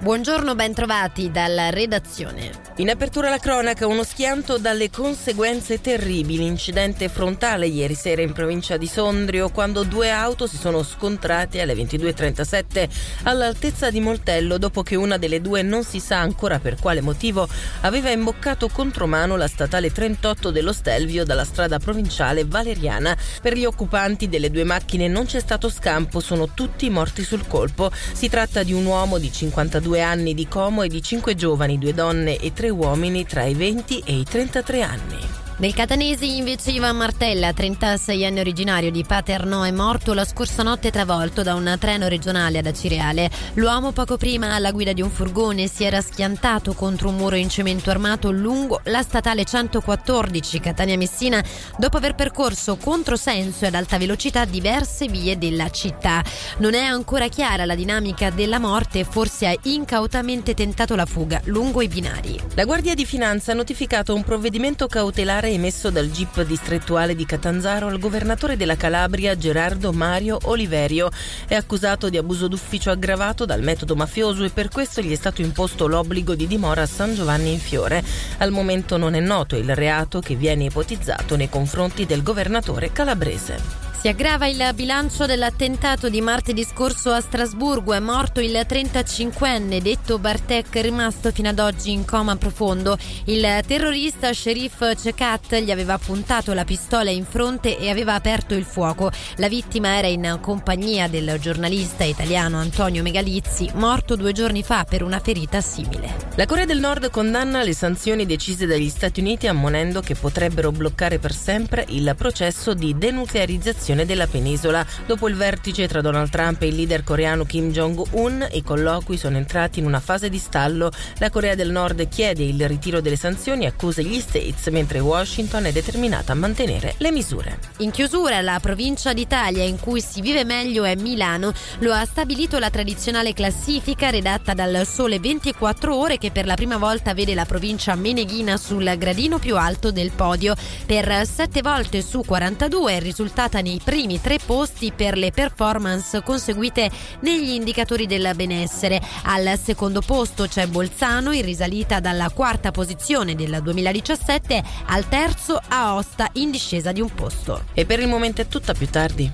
Buongiorno, 0.00 0.54
bentrovati 0.54 1.30
dalla 1.30 1.70
redazione. 1.70 2.69
In 2.80 2.88
apertura 2.88 3.26
alla 3.26 3.36
cronaca, 3.36 3.86
uno 3.86 4.02
schianto 4.02 4.56
dalle 4.56 4.88
conseguenze 4.88 5.82
terribili. 5.82 6.46
Incidente 6.46 7.10
frontale 7.10 7.66
ieri 7.66 7.94
sera 7.94 8.22
in 8.22 8.32
provincia 8.32 8.78
di 8.78 8.86
Sondrio, 8.86 9.50
quando 9.50 9.82
due 9.82 10.08
auto 10.08 10.46
si 10.46 10.56
sono 10.56 10.82
scontrate 10.82 11.60
alle 11.60 11.74
22.37 11.74 12.88
all'altezza 13.24 13.90
di 13.90 14.00
Moltello, 14.00 14.56
dopo 14.56 14.82
che 14.82 14.96
una 14.96 15.18
delle 15.18 15.42
due, 15.42 15.60
non 15.60 15.84
si 15.84 16.00
sa 16.00 16.20
ancora 16.20 16.58
per 16.58 16.76
quale 16.80 17.02
motivo, 17.02 17.46
aveva 17.82 18.08
imboccato 18.08 18.68
contromano 18.68 19.36
la 19.36 19.46
statale 19.46 19.92
38 19.92 20.50
dello 20.50 20.72
Stelvio 20.72 21.26
dalla 21.26 21.44
strada 21.44 21.78
provinciale 21.78 22.46
Valeriana. 22.46 23.14
Per 23.42 23.58
gli 23.58 23.66
occupanti 23.66 24.26
delle 24.30 24.50
due 24.50 24.64
macchine 24.64 25.06
non 25.06 25.26
c'è 25.26 25.40
stato 25.40 25.68
scampo, 25.68 26.18
sono 26.18 26.48
tutti 26.54 26.88
morti 26.88 27.24
sul 27.24 27.46
colpo. 27.46 27.90
Si 27.92 28.30
tratta 28.30 28.62
di 28.62 28.72
un 28.72 28.86
uomo 28.86 29.18
di 29.18 29.30
52 29.30 30.00
anni 30.00 30.32
di 30.32 30.48
Como 30.48 30.82
e 30.82 30.88
di 30.88 31.02
cinque 31.02 31.34
giovani, 31.34 31.76
due 31.76 31.92
donne 31.92 32.38
e 32.38 32.54
tre 32.54 32.68
uomini 32.70 33.26
tra 33.26 33.44
i 33.44 33.54
20 33.54 34.02
e 34.06 34.18
i 34.18 34.24
33 34.24 34.82
anni. 34.82 35.39
Nel 35.60 35.74
Catanesi 35.74 36.38
invece 36.38 36.70
Ivan 36.70 36.96
Martella, 36.96 37.52
36 37.52 38.24
anni 38.24 38.40
originario 38.40 38.90
di 38.90 39.04
Paternò, 39.04 39.60
è 39.60 39.70
morto 39.70 40.14
la 40.14 40.24
scorsa 40.24 40.62
notte 40.62 40.90
travolto 40.90 41.42
da 41.42 41.52
un 41.52 41.76
treno 41.78 42.08
regionale 42.08 42.60
ad 42.60 42.66
Acireale. 42.66 43.30
L'uomo 43.54 43.92
poco 43.92 44.16
prima 44.16 44.54
alla 44.54 44.70
guida 44.70 44.94
di 44.94 45.02
un 45.02 45.10
furgone 45.10 45.66
si 45.66 45.84
era 45.84 46.00
schiantato 46.00 46.72
contro 46.72 47.10
un 47.10 47.16
muro 47.16 47.36
in 47.36 47.50
cemento 47.50 47.90
armato 47.90 48.30
lungo 48.30 48.80
la 48.84 49.02
statale 49.02 49.44
114 49.44 50.60
Catania-Messina 50.60 51.44
dopo 51.76 51.98
aver 51.98 52.14
percorso 52.14 52.78
controsenso 52.78 53.64
e 53.64 53.68
ad 53.68 53.74
alta 53.74 53.98
velocità 53.98 54.46
diverse 54.46 55.08
vie 55.08 55.36
della 55.36 55.68
città. 55.68 56.24
Non 56.56 56.72
è 56.72 56.84
ancora 56.84 57.28
chiara 57.28 57.66
la 57.66 57.74
dinamica 57.74 58.30
della 58.30 58.58
morte 58.58 59.04
forse 59.04 59.46
ha 59.46 59.54
incautamente 59.64 60.54
tentato 60.54 60.96
la 60.96 61.04
fuga 61.04 61.38
lungo 61.44 61.82
i 61.82 61.88
binari. 61.88 62.40
La 62.54 62.64
Guardia 62.64 62.94
di 62.94 63.04
Finanza 63.04 63.52
ha 63.52 63.54
notificato 63.54 64.14
un 64.14 64.24
provvedimento 64.24 64.86
cautelare 64.86 65.48
emesso 65.52 65.90
dal 65.90 66.10
GIP 66.10 66.42
distrettuale 66.42 67.14
di 67.14 67.26
Catanzaro 67.26 67.88
al 67.88 67.98
governatore 67.98 68.56
della 68.56 68.76
Calabria 68.76 69.36
Gerardo 69.36 69.92
Mario 69.92 70.38
Oliverio. 70.44 71.10
È 71.46 71.54
accusato 71.54 72.08
di 72.08 72.16
abuso 72.16 72.48
d'ufficio 72.48 72.90
aggravato 72.90 73.44
dal 73.44 73.62
metodo 73.62 73.96
mafioso 73.96 74.44
e 74.44 74.50
per 74.50 74.68
questo 74.68 75.00
gli 75.00 75.12
è 75.12 75.16
stato 75.16 75.42
imposto 75.42 75.86
l'obbligo 75.86 76.34
di 76.34 76.46
dimora 76.46 76.82
a 76.82 76.86
San 76.86 77.14
Giovanni 77.14 77.52
in 77.52 77.60
Fiore. 77.60 78.02
Al 78.38 78.50
momento 78.50 78.96
non 78.96 79.14
è 79.14 79.20
noto 79.20 79.56
il 79.56 79.74
reato 79.74 80.20
che 80.20 80.34
viene 80.34 80.64
ipotizzato 80.64 81.36
nei 81.36 81.48
confronti 81.48 82.06
del 82.06 82.22
governatore 82.22 82.92
calabrese. 82.92 83.89
Si 84.00 84.08
aggrava 84.08 84.46
il 84.46 84.66
bilancio 84.74 85.26
dell'attentato 85.26 86.08
di 86.08 86.22
martedì 86.22 86.64
scorso 86.64 87.10
a 87.10 87.20
Strasburgo. 87.20 87.92
È 87.92 87.98
morto 87.98 88.40
il 88.40 88.52
35enne 88.52 89.78
detto 89.82 90.18
Bartek, 90.18 90.74
rimasto 90.76 91.30
fino 91.30 91.50
ad 91.50 91.58
oggi 91.58 91.92
in 91.92 92.06
coma 92.06 92.34
profondo. 92.36 92.96
Il 93.24 93.46
terrorista 93.66 94.32
Sherif 94.32 94.94
Cekat 94.96 95.56
gli 95.56 95.70
aveva 95.70 95.98
puntato 95.98 96.54
la 96.54 96.64
pistola 96.64 97.10
in 97.10 97.26
fronte 97.26 97.76
e 97.76 97.90
aveva 97.90 98.14
aperto 98.14 98.54
il 98.54 98.64
fuoco. 98.64 99.10
La 99.36 99.48
vittima 99.48 99.98
era 99.98 100.06
in 100.06 100.38
compagnia 100.40 101.06
del 101.06 101.36
giornalista 101.38 102.02
italiano 102.02 102.56
Antonio 102.56 103.02
Megalizzi, 103.02 103.70
morto 103.74 104.16
due 104.16 104.32
giorni 104.32 104.62
fa 104.62 104.84
per 104.84 105.02
una 105.02 105.20
ferita 105.20 105.60
simile. 105.60 106.28
La 106.36 106.46
Corea 106.46 106.64
del 106.64 106.80
Nord 106.80 107.10
condanna 107.10 107.62
le 107.62 107.74
sanzioni 107.74 108.24
decise 108.24 108.64
dagli 108.64 108.88
Stati 108.88 109.20
Uniti 109.20 109.46
ammonendo 109.46 110.00
che 110.00 110.14
potrebbero 110.14 110.72
bloccare 110.72 111.18
per 111.18 111.34
sempre 111.34 111.84
il 111.88 112.14
processo 112.16 112.72
di 112.72 112.96
denuclearizzazione 112.96 113.88
della 113.94 114.26
penisola. 114.26 114.84
Dopo 115.06 115.28
il 115.28 115.34
vertice 115.34 115.88
tra 115.88 116.00
Donald 116.00 116.30
Trump 116.30 116.62
e 116.62 116.68
il 116.68 116.76
leader 116.76 117.04
coreano 117.04 117.44
Kim 117.44 117.70
Jong-un, 117.70 118.46
i 118.52 118.62
colloqui 118.62 119.16
sono 119.16 119.36
entrati 119.36 119.78
in 119.80 119.86
una 119.86 120.00
fase 120.00 120.28
di 120.28 120.38
stallo. 120.38 120.90
La 121.18 121.30
Corea 121.30 121.54
del 121.54 121.70
Nord 121.70 122.08
chiede 122.08 122.44
il 122.44 122.66
ritiro 122.68 123.00
delle 123.00 123.16
sanzioni 123.16 123.64
e 123.64 123.68
accusa 123.68 124.02
gli 124.02 124.20
States, 124.20 124.66
mentre 124.68 125.00
Washington 125.00 125.66
è 125.66 125.72
determinata 125.72 126.32
a 126.32 126.36
mantenere 126.36 126.94
le 126.98 127.10
misure. 127.10 127.58
In 127.78 127.90
chiusura, 127.90 128.40
la 128.40 128.58
provincia 128.60 129.12
d'Italia 129.12 129.64
in 129.64 129.78
cui 129.78 130.00
si 130.00 130.20
vive 130.20 130.44
meglio 130.44 130.84
è 130.84 130.94
Milano. 130.94 131.52
Lo 131.80 131.92
ha 131.92 132.04
stabilito 132.04 132.58
la 132.58 132.70
tradizionale 132.70 133.32
classifica 133.32 134.10
redatta 134.10 134.54
dal 134.54 134.86
Sole 134.86 135.18
24 135.18 135.96
Ore 135.96 136.18
che 136.18 136.30
per 136.30 136.46
la 136.46 136.54
prima 136.54 136.76
volta 136.76 137.14
vede 137.14 137.34
la 137.34 137.44
provincia 137.44 137.94
meneghina 137.94 138.56
sul 138.56 138.94
gradino 138.96 139.38
più 139.38 139.56
alto 139.56 139.90
del 139.90 140.10
podio. 140.10 140.54
Per 140.86 141.26
sette 141.26 141.62
volte 141.62 142.02
su 142.02 142.22
42 142.24 142.96
è 142.96 143.00
risultata 143.00 143.60
nei 143.60 143.79
primi 143.82 144.20
tre 144.20 144.38
posti 144.44 144.92
per 144.94 145.16
le 145.16 145.30
performance 145.30 146.22
conseguite 146.22 146.90
negli 147.20 147.50
indicatori 147.50 148.06
del 148.06 148.32
benessere. 148.34 149.00
Al 149.24 149.58
secondo 149.62 150.00
posto 150.00 150.46
c'è 150.46 150.66
Bolzano 150.66 151.32
in 151.32 151.44
risalita 151.44 152.00
dalla 152.00 152.30
quarta 152.30 152.70
posizione 152.70 153.34
del 153.34 153.60
2017 153.62 154.62
al 154.86 155.08
terzo 155.08 155.60
Aosta 155.68 156.28
in 156.34 156.50
discesa 156.50 156.92
di 156.92 157.00
un 157.00 157.12
posto. 157.14 157.64
E 157.74 157.86
per 157.86 158.00
il 158.00 158.08
momento 158.08 158.40
è 158.40 158.48
tutta 158.48 158.74
più 158.74 158.88
tardi. 158.88 159.30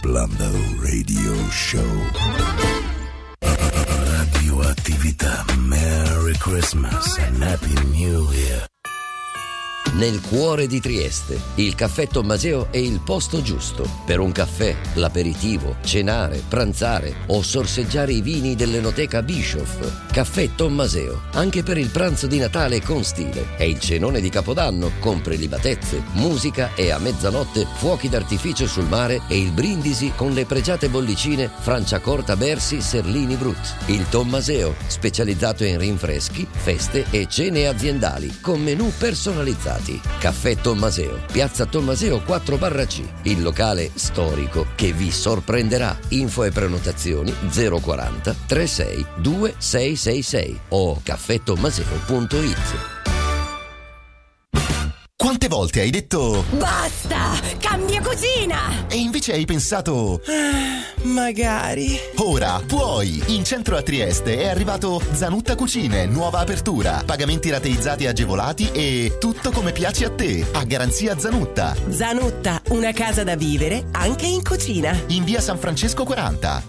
Blando 0.00 0.50
Radio 0.80 1.50
Show. 1.50 1.82
Radioattività. 3.40 5.44
Merry 5.58 6.32
Christmas 6.38 7.18
and 7.18 7.42
Happy 7.42 7.74
New 7.90 8.32
Year. 8.32 8.77
Nel 9.94 10.20
cuore 10.20 10.66
di 10.66 10.80
Trieste, 10.80 11.40
il 11.56 11.74
caffè 11.74 12.06
Tommaseo 12.06 12.68
è 12.70 12.76
il 12.76 13.00
posto 13.00 13.42
giusto 13.42 13.88
per 14.04 14.20
un 14.20 14.32
caffè, 14.32 14.76
l'aperitivo, 14.94 15.76
cenare, 15.82 16.42
pranzare 16.46 17.16
o 17.28 17.42
sorseggiare 17.42 18.12
i 18.12 18.20
vini 18.20 18.54
dell'enoteca 18.54 19.22
Bischoff. 19.22 20.06
Caffè 20.12 20.50
Tommaseo, 20.54 21.22
anche 21.32 21.62
per 21.62 21.78
il 21.78 21.88
pranzo 21.88 22.26
di 22.26 22.38
Natale 22.38 22.82
con 22.82 23.02
stile. 23.02 23.56
E 23.56 23.68
il 23.68 23.80
cenone 23.80 24.20
di 24.20 24.28
Capodanno 24.28 24.92
con 25.00 25.20
prelibatezze, 25.20 26.02
musica 26.12 26.74
e 26.74 26.90
a 26.90 26.98
mezzanotte 26.98 27.66
fuochi 27.76 28.08
d'artificio 28.08 28.66
sul 28.66 28.86
mare 28.86 29.22
e 29.26 29.40
il 29.40 29.52
brindisi 29.52 30.12
con 30.14 30.32
le 30.32 30.44
pregiate 30.44 30.88
bollicine 30.88 31.50
Franciacorta 31.60 32.36
Bersi 32.36 32.80
Serlini 32.80 33.36
Brut. 33.36 33.74
Il 33.86 34.06
Tommaseo, 34.08 34.74
specializzato 34.86 35.64
in 35.64 35.78
rinfreschi, 35.78 36.46
feste 36.50 37.06
e 37.10 37.26
cene 37.28 37.66
aziendali 37.66 38.38
con 38.40 38.62
menù 38.62 38.92
personalizzati. 39.78 40.00
Caffè 40.18 40.56
Tommaseo, 40.56 41.20
Piazza 41.30 41.66
Tommaseo 41.66 42.20
4 42.20 42.56
barra 42.58 42.84
C, 42.86 43.02
il 43.22 43.42
locale 43.42 43.90
storico 43.94 44.66
che 44.74 44.92
vi 44.92 45.10
sorprenderà. 45.10 45.96
Info 46.08 46.44
e 46.44 46.50
prenotazioni 46.50 47.32
040 47.50 48.34
36 48.46 49.06
2666 49.16 50.60
o 50.68 51.00
caffettommaseo.it. 51.02 52.97
Quante 55.20 55.48
volte 55.48 55.80
hai 55.80 55.90
detto 55.90 56.44
Basta! 56.50 57.32
Cambia 57.58 58.00
cucina! 58.00 58.86
e 58.88 58.98
invece 58.98 59.32
hai 59.32 59.44
pensato 59.46 60.20
Magari. 61.02 61.98
Ora 62.18 62.62
puoi! 62.64 63.20
In 63.34 63.42
centro 63.42 63.76
a 63.76 63.82
Trieste 63.82 64.38
è 64.38 64.46
arrivato 64.46 65.02
Zanutta 65.10 65.56
Cucine, 65.56 66.06
nuova 66.06 66.38
apertura, 66.38 67.02
pagamenti 67.04 67.50
rateizzati 67.50 68.06
agevolati 68.06 68.70
e 68.70 69.16
tutto 69.18 69.50
come 69.50 69.72
piace 69.72 70.04
a 70.04 70.10
te, 70.10 70.46
a 70.52 70.62
garanzia 70.62 71.18
Zanutta. 71.18 71.74
Zanutta, 71.88 72.62
una 72.68 72.92
casa 72.92 73.24
da 73.24 73.34
vivere 73.34 73.86
anche 73.90 74.26
in 74.26 74.44
cucina. 74.44 74.96
In 75.08 75.24
via 75.24 75.40
San 75.40 75.58
Francesco 75.58 76.04
40. 76.04 76.62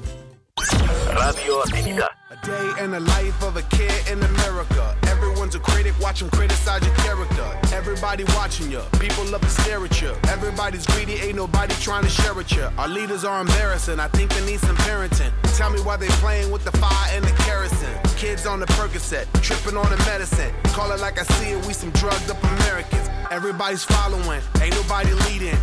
Radioattività. 1.10 2.06
A 2.06 2.19
day 2.44 2.72
in 2.80 2.92
the 2.92 3.00
life 3.00 3.42
of 3.44 3.58
a 3.58 3.62
kid 3.64 3.92
in 4.10 4.22
America. 4.22 4.96
Everyone's 5.08 5.56
a 5.56 5.60
critic, 5.60 5.94
watch 6.00 6.20
them 6.20 6.30
criticize 6.30 6.86
your 6.86 6.96
character. 6.96 7.48
Everybody 7.74 8.24
watching 8.36 8.72
you, 8.72 8.82
people 9.00 9.26
love 9.26 9.42
to 9.42 9.50
stare 9.50 9.84
at 9.84 10.02
you. 10.02 10.14
Everybody's 10.28 10.86
greedy, 10.86 11.14
ain't 11.16 11.36
nobody 11.36 11.74
trying 11.76 12.04
to 12.04 12.10
share 12.10 12.34
with 12.34 12.52
you. 12.52 12.68
Our 12.78 12.88
leaders 12.88 13.24
are 13.24 13.42
embarrassing, 13.42 14.00
I 14.00 14.08
think 14.10 14.34
they 14.34 14.46
need 14.46 14.60
some 14.60 14.76
parenting. 14.78 15.32
Tell 15.58 15.70
me 15.70 15.80
why 15.82 15.98
they 15.98 16.08
playing 16.24 16.52
with 16.52 16.64
the 16.64 16.72
fire 16.78 17.10
and 17.14 17.24
the 17.24 17.32
kerosene. 17.44 18.00
Kids 18.18 18.46
on 18.46 18.60
the 18.60 18.66
Percocet, 18.68 19.26
tripping 19.42 19.78
on 19.78 19.90
the 19.90 19.98
medicine. 20.06 20.54
Call 20.66 20.92
it 20.92 21.00
like 21.00 21.20
I 21.20 21.24
see 21.24 21.52
it, 21.52 21.66
we 21.66 21.74
some 21.74 21.92
drugged 21.92 22.30
up 22.30 22.42
Americans. 22.44 23.10
Everybody's 23.32 23.84
following, 23.84 24.42
ain't 24.62 24.76
nobody 24.76 25.14
leading. 25.28 25.58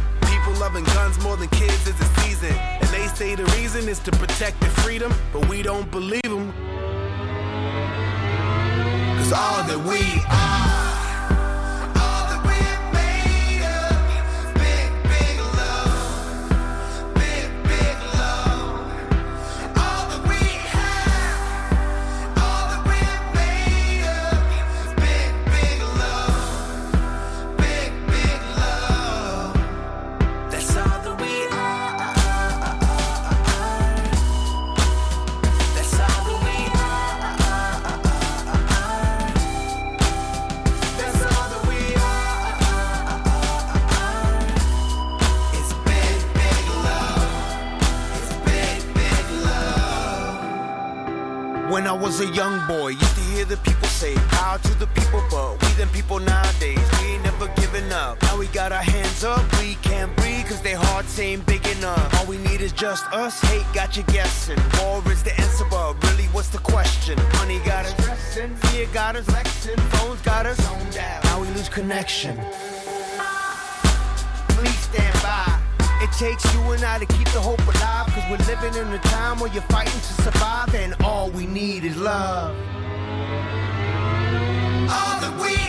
People 0.46 0.60
loving 0.60 0.84
guns 0.84 1.20
more 1.24 1.36
than 1.36 1.48
kids 1.48 1.88
is 1.88 1.96
the 1.96 2.04
season. 2.20 2.52
And 2.52 2.88
they 2.90 3.08
say 3.08 3.34
the 3.34 3.44
reason 3.58 3.88
is 3.88 3.98
to 3.98 4.12
protect 4.12 4.60
their 4.60 4.70
freedom, 4.70 5.12
but 5.32 5.48
we 5.48 5.60
don't 5.60 5.90
believe 5.90 6.22
them. 6.22 6.52
Cause 9.18 9.32
all 9.32 9.64
that 9.64 9.82
we 9.84 10.22
are. 10.30 10.85
Young 52.34 52.66
boy, 52.66 52.88
used 52.88 53.14
to 53.16 53.20
hear 53.32 53.44
the 53.44 53.56
people 53.58 53.88
say, 53.88 54.14
Power 54.30 54.58
to 54.58 54.74
the 54.78 54.86
people, 54.88 55.22
but 55.30 55.60
we 55.62 55.68
them 55.74 55.88
people 55.90 56.18
nowadays, 56.18 56.78
we 57.00 57.14
ain't 57.14 57.24
never 57.24 57.48
giving 57.56 57.90
up. 57.92 58.20
Now 58.22 58.38
we 58.38 58.46
got 58.48 58.72
our 58.72 58.82
hands 58.82 59.24
up, 59.24 59.44
we 59.60 59.74
can't 59.76 60.14
breathe, 60.16 60.46
cause 60.46 60.62
their 60.62 60.76
hearts 60.76 61.18
ain't 61.18 61.44
big 61.46 61.66
enough. 61.66 62.14
All 62.18 62.26
we 62.26 62.38
need 62.38 62.60
is 62.60 62.72
just 62.72 63.04
us, 63.12 63.40
hate 63.42 63.66
got 63.74 63.96
you 63.96 64.02
guessing. 64.04 64.58
War 64.80 65.02
is 65.10 65.22
the 65.22 65.38
answer, 65.40 65.66
but 65.70 65.94
really, 66.04 66.24
what's 66.32 66.48
the 66.48 66.58
question? 66.58 67.18
Money 67.34 67.60
got 67.64 67.84
us 67.84 67.92
stressing, 68.02 68.54
fear 68.56 68.86
got 68.92 69.16
us 69.16 69.26
flexing, 69.26 69.76
phones 69.76 70.20
got 70.22 70.46
us 70.46 70.56
zoned 70.58 70.96
out. 70.96 71.24
Now 71.24 71.40
we 71.40 71.48
lose 71.48 71.68
connection. 71.68 72.38
It 76.06 76.12
takes 76.12 76.54
you 76.54 76.60
and 76.70 76.84
I 76.84 77.00
to 77.00 77.06
keep 77.06 77.28
the 77.30 77.40
hope 77.40 77.60
alive. 77.66 78.06
Cause 78.06 78.22
we're 78.30 78.38
living 78.46 78.80
in 78.80 78.92
a 78.92 78.98
time 78.98 79.40
where 79.40 79.52
you're 79.52 79.60
fighting 79.62 79.92
to 79.92 80.22
survive, 80.22 80.72
and 80.72 80.94
all 81.02 81.30
we 81.30 81.46
need 81.46 81.84
is 81.84 81.96
love. 81.96 82.54
All 84.88 85.20
that 85.20 85.36
we 85.42 85.65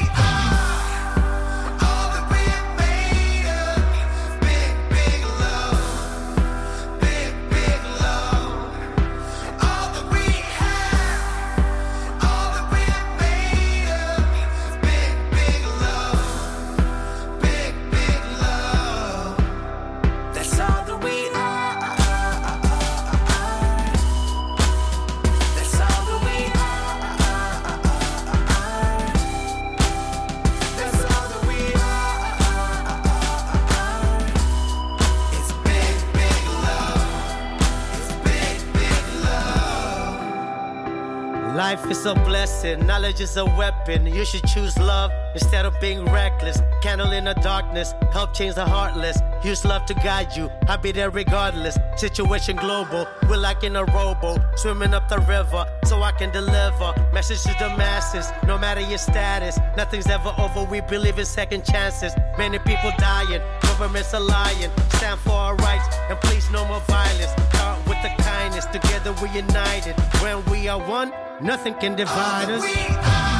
is 41.99 42.05
a 42.05 42.13
blessing, 42.13 42.85
knowledge 42.85 43.21
is 43.21 43.37
a 43.37 43.45
weapon. 43.45 44.05
You 44.05 44.23
should 44.23 44.45
choose 44.45 44.77
love 44.77 45.11
instead 45.33 45.65
of 45.65 45.73
being 45.79 46.05
reckless. 46.05 46.61
Candle 46.81 47.11
in 47.11 47.23
the 47.23 47.33
darkness, 47.35 47.93
help 48.11 48.33
change 48.33 48.55
the 48.55 48.65
heartless. 48.65 49.17
Use 49.43 49.65
love 49.65 49.85
to 49.87 49.93
guide 49.95 50.35
you, 50.35 50.49
I'll 50.67 50.77
be 50.77 50.91
there 50.91 51.09
regardless. 51.09 51.77
Situation 51.95 52.55
global, 52.55 53.07
we're 53.29 53.37
like 53.37 53.63
in 53.63 53.75
a 53.75 53.85
rowboat, 53.85 54.39
swimming 54.55 54.93
up 54.93 55.09
the 55.09 55.19
river 55.19 55.65
so 55.85 56.03
I 56.03 56.11
can 56.11 56.31
deliver. 56.31 56.93
Message 57.13 57.41
to 57.43 57.55
the 57.59 57.69
masses, 57.77 58.31
no 58.45 58.57
matter 58.57 58.81
your 58.81 58.99
status. 58.99 59.57
Nothing's 59.75 60.07
ever 60.07 60.33
over, 60.37 60.63
we 60.63 60.81
believe 60.81 61.17
in 61.17 61.25
second 61.25 61.65
chances. 61.65 62.13
Many 62.37 62.59
people 62.59 62.91
dying, 62.97 63.41
governments 63.61 64.13
are 64.13 64.21
lying. 64.21 64.71
Stand 64.97 65.19
for 65.21 65.31
our 65.31 65.55
rights 65.55 65.95
and 66.09 66.19
please 66.21 66.49
no 66.51 66.67
more 66.67 66.81
violence. 66.81 67.31
Start 67.49 67.76
with 67.87 68.01
the 68.01 68.23
kindness, 68.23 68.65
together 68.65 69.13
we're 69.21 69.33
united. 69.33 69.95
When 70.21 70.43
we 70.45 70.67
are 70.67 70.79
one, 70.79 71.11
nothing 71.41 71.73
can 71.75 71.95
divide 71.95 72.49
us. 72.49 73.36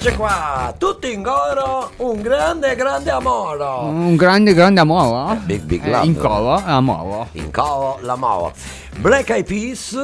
Eccoci 0.00 0.14
qua, 0.14 0.72
tutti 0.78 1.12
in 1.12 1.24
coro, 1.24 1.90
un 1.96 2.22
grande, 2.22 2.76
grande 2.76 3.10
amore. 3.10 3.64
Un 3.64 4.14
grande, 4.14 4.54
grande 4.54 4.78
amore. 4.78 5.40
Big, 5.44 5.62
big 5.62 5.84
Eh, 5.84 5.90
love. 5.90 6.06
in 6.06 6.16
coro, 6.16 6.62
amore. 6.64 7.26
In 7.32 7.50
coro, 7.50 7.98
l'amore. 8.02 8.52
Black 9.00 9.30
Eyed 9.30 9.44
Peas, 9.44 9.98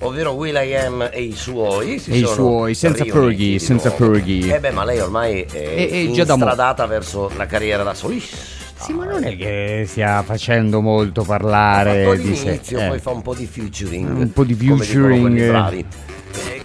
ovvero 0.00 0.32
Will 0.32 0.56
I 0.56 0.74
Am 0.74 1.08
e 1.12 1.22
i 1.22 1.32
suoi. 1.36 2.02
E 2.08 2.18
i 2.18 2.26
suoi, 2.26 2.74
senza 2.74 3.04
Fergie, 3.04 3.60
senza. 3.60 3.90
Fergie. 3.92 4.52
Eh 4.52 4.58
beh, 4.58 4.72
ma 4.72 4.82
lei 4.82 4.98
ormai 4.98 5.42
è, 5.42 5.56
E- 5.56 5.90
e 6.08 6.10
già 6.12 6.24
da 6.24 6.34
mo- 6.34 6.42
instradata 6.44 6.84
verso 6.86 7.30
la 7.36 7.46
carriera 7.46 7.84
da 7.84 7.94
solista. 7.94 8.36
Sì, 8.80 8.92
ma 8.94 9.04
non 9.04 9.22
è 9.22 9.36
che 9.36 9.84
stia 9.86 10.24
facendo 10.24 10.80
molto 10.80 11.22
parlare 11.22 12.16
di 12.16 12.34
sé. 12.34 12.42
all'inizio, 12.48 12.80
Eh. 12.80 12.88
poi 12.88 12.98
fa 12.98 13.10
un 13.10 13.22
po' 13.22 13.32
di 13.34 13.46
featuring. 13.46 14.08
Un 14.18 14.32
po' 14.32 14.42
di 14.42 14.56
come 14.56 14.82
featuring, 14.82 15.20
quelli 15.20 15.44
eh. 15.44 15.48
bravi. 15.48 15.86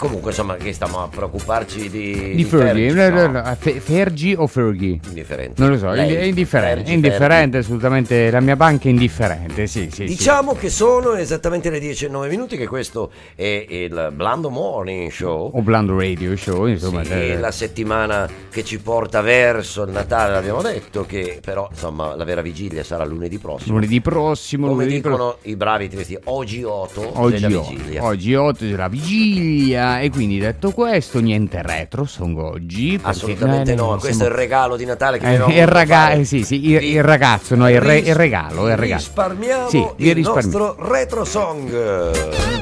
Comunque, 0.02 0.32
insomma, 0.32 0.56
che 0.56 0.74
stiamo 0.74 1.04
a 1.04 1.08
preoccuparci 1.08 1.88
di. 1.88 2.32
Di 2.34 2.44
Fergie, 2.44 2.90
Fergie, 2.90 3.10
no, 3.12 3.28
no. 3.28 3.42
no, 3.44 3.56
Fe- 3.60 3.80
Fergie 3.80 4.36
o 4.36 4.48
Fergie? 4.48 5.00
Indifferente. 5.08 5.62
Non 5.62 5.70
lo 5.70 5.78
so, 5.78 5.92
Lei, 5.92 6.16
è 6.16 6.24
indifferente, 6.24 6.76
Fergie, 6.78 6.94
indifferente 6.94 7.58
assolutamente, 7.60 8.32
la 8.32 8.40
mia 8.40 8.56
banca 8.56 8.86
è 8.88 8.90
indifferente, 8.90 9.68
sì, 9.68 9.84
sì, 9.92 9.98
sì. 9.98 10.04
Diciamo 10.06 10.56
che 10.56 10.72
sono 10.72 11.14
esattamente 11.14 11.70
le 11.70 11.80
10 11.80 12.06
e 12.06 12.08
9 12.08 12.30
minuti, 12.30 12.58
che 12.58 12.66
questo 12.66 13.12
è 13.36 13.64
il 13.70 14.12
Blando 14.16 14.50
Morning 14.50 15.12
Show. 15.12 15.52
O 15.54 15.62
Blando 15.62 15.96
Radio 15.96 16.36
Show, 16.36 16.66
insomma. 16.66 17.04
Sì, 17.04 17.12
eh, 17.12 17.38
la 17.38 17.52
settimana 17.52 18.28
che 18.50 18.64
ci 18.64 18.80
porta 18.80 19.22
verso 19.22 19.84
il 19.84 19.92
Natale, 19.92 20.34
l'abbiamo 20.34 20.64
detto, 20.64 21.06
che 21.06 21.38
però 21.46 21.68
insomma 21.70 22.16
la 22.16 22.24
vera 22.24 22.42
vigilia 22.42 22.84
sarà 22.84 23.06
lunedì 23.06 23.38
prossimo. 23.38 23.76
lunedì 23.76 24.02
prossimo, 24.02 24.68
Come 24.68 24.86
lunedì 24.86 25.00
pro- 25.00 25.12
dicono 25.12 25.38
i 25.44 25.56
bravi 25.56 25.90
tedeschi, 25.90 26.18
oggi 26.24 26.64
8 26.64 27.22
Oggi, 27.22 27.40
della 27.40 27.60
vigilia. 27.62 28.04
oggi 28.04 28.34
8 28.34 28.66
della 28.66 28.88
vigilia 28.88 29.90
e 30.00 30.10
quindi 30.10 30.40
detto 30.40 30.72
questo 30.72 31.20
niente 31.20 31.62
retro 31.62 32.06
song 32.06 32.38
oggi 32.38 32.92
perché- 32.92 33.08
Assolutamente 33.10 33.72
eh, 33.72 33.76
no, 33.76 33.84
siamo- 33.84 34.00
questo 34.00 34.24
è 34.24 34.28
il 34.28 34.34
regalo 34.34 34.76
di 34.78 34.86
Natale 34.86 35.18
che 35.20 35.28
Eh, 35.28 35.34
il, 35.60 35.68
raga- 35.68 35.96
fare. 36.08 36.20
eh, 36.20 36.26
sì, 36.26 36.44
sì, 36.44 36.70
il, 36.70 36.84
il 36.84 37.04
ragazzo, 37.04 37.56
no, 37.56 37.70
il, 37.70 37.82
re- 37.82 37.98
il 37.98 38.16
regalo, 38.16 38.70
il 38.70 38.78
regalo. 38.78 39.00
Risparmiamo 39.02 39.70
Sì, 39.70 39.86
il 39.98 40.14
risparmi- 40.16 40.52
nostro 40.54 40.76
retro 40.88 41.26
song. 41.26 41.70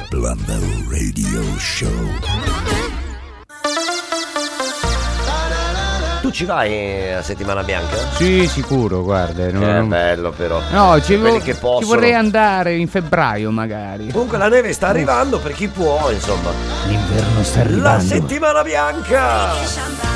Blando 0.08 0.52
Radio 0.90 1.42
Show. 1.58 2.69
Tu 6.30 6.36
ci 6.36 6.44
vai 6.44 7.12
a 7.12 7.22
settimana 7.24 7.64
bianca? 7.64 7.96
Sì, 8.14 8.46
sicuro, 8.46 9.02
guarda. 9.02 9.50
non- 9.50 9.62
È 9.64 9.72
non- 9.78 9.88
bello 9.88 10.30
però. 10.30 10.60
No, 10.70 11.00
ci, 11.02 11.16
vo- 11.16 11.38
che 11.38 11.54
ci 11.54 11.84
vorrei 11.84 12.14
andare 12.14 12.76
in 12.76 12.86
febbraio 12.86 13.50
magari. 13.50 14.12
Comunque 14.12 14.38
la 14.38 14.46
neve 14.48 14.72
sta 14.72 14.86
arrivando 14.86 15.40
per 15.40 15.54
chi 15.54 15.66
può, 15.66 16.08
insomma. 16.12 16.50
L'inverno 16.86 17.42
sta 17.42 17.58
La 17.58 17.64
arrivando. 17.64 18.04
settimana 18.04 18.62
bianca. 18.62 20.09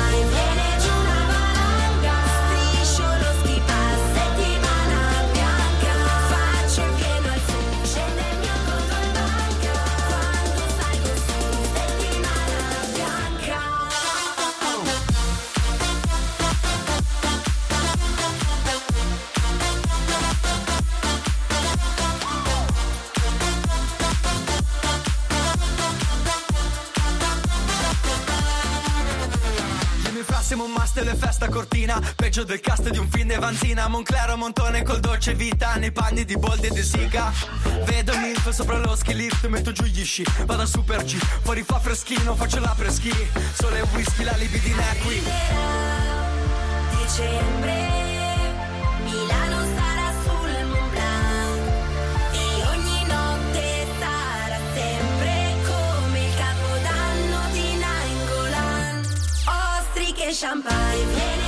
festa 31.15 31.49
cortina 31.49 32.01
Peggio 32.15 32.43
del 32.43 32.59
cast 32.59 32.89
di 32.89 32.97
un 32.97 33.09
film 33.09 33.29
di 33.29 33.35
Vanzina. 33.35 33.87
Monclero 33.87 34.37
Montone 34.37 34.83
col 34.83 34.99
dolce 34.99 35.33
vita 35.33 35.75
Nei 35.75 35.91
panni 35.91 36.25
di 36.25 36.37
Boldi 36.37 36.67
e 36.67 36.69
di 36.71 36.83
Siga. 36.83 37.31
Vedo 37.85 38.17
Milf 38.17 38.49
sopra 38.49 38.77
lo 38.77 38.95
ski 38.95 39.15
lift 39.15 39.45
Metto 39.47 39.71
giù 39.71 39.83
gli 39.83 40.03
sci, 40.03 40.23
vado 40.45 40.63
a 40.63 40.65
Super 40.65 41.03
G. 41.03 41.15
Fuori 41.43 41.63
fa 41.63 41.79
freschino, 41.79 42.35
faccio 42.35 42.59
la 42.59 42.73
preschi 42.77 43.11
Sole 43.53 43.79
e 43.79 43.87
whisky, 43.93 44.23
la 44.23 44.35
libidina 44.35 44.89
è 44.91 44.97
qui 44.97 45.21
Dicembre. 46.97 48.04
champagne. 60.33 61.44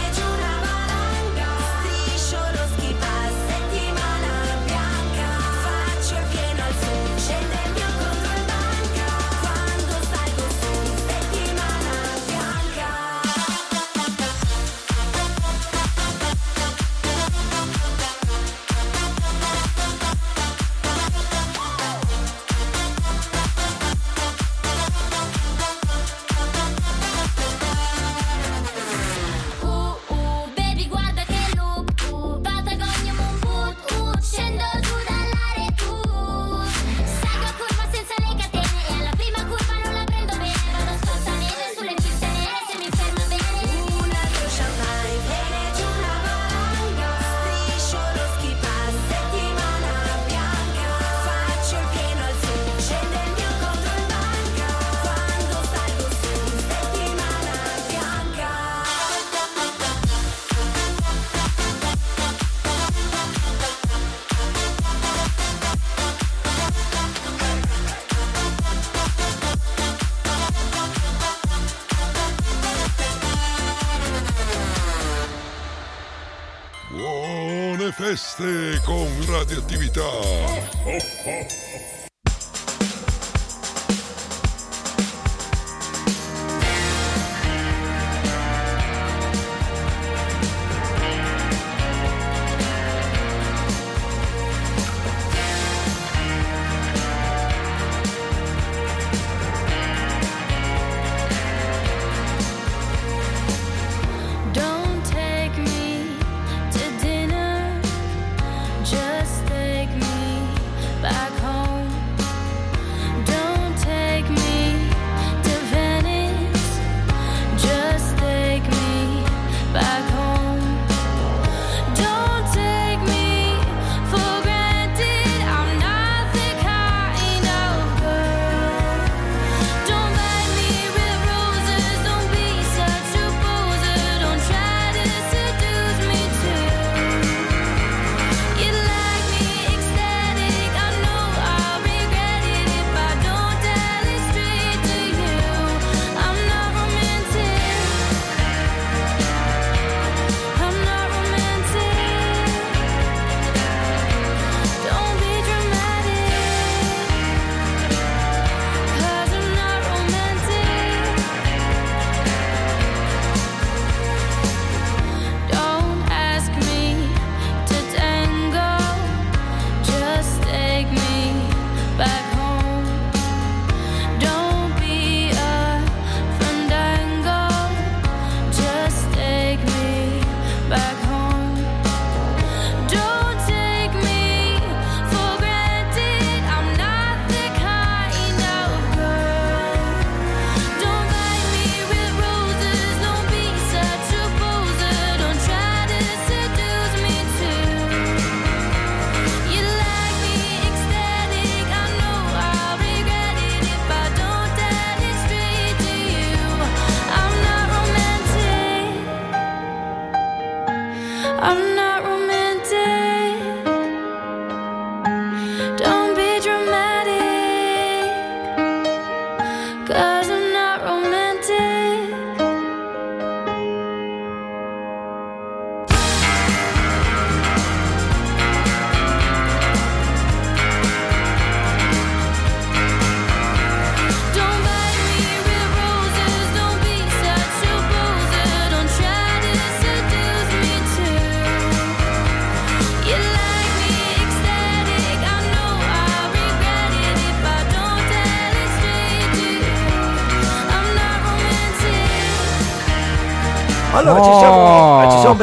Este 78.40 78.80
con 78.86 79.08
radioactividad. 79.28 80.04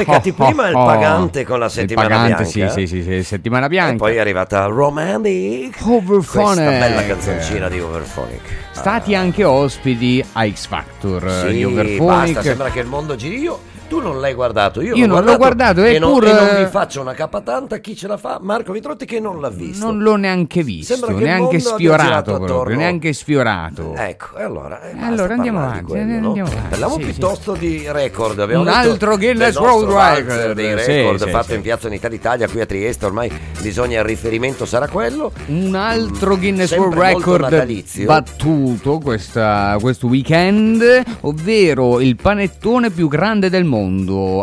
Beccati 0.05 0.33
prima 0.33 0.69
il 0.69 0.75
pagante 0.75 1.45
con 1.45 1.59
la 1.59 1.69
settimana 1.69 2.09
pagante, 2.09 2.51
bianca. 2.53 2.73
Sì, 2.75 2.87
sì, 2.87 3.03
sì, 3.03 3.23
settimana 3.23 3.69
bianca. 3.69 3.93
E 3.95 3.97
poi 3.97 4.17
è 4.17 4.21
arrivata 4.21 4.65
Romantic. 4.67 5.81
Overphonic. 5.85 6.55
Questa 6.55 6.65
bella 6.65 7.07
canzoncina 7.07 7.69
di 7.69 7.81
Overphonic. 7.81 8.41
Stati 8.73 9.15
anche 9.15 9.45
ospiti 9.45 10.25
a 10.33 10.49
X 10.49 10.67
Factor 10.67 11.31
Sì, 11.47 11.53
di 11.53 11.65
basta, 11.65 11.81
Overphonic. 11.81 12.43
sembra 12.43 12.71
che 12.71 12.81
il 12.81 12.87
mondo 12.87 13.17
giri. 13.17 13.39
Io, 13.39 13.59
tu 13.89 14.01
non 14.01 14.21
l'hai 14.21 14.35
guardato, 14.35 14.81
io, 14.81 14.95
Io 14.95 15.07
l'ho 15.07 15.15
non 15.17 15.25
l'ho 15.25 15.37
guardato, 15.37 15.85
e, 15.85 15.99
non, 15.99 16.11
eppure- 16.11 16.31
e 16.31 16.33
non 16.35 16.65
vi 16.65 16.71
faccio 16.71 17.01
una 17.01 17.13
capatanta. 17.13 17.79
Chi 17.79 17.95
ce 17.97 18.07
la 18.09 18.17
fa? 18.17 18.39
Marco 18.41 18.73
Vitrotti 18.73 19.05
che 19.05 19.21
non 19.21 19.41
l'ha 19.41 19.51
visto. 19.51 19.85
Non 19.85 20.01
l'ho 20.03 20.17
neanche 20.17 20.63
visto, 20.63 20.95
Sembra 20.97 21.13
neanche 21.15 21.59
sfiorato 21.61 22.39
proprio, 22.41 22.77
neanche 22.77 23.13
sfiorato. 23.13 23.95
Ecco, 23.95 24.37
e 24.39 24.43
allora, 24.43 24.81
eh, 24.83 24.97
allora 25.01 25.35
andiamo 25.35 25.59
avanti, 25.63 25.85
quello, 25.85 26.19
no? 26.21 26.27
andiamo 26.29 26.49
avanti. 26.49 26.69
Parliamo 26.71 26.95
sì, 26.95 27.01
sì. 27.01 27.07
piuttosto 27.11 27.53
di 27.53 27.85
record. 27.89 28.39
Abbiamo 28.41 28.63
Un 28.63 28.69
altro 28.69 29.17
Guinness 29.17 29.57
World 29.57 29.91
Record. 29.91 30.53
dei 30.53 30.79
Sì, 30.79 30.93
record 30.93 31.25
sì, 31.25 31.31
fatto 31.31 31.49
sì. 31.49 31.55
in 31.55 31.61
Piazza 31.61 31.87
Unità 31.87 32.09
d'Italia 32.09 32.49
qui 32.49 32.61
a 32.61 32.67
Trieste. 32.67 33.05
Ormai 33.07 33.31
bisogna 33.61 33.99
il 33.99 34.05
riferimento 34.05 34.65
sarà 34.65 34.89
quello. 34.89 35.31
Un 35.47 35.75
altro 35.75 36.37
Guinness 36.39 36.69
Sempre 36.71 36.89
World 36.99 37.17
Record 37.17 38.05
battuto 38.05 38.99
questa- 38.99 39.77
questo 39.81 40.07
weekend, 40.07 40.83
ovvero 41.21 42.01
il 42.01 42.17
panettone 42.17 42.91
più 42.91 43.09
grande 43.09 43.51
del 43.51 43.65
mondo 43.65 43.73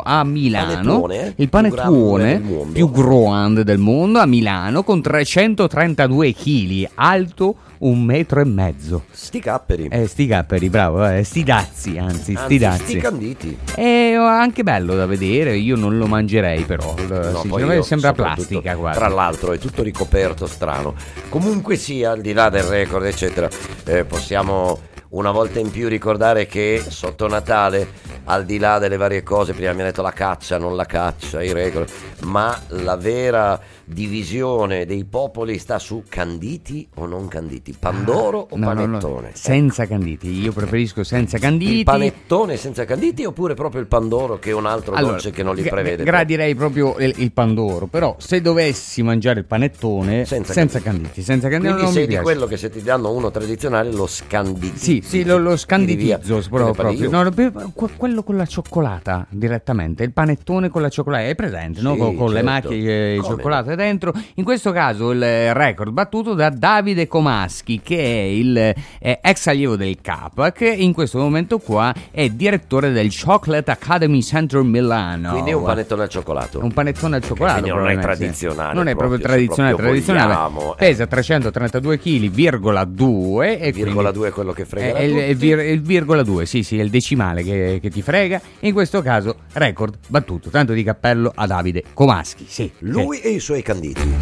a 0.03 0.23
Milano. 0.23 1.01
Panettone? 1.01 1.33
Il 1.37 1.49
Più 1.49 1.49
grande 1.49 1.69
panettone 1.75 2.39
mondo. 2.39 2.71
più 2.73 2.91
grande 2.91 3.63
del 3.63 3.77
mondo 3.77 4.19
a 4.19 4.25
Milano 4.25 4.83
con 4.83 5.01
332 5.01 6.33
kg, 6.33 6.87
alto 6.95 7.55
un 7.79 8.03
metro 8.03 8.41
e 8.41 8.45
mezzo. 8.45 9.03
Sti 9.09 9.39
capperi. 9.39 9.87
Eh, 9.89 10.05
sti 10.05 10.27
capperi, 10.27 10.69
bravo, 10.69 11.07
eh, 11.07 11.23
sti 11.23 11.43
dazzi, 11.43 11.97
anzi, 11.97 12.33
sti 12.33 12.35
Anzi, 12.35 12.57
dazzi. 12.59 12.83
sti 12.83 12.97
canditi. 12.97 13.57
È 13.73 14.13
anche 14.13 14.61
bello 14.63 14.93
da 14.95 15.07
vedere, 15.07 15.57
io 15.57 15.75
non 15.75 15.97
lo 15.97 16.05
mangerei 16.05 16.63
però, 16.63 16.93
il- 16.99 17.07
No, 17.07 17.39
sinceramente 17.39 17.75
io 17.75 17.81
sembra 17.81 18.13
plastica 18.13 18.75
quasi. 18.75 18.99
Tra 18.99 19.07
l'altro 19.07 19.53
è 19.53 19.57
tutto 19.57 19.81
ricoperto 19.81 20.45
strano. 20.45 20.93
Comunque 21.29 21.75
sia, 21.75 22.11
al 22.11 22.21
di 22.21 22.33
là 22.33 22.49
del 22.49 22.63
record, 22.63 23.05
eccetera, 23.05 23.49
eh, 23.85 24.03
possiamo 24.05 24.77
una 25.11 25.31
volta 25.31 25.59
in 25.59 25.71
più 25.71 25.87
ricordare 25.87 26.45
che 26.45 26.83
sotto 26.87 27.27
Natale, 27.27 27.87
al 28.25 28.45
di 28.45 28.59
là 28.59 28.77
delle 28.77 28.97
varie 28.97 29.23
cose, 29.23 29.53
prima 29.53 29.73
mi 29.73 29.81
ha 29.81 29.85
detto 29.85 30.01
la 30.01 30.11
caccia, 30.11 30.57
non 30.57 30.75
la 30.75 30.85
caccia, 30.85 31.41
i 31.41 31.51
record, 31.51 31.89
ma 32.21 32.57
la 32.69 32.95
vera 32.95 33.59
divisione 33.91 34.85
dei 34.85 35.05
popoli 35.05 35.57
sta 35.57 35.79
su 35.79 36.03
canditi 36.07 36.87
o 36.95 37.05
non 37.05 37.27
canditi, 37.27 37.75
pandoro 37.77 38.47
o 38.49 38.57
No, 38.57 38.73
no, 38.73 38.85
no, 38.85 38.97
panettone. 38.97 39.31
senza 39.33 39.85
canditi, 39.87 40.29
io 40.41 40.51
preferisco 40.51 41.03
senza 41.03 41.37
canditi. 41.37 41.79
Il 41.79 41.83
panettone 41.83 42.57
senza 42.57 42.85
canditi 42.85 43.25
oppure 43.25 43.53
proprio 43.53 43.81
il 43.81 43.87
pandoro 43.87 44.39
che 44.39 44.51
è 44.51 44.53
un 44.53 44.65
altro 44.65 44.93
Allora, 44.93 45.13
dolce 45.13 45.31
che 45.31 45.43
non 45.43 45.55
li 45.55 45.63
prevede? 45.63 46.03
Gradirei 46.03 46.55
proprio 46.55 46.97
il, 46.99 47.13
il 47.17 47.31
pandoro, 47.31 47.87
però 47.87 48.15
se 48.19 48.41
dovessi 48.41 49.03
mangiare 49.03 49.39
il 49.39 49.45
panettone 49.45 50.25
senza, 50.25 50.53
canditi, 50.79 51.21
senza 51.21 51.49
canditi 51.49 51.73
Quindi 51.73 51.83
non 51.83 51.91
sei 51.91 52.07
di 52.07 52.17
quello 52.17 52.45
che 52.45 52.57
se 52.57 52.69
ti 52.69 52.81
danno 52.81 53.11
uno 53.11 53.31
tradizionale 53.31 53.91
lo 53.91 54.07
scanditi. 54.07 54.77
Sì, 54.77 55.01
sì, 55.03 55.23
lo, 55.23 55.37
lo 55.37 55.57
scanditizzo 55.57 56.41
proprio. 56.49 56.73
Proprio. 56.73 56.99
io. 56.99 57.09
No, 57.09 57.23
no, 57.23 57.31
que- 57.73 57.89
quello 57.97 58.23
con 58.23 58.37
la 58.37 58.45
cioccolata 58.45 59.25
direttamente, 59.29 60.03
il 60.03 60.11
panettone 60.13 60.69
con 60.69 60.81
la 60.81 60.89
cioccolata, 60.89 61.25
è 61.25 61.35
presente, 61.35 61.81
no? 61.81 61.93
Sì, 61.93 61.99
con, 61.99 62.15
con 62.15 62.27
le 62.31 62.41
certo. 62.43 62.49
macchie 62.49 63.13
di 63.13 63.19
Come 63.19 63.35
cioccolata 63.35 63.71
dentro. 63.81 64.13
In 64.35 64.43
questo 64.43 64.71
caso 64.71 65.11
il 65.11 65.53
record 65.53 65.91
battuto 65.91 66.33
da 66.33 66.49
Davide 66.49 67.07
Comaschi, 67.07 67.81
che 67.83 67.97
è 67.97 68.21
il 68.23 68.57
eh, 68.57 69.19
ex 69.21 69.47
allievo 69.47 69.75
del 69.75 69.97
CAP, 70.01 70.51
che 70.51 70.69
in 70.69 70.93
questo 70.93 71.17
momento 71.19 71.59
qua 71.59 71.93
è 72.11 72.29
direttore 72.29 72.91
del 72.91 73.11
Chocolate 73.13 73.71
Academy 73.71 74.21
Center 74.21 74.61
Milano. 74.61 75.31
Quindi 75.31 75.51
è 75.51 75.53
un 75.53 75.63
panettone 75.63 76.03
al 76.03 76.09
cioccolato. 76.09 76.59
Un 76.63 76.71
panettone 76.71 77.15
al 77.17 77.23
cioccolato. 77.23 77.61
Quindi 77.61 77.77
non 77.77 77.89
è 77.89 77.93
sì. 77.95 77.99
tradizionale 77.99 78.73
Non 78.73 78.87
è 78.87 78.95
proprio, 78.95 79.19
tradizionale, 79.19 79.75
proprio 79.75 80.01
tradizionale. 80.01 80.33
vogliamo, 80.33 80.73
eh. 80.73 80.77
Pesa 80.77 81.07
332 81.07 81.99
kg, 81.99 82.29
virgola 82.29 82.83
2 82.85 83.59
e 83.59 83.71
Virgola 83.71 83.93
quindi- 84.11 84.17
2 84.19 84.27
è 84.27 84.31
quello 84.31 84.51
che 84.53 84.65
frega 84.65 84.97
è, 84.97 85.27
è 85.27 85.35
vir- 85.35 85.59
è 85.59 85.63
il 85.63 85.81
virgola 85.81 86.23
2, 86.23 86.45
sì, 86.45 86.63
sì, 86.63 86.79
è 86.79 86.83
il 86.83 86.89
decimale 86.89 87.43
che, 87.43 87.79
che 87.81 87.89
ti 87.89 88.01
frega. 88.01 88.41
In 88.61 88.73
questo 88.73 89.01
caso, 89.01 89.35
record 89.53 89.97
battuto. 90.07 90.49
Tanto 90.49 90.73
di 90.73 90.83
cappello 90.83 91.31
a 91.33 91.45
Davide 91.47 91.83
Comaschi. 91.93 92.45
Sì, 92.47 92.71
Lui 92.79 93.19
e 93.19 93.29
i 93.29 93.39
suoi 93.39 93.60
canditi. 93.61 94.17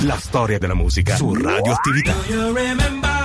La 0.00 0.16
storia 0.18 0.58
della 0.58 0.74
musica 0.74 1.14
su 1.16 1.34
radioattività. 1.34 3.19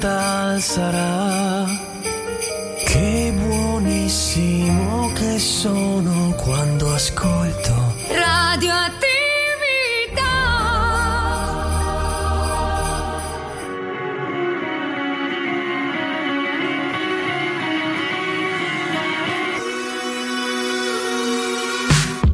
Qual 0.00 0.60
sarà. 0.62 1.66
Che 2.86 3.32
buonissimo 3.34 5.12
che 5.12 5.38
sono 5.38 6.34
quando 6.36 6.94
ascolto. 6.94 7.94
Radioattività. 8.08 9.06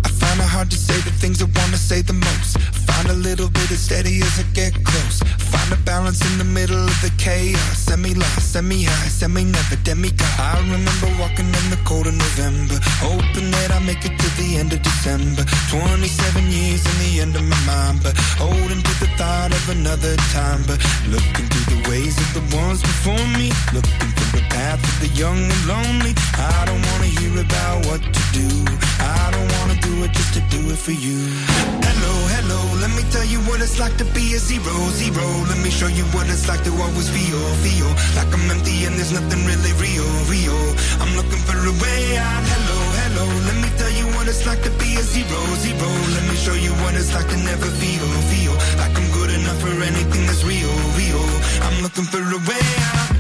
I 0.03 0.09
find 0.09 0.41
it 0.41 0.47
hard 0.47 0.71
to 0.71 0.77
say 0.77 1.01
the 1.01 1.11
things 1.19 1.41
I 1.41 1.47
wanna 1.57 1.77
say 1.77 2.03
the 2.03 2.13
most. 2.13 2.57
I 2.57 2.61
find 2.93 3.11
a 3.11 3.15
little 3.15 3.49
bit 3.49 3.71
of 3.71 3.79
steady 3.79 4.21
as 4.23 4.39
I 4.39 4.45
get 4.53 4.74
middle 6.67 6.85
of 6.85 7.01
the 7.03 7.13
chaos. 7.19 7.77
Semi 7.77 8.15
lost, 8.15 8.53
semi 8.53 8.85
high, 8.85 9.09
semi 9.09 9.45
never 9.45 9.77
demigod. 9.85 10.35
I 10.39 10.57
remember 10.75 11.09
walking 11.21 11.51
in 11.61 11.67
the 11.75 11.81
cold 11.85 12.07
of 12.07 12.15
November, 12.15 12.77
hoping 13.05 13.51
that 13.57 13.71
I 13.77 13.81
make 13.81 14.03
it 14.09 14.17
to 14.23 14.29
the 14.41 14.57
end 14.61 14.73
of 14.73 14.81
December. 14.83 15.45
27 15.69 16.43
years 16.49 16.83
in 16.91 16.97
the 17.05 17.13
end 17.21 17.37
of 17.37 17.45
my 17.45 17.61
mind, 17.69 18.01
but 18.03 18.17
holding 18.41 18.83
to 18.89 18.95
the 19.03 19.11
thought 19.19 19.53
of 19.53 19.65
another 19.77 20.17
time. 20.33 20.63
But 20.67 20.81
looking 21.13 21.47
through 21.53 21.69
the 21.75 21.81
ways 21.91 22.17
of 22.25 22.29
the 22.39 22.45
ones 22.57 22.81
before 22.81 23.27
me, 23.37 23.53
looking 23.77 24.14
path 24.55 24.83
of 24.91 24.97
the 25.03 25.11
young 25.19 25.41
and 25.55 25.63
lonely. 25.67 26.13
I 26.39 26.63
don't 26.69 26.83
wanna 26.91 27.11
hear 27.19 27.35
about 27.43 27.79
what 27.87 28.01
to 28.17 28.23
do. 28.39 28.49
I 29.03 29.27
don't 29.35 29.51
wanna 29.59 29.77
do 29.83 29.93
it 30.07 30.13
just 30.15 30.33
to 30.39 30.43
do 30.55 30.61
it 30.71 30.79
for 30.87 30.95
you. 30.95 31.19
Hello, 31.89 32.15
hello, 32.35 32.61
let 32.83 32.93
me 32.97 33.03
tell 33.11 33.27
you 33.27 33.41
what 33.49 33.59
it's 33.65 33.79
like 33.83 33.97
to 34.03 34.07
be 34.17 34.25
a 34.39 34.39
zero, 34.39 34.75
zero. 35.01 35.27
Let 35.51 35.59
me 35.65 35.71
show 35.71 35.91
you 35.99 36.07
what 36.15 36.27
it's 36.31 36.47
like 36.47 36.63
to 36.69 36.73
always 36.85 37.09
feel, 37.17 37.43
feel 37.67 37.91
like 38.19 38.31
I'm 38.37 38.47
empty 38.55 38.87
and 38.87 38.95
there's 38.99 39.15
nothing 39.19 39.43
really 39.51 39.75
real, 39.87 40.11
real. 40.31 40.61
I'm 41.03 41.13
looking 41.19 41.43
for 41.49 41.59
a 41.59 41.75
way 41.83 42.03
out. 42.27 42.43
Hello, 42.55 42.79
hello, 43.03 43.27
let 43.49 43.57
me 43.59 43.71
tell 43.81 43.95
you 43.99 44.07
what 44.15 44.25
it's 44.31 44.47
like 44.47 44.63
to 44.63 44.73
be 44.83 44.91
a 45.03 45.05
zero, 45.15 45.41
zero. 45.67 45.91
Let 46.15 46.25
me 46.31 46.37
show 46.47 46.57
you 46.67 46.73
what 46.83 46.95
it's 46.95 47.13
like 47.17 47.29
to 47.35 47.39
never 47.51 47.71
feel, 47.83 48.07
feel 48.31 48.55
like 48.79 48.95
I'm 49.01 49.09
good 49.19 49.31
enough 49.35 49.59
for 49.65 49.75
anything 49.91 50.23
that's 50.29 50.45
real, 50.47 50.75
real. 51.01 51.27
I'm 51.67 51.77
looking 51.83 52.07
for 52.13 52.23
a 52.23 52.41
way 52.47 52.65
out. 52.95 53.14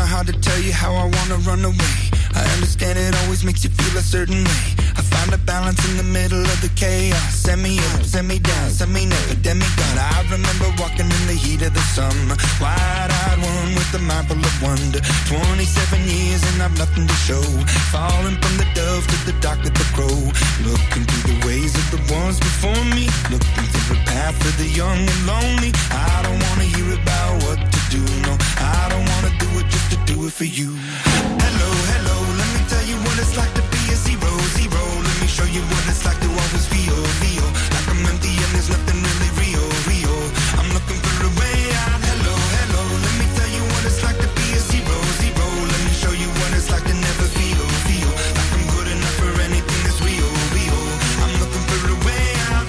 Out 0.00 0.08
how 0.08 0.22
to 0.22 0.32
tell 0.32 0.58
you 0.58 0.72
how 0.72 0.94
I 0.94 1.04
wanna 1.04 1.36
run 1.44 1.62
away. 1.62 2.09
I 2.34 2.44
understand 2.54 2.98
it 2.98 3.14
always 3.24 3.44
makes 3.44 3.64
you 3.64 3.70
feel 3.70 3.98
a 3.98 4.02
certain 4.02 4.44
way. 4.44 4.64
I 4.96 5.02
find 5.02 5.32
a 5.34 5.38
balance 5.38 5.80
in 5.90 5.96
the 5.96 6.04
middle 6.04 6.42
of 6.42 6.58
the 6.60 6.70
chaos. 6.76 7.34
Send 7.34 7.62
me 7.62 7.78
up, 7.78 8.02
send 8.04 8.28
me 8.28 8.38
down, 8.38 8.70
send 8.70 8.92
me 8.92 9.06
never 9.06 9.34
demigod. 9.34 9.96
I 9.98 10.22
remember 10.30 10.68
walking 10.78 11.08
in 11.08 11.24
the 11.26 11.34
heat 11.34 11.62
of 11.62 11.74
the 11.74 11.84
summer, 11.96 12.36
wide-eyed 12.60 13.38
one 13.40 13.74
with 13.74 13.94
a 13.94 13.98
mind 13.98 14.28
full 14.28 14.38
of 14.38 14.56
wonder. 14.62 15.00
27 15.26 16.04
years 16.06 16.42
and 16.52 16.62
I've 16.62 16.76
nothing 16.78 17.06
to 17.06 17.16
show. 17.26 17.42
Falling 17.90 18.36
from 18.38 18.54
the 18.60 18.68
dove 18.74 19.06
to 19.06 19.16
the 19.26 19.36
dark 19.40 19.60
of 19.64 19.74
the 19.74 19.88
crow. 19.96 20.20
Looking 20.62 21.04
through 21.08 21.26
the 21.32 21.38
ways 21.46 21.74
of 21.74 21.86
the 21.90 22.00
ones 22.14 22.38
before 22.38 22.84
me. 22.94 23.08
Looking 23.32 23.66
through 23.72 23.96
the 23.96 24.00
path 24.06 24.38
of 24.46 24.54
the 24.58 24.68
young 24.68 24.98
and 24.98 25.22
lonely. 25.26 25.72
I 25.90 26.22
don't 26.22 26.40
wanna 26.48 26.68
hear 26.68 26.94
about 26.94 27.42
what 27.44 27.58
to 27.58 27.80
do. 27.90 28.02
No, 28.26 28.36
I 28.58 28.86
don't 28.90 29.06
wanna 29.12 29.32
do 29.38 29.48
it 29.58 29.66
just 29.68 29.88
to 29.92 29.98
do 30.06 30.26
it 30.26 30.32
for 30.32 30.44
you. 30.44 31.39
It's 33.20 33.36
like 33.36 33.52
to 33.52 33.62
be 33.68 33.80
a 33.92 33.96
zero, 33.96 34.32
zero. 34.56 34.82
Let 35.04 35.16
me 35.20 35.28
show 35.28 35.44
you 35.44 35.60
what 35.68 35.84
it's 35.92 36.04
like 36.08 36.18
to 36.24 36.28
always 36.28 36.66
feel, 36.72 36.96
feel 37.20 37.46
like 37.74 37.86
I'm 37.92 38.00
empty 38.08 38.32
and 38.32 38.50
there's 38.56 38.70
nothing 38.72 38.96
really 38.96 39.30
real, 39.36 39.66
real. 39.92 40.16
I'm 40.56 40.68
looking 40.72 41.00
for 41.04 41.28
a 41.28 41.32
way 41.36 41.58
out. 41.84 42.00
Hello, 42.00 42.36
hello, 42.56 42.82
let 43.04 43.14
me 43.20 43.26
tell 43.36 43.50
you 43.56 43.62
what 43.72 43.82
it's 43.84 44.00
like 44.06 44.16
to 44.24 44.28
be 44.40 44.46
a 44.56 44.60
zero, 44.72 44.96
zero. 45.20 45.46
Let 45.68 45.80
me 45.84 45.92
show 45.92 46.14
you 46.16 46.28
what 46.40 46.50
it's 46.56 46.70
like 46.72 46.84
to 46.88 46.96
never 46.96 47.26
feel, 47.36 47.64
feel 47.88 48.12
like 48.36 48.50
I'm 48.56 48.64
good 48.72 48.88
enough 48.88 49.16
for 49.20 49.32
anything 49.48 49.80
that's 49.84 50.00
real, 50.00 50.30
real. 50.56 50.80
I'm 51.20 51.32
looking 51.44 51.64
for 51.68 51.80
a 51.92 51.98
way 52.08 52.26
out. 52.56 52.66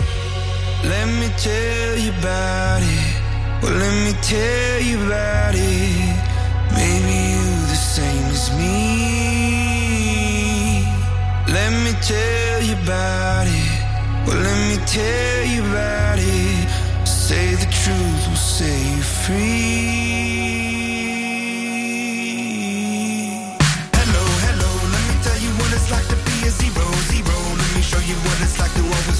Let 0.83 1.07
me 1.19 1.27
tell 1.39 1.95
you 1.95 2.11
about 2.19 2.81
it. 2.83 3.07
Well, 3.63 3.75
let 3.79 3.95
me 4.03 4.13
tell 4.19 4.79
you 4.83 4.97
about 5.07 5.55
it. 5.55 5.70
Tell 12.11 12.61
you 12.69 12.75
about 12.83 13.47
it. 13.47 13.71
Well, 14.25 14.39
let 14.47 14.57
me 14.69 14.77
tell 14.85 15.43
you 15.53 15.61
about 15.71 16.19
it. 16.19 16.67
Say 17.07 17.55
the 17.63 17.69
truth 17.81 18.21
will 18.27 18.43
set 18.57 18.79
you 18.91 19.03
free. 19.23 20.11
Hello, 23.99 24.25
hello, 24.45 24.71
let 24.93 25.03
me 25.09 25.15
tell 25.25 25.39
you 25.45 25.51
what 25.59 25.69
it's 25.77 25.89
like 25.95 26.07
to 26.13 26.17
be 26.27 26.35
a 26.49 26.51
zero, 26.59 26.85
zero. 27.11 27.37
Let 27.61 27.69
me 27.75 27.81
show 27.91 28.01
you 28.09 28.17
what 28.25 28.37
it's 28.45 28.57
like 28.61 28.73
to 28.79 28.83
always 28.95 29.10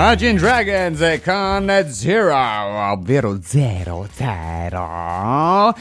Imagine 0.00 0.38
Dragons 0.38 1.20
con 1.22 1.84
Zero, 1.90 2.34
ovvero 2.90 3.38
zero 3.42 4.08
zero. 4.10 5.74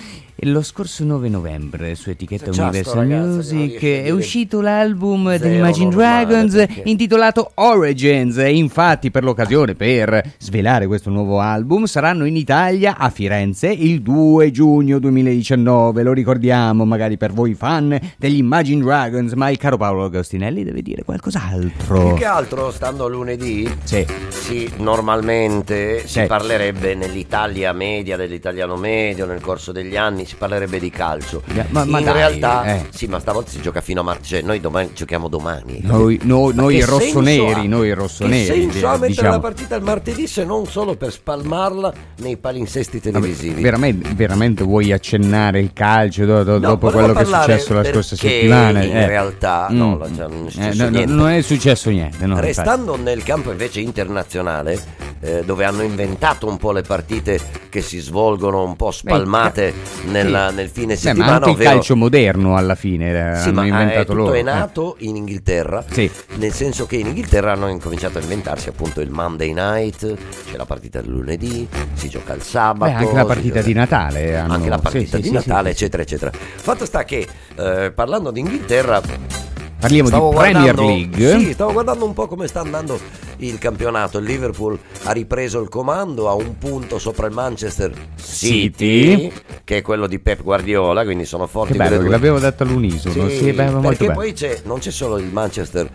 Lo 0.44 0.62
scorso 0.62 1.04
9 1.04 1.28
novembre 1.28 1.96
su 1.96 2.10
etichetta 2.12 2.52
C'è 2.52 2.62
Universal 2.62 3.06
Music 3.08 3.84
a 3.84 3.88
è 4.06 4.10
uscito 4.12 4.62
l'album 4.62 5.36
degli 5.38 5.56
Imagine 5.58 5.90
normale, 5.90 6.26
Dragons 6.26 6.54
perché? 6.54 6.82
intitolato 6.86 7.52
Origins 7.56 8.38
e 8.38 8.54
infatti 8.56 9.12
per 9.12 9.24
l'occasione 9.26 9.76
per 9.76 10.36
svelare 10.38 10.88
questo 10.88 11.10
nuovo 11.10 11.40
album 11.42 11.84
saranno 11.86 12.24
in 12.24 12.38
Italia 12.38 12.96
a 12.98 13.10
Firenze 13.10 13.68
il 13.68 14.02
2 14.02 14.50
giugno 14.52 14.98
2019 15.00 16.04
lo 16.04 16.14
ricordiamo 16.14 16.86
magari 16.86 17.18
per 17.18 17.34
voi 17.34 17.54
fan 17.54 18.00
degli 18.18 18.38
Imagine 18.38 18.82
Dragons 18.82 19.34
ma 19.34 19.50
il 19.50 19.58
caro 19.58 19.76
Paolo 19.76 20.06
Agostinelli 20.06 20.64
deve 20.64 20.82
dire 20.82 21.04
qualcos'altro 21.04 22.08
Più 22.08 22.14
che 22.16 22.26
altro, 22.26 22.72
stando 22.72 23.10
lunedì, 23.10 23.70
Sì. 23.84 24.06
si- 24.30 24.72
normalmente 24.78 26.00
si 26.08 26.22
Sì. 26.22 26.26
parlerebbe 26.28 26.96
nell'Italia 26.96 27.74
media, 27.74 28.16
dell'italiano 28.16 28.78
medio, 28.78 29.26
nel 29.26 29.42
corso 29.42 29.72
degli 29.74 29.98
anni, 29.98 30.26
si 30.30 30.36
parlerebbe 30.36 30.80
di 30.80 30.90
calcio. 30.92 31.42
ma- 31.70 31.84
ma 31.86 31.98
In 32.00 32.06
dai, 32.06 32.14
realtà, 32.14 32.64
eh. 32.66 32.86
sì, 32.92 33.08
ma 33.08 33.20
stavolta 33.20 33.50
si 33.50 33.62
gioca 33.62 33.82
fino 33.82 34.02
a 34.02 34.04
marzo, 34.04 34.22
cioè 34.26 34.42
noi 34.42 34.60
domani 34.60 34.92
giochiamo 34.94 35.28
domani. 35.28 35.80
Noi- 35.82 36.20
noi- 36.24 36.54
Ma 36.54 36.62
noi 36.62 36.82
rossoneri, 36.82 37.68
noi 37.68 37.92
rossoneri, 37.94 38.46
Che 38.46 38.54
senso 38.72 38.88
ha 38.88 38.94
di- 38.94 39.00
mettere 39.00 39.08
diciamo. 39.08 39.30
la 39.32 39.40
partita 39.40 39.76
il 39.76 39.84
martedì 39.84 40.28
se 40.28 40.44
non 40.46 40.66
solo 40.68 40.96
per 40.96 41.12
spalmarla 41.12 41.94
nei 42.18 42.38
palinsesti 42.38 43.00
televisivi? 43.02 43.62
Veramente, 43.62 44.14
veramente 44.14 44.64
vuoi 44.64 44.92
accennare 44.92 45.60
il 45.60 45.72
calcio 45.74 46.26
do- 46.26 46.44
do- 46.44 46.52
No, 46.54 46.60
dopo 46.60 46.90
quello 46.92 47.14
che 47.14 47.22
è 47.22 47.26
successo 47.26 47.74
la 47.74 47.84
scorsa 47.84 48.16
settimana? 48.16 48.84
in 48.84 48.96
eh. 48.96 49.08
realtà, 49.08 49.68
no, 49.72 49.98
la- 49.98 50.08
cioè, 50.16 50.28
non 50.28 50.46
è 50.48 50.50
successo 50.52 50.78
no, 50.78 50.90
no, 50.90 50.96
niente. 50.96 51.14
non 51.14 51.30
è 51.30 51.42
successo 51.42 51.90
niente. 51.90 52.26
no, 52.26 52.40
Restando 52.40 52.96
nel 52.96 53.24
campo 53.24 53.52
invece 53.52 53.80
internazionale, 53.80 54.80
eh, 55.22 55.44
dove 55.46 55.66
hanno 55.66 55.82
inventato 55.82 56.48
un 56.48 56.58
po' 56.58 56.72
le 56.72 56.82
partite 56.82 57.40
che 57.70 57.82
si 57.82 58.00
svolgono 58.00 58.64
un 58.64 58.76
po' 58.76 58.92
spalmate 58.92 59.74
nella- 60.24 60.50
sì. 60.50 60.56
nel 60.56 60.70
fine 60.70 60.96
settimana, 60.96 61.30
ma 61.32 61.36
anche 61.38 61.50
il 61.50 61.56
ovvero- 61.56 61.70
calcio 61.72 61.96
moderno 61.96 62.56
alla 62.58 62.76
fine 62.76 63.34
eh, 63.34 63.36
Sì, 63.38 63.50
hanno 63.50 63.64
eh, 63.64 63.68
inventato 63.68 64.04
tutto 64.06 64.14
loro. 64.16 64.34
è 64.34 64.40
eh. 64.40 64.44
nato 64.44 64.96
in 65.00 65.16
Inghilterra, 65.16 65.84
nel 66.36 66.54
senso 66.54 66.86
che 66.86 66.96
in 66.98 67.08
Inghilterra 67.08 67.52
hanno 67.54 67.68
incominciato 67.68 68.18
a 68.18 68.22
inventarsi 68.22 68.70
appunto 68.70 69.02
il 69.02 69.10
Monday 69.10 69.54
night, 69.54 70.16
c'è 70.50 70.58
la 70.58 70.66
partita 70.66 71.02
del 71.02 71.10
lunedì, 71.12 71.68
si 71.94 72.10
gioca 72.10 72.34
il 72.34 72.42
sabato. 72.42 72.92
Beh, 72.92 72.98
anche 72.98 73.14
la 73.16 73.26
partita 73.26 73.62
di 73.62 73.74
Natale. 73.74 74.38
hanno- 74.38 74.54
anche 74.54 74.70
la 74.70 74.76
sì, 74.78 74.82
partita 74.82 75.16
sì, 75.18 75.22
di 75.24 75.28
sì, 75.30 75.34
Natale, 75.34 75.70
sì. 75.70 75.76
eccetera, 75.76 76.04
eccetera. 76.04 76.32
Fatto 76.34 76.86
sta 76.86 77.04
che 77.04 77.28
eh, 77.56 77.92
parlando 77.94 78.32
di 78.32 78.40
Inghilterra. 78.40 79.02
Parliamo 79.80 80.10
di 80.10 80.16
stavo 80.16 80.30
Premier 80.32 80.74
guardando- 80.76 80.92
League. 80.92 81.40
Sì, 81.40 81.54
stavo 81.54 81.72
guardando 81.72 82.06
un 82.06 82.14
po' 82.14 82.28
come 82.28 82.48
sta 82.48 82.60
andando 82.60 83.00
il 83.38 83.58
campionato. 83.58 84.18
Il 84.18 84.26
Liverpool 84.26 84.78
ha 85.04 85.12
ripreso 85.12 85.62
il 85.62 85.70
comando 85.70 86.28
a 86.28 86.34
un 86.34 86.58
punto 86.58 87.00
sopra 87.00 87.28
il 87.28 87.34
Manchester 87.34 87.94
City, 88.22 89.30
City. 89.30 89.32
che 89.64 89.78
è 89.78 89.82
quello 89.82 90.08
di 90.08 90.20
Pep 90.20 90.44
Guardiola, 90.44 91.04
quindi 91.06 91.24
sono 91.26 91.48
forti 91.48 91.72
Che 91.74 91.78
bello, 91.78 92.10
l'avevo 92.10 92.40
detto 92.40 92.64
all'unisono. 92.64 93.30
Sì, 93.30 93.38
Sì, 93.38 93.52
beh, 93.54 93.70
molto 93.70 93.88
perché 93.88 94.06
bello. 94.08 94.20
poi 94.20 94.34
c'è, 94.34 94.62
non 94.66 94.80
c'è 94.80 94.92
solo 94.92 95.18
il 95.18 95.26
Manchester 95.32 95.90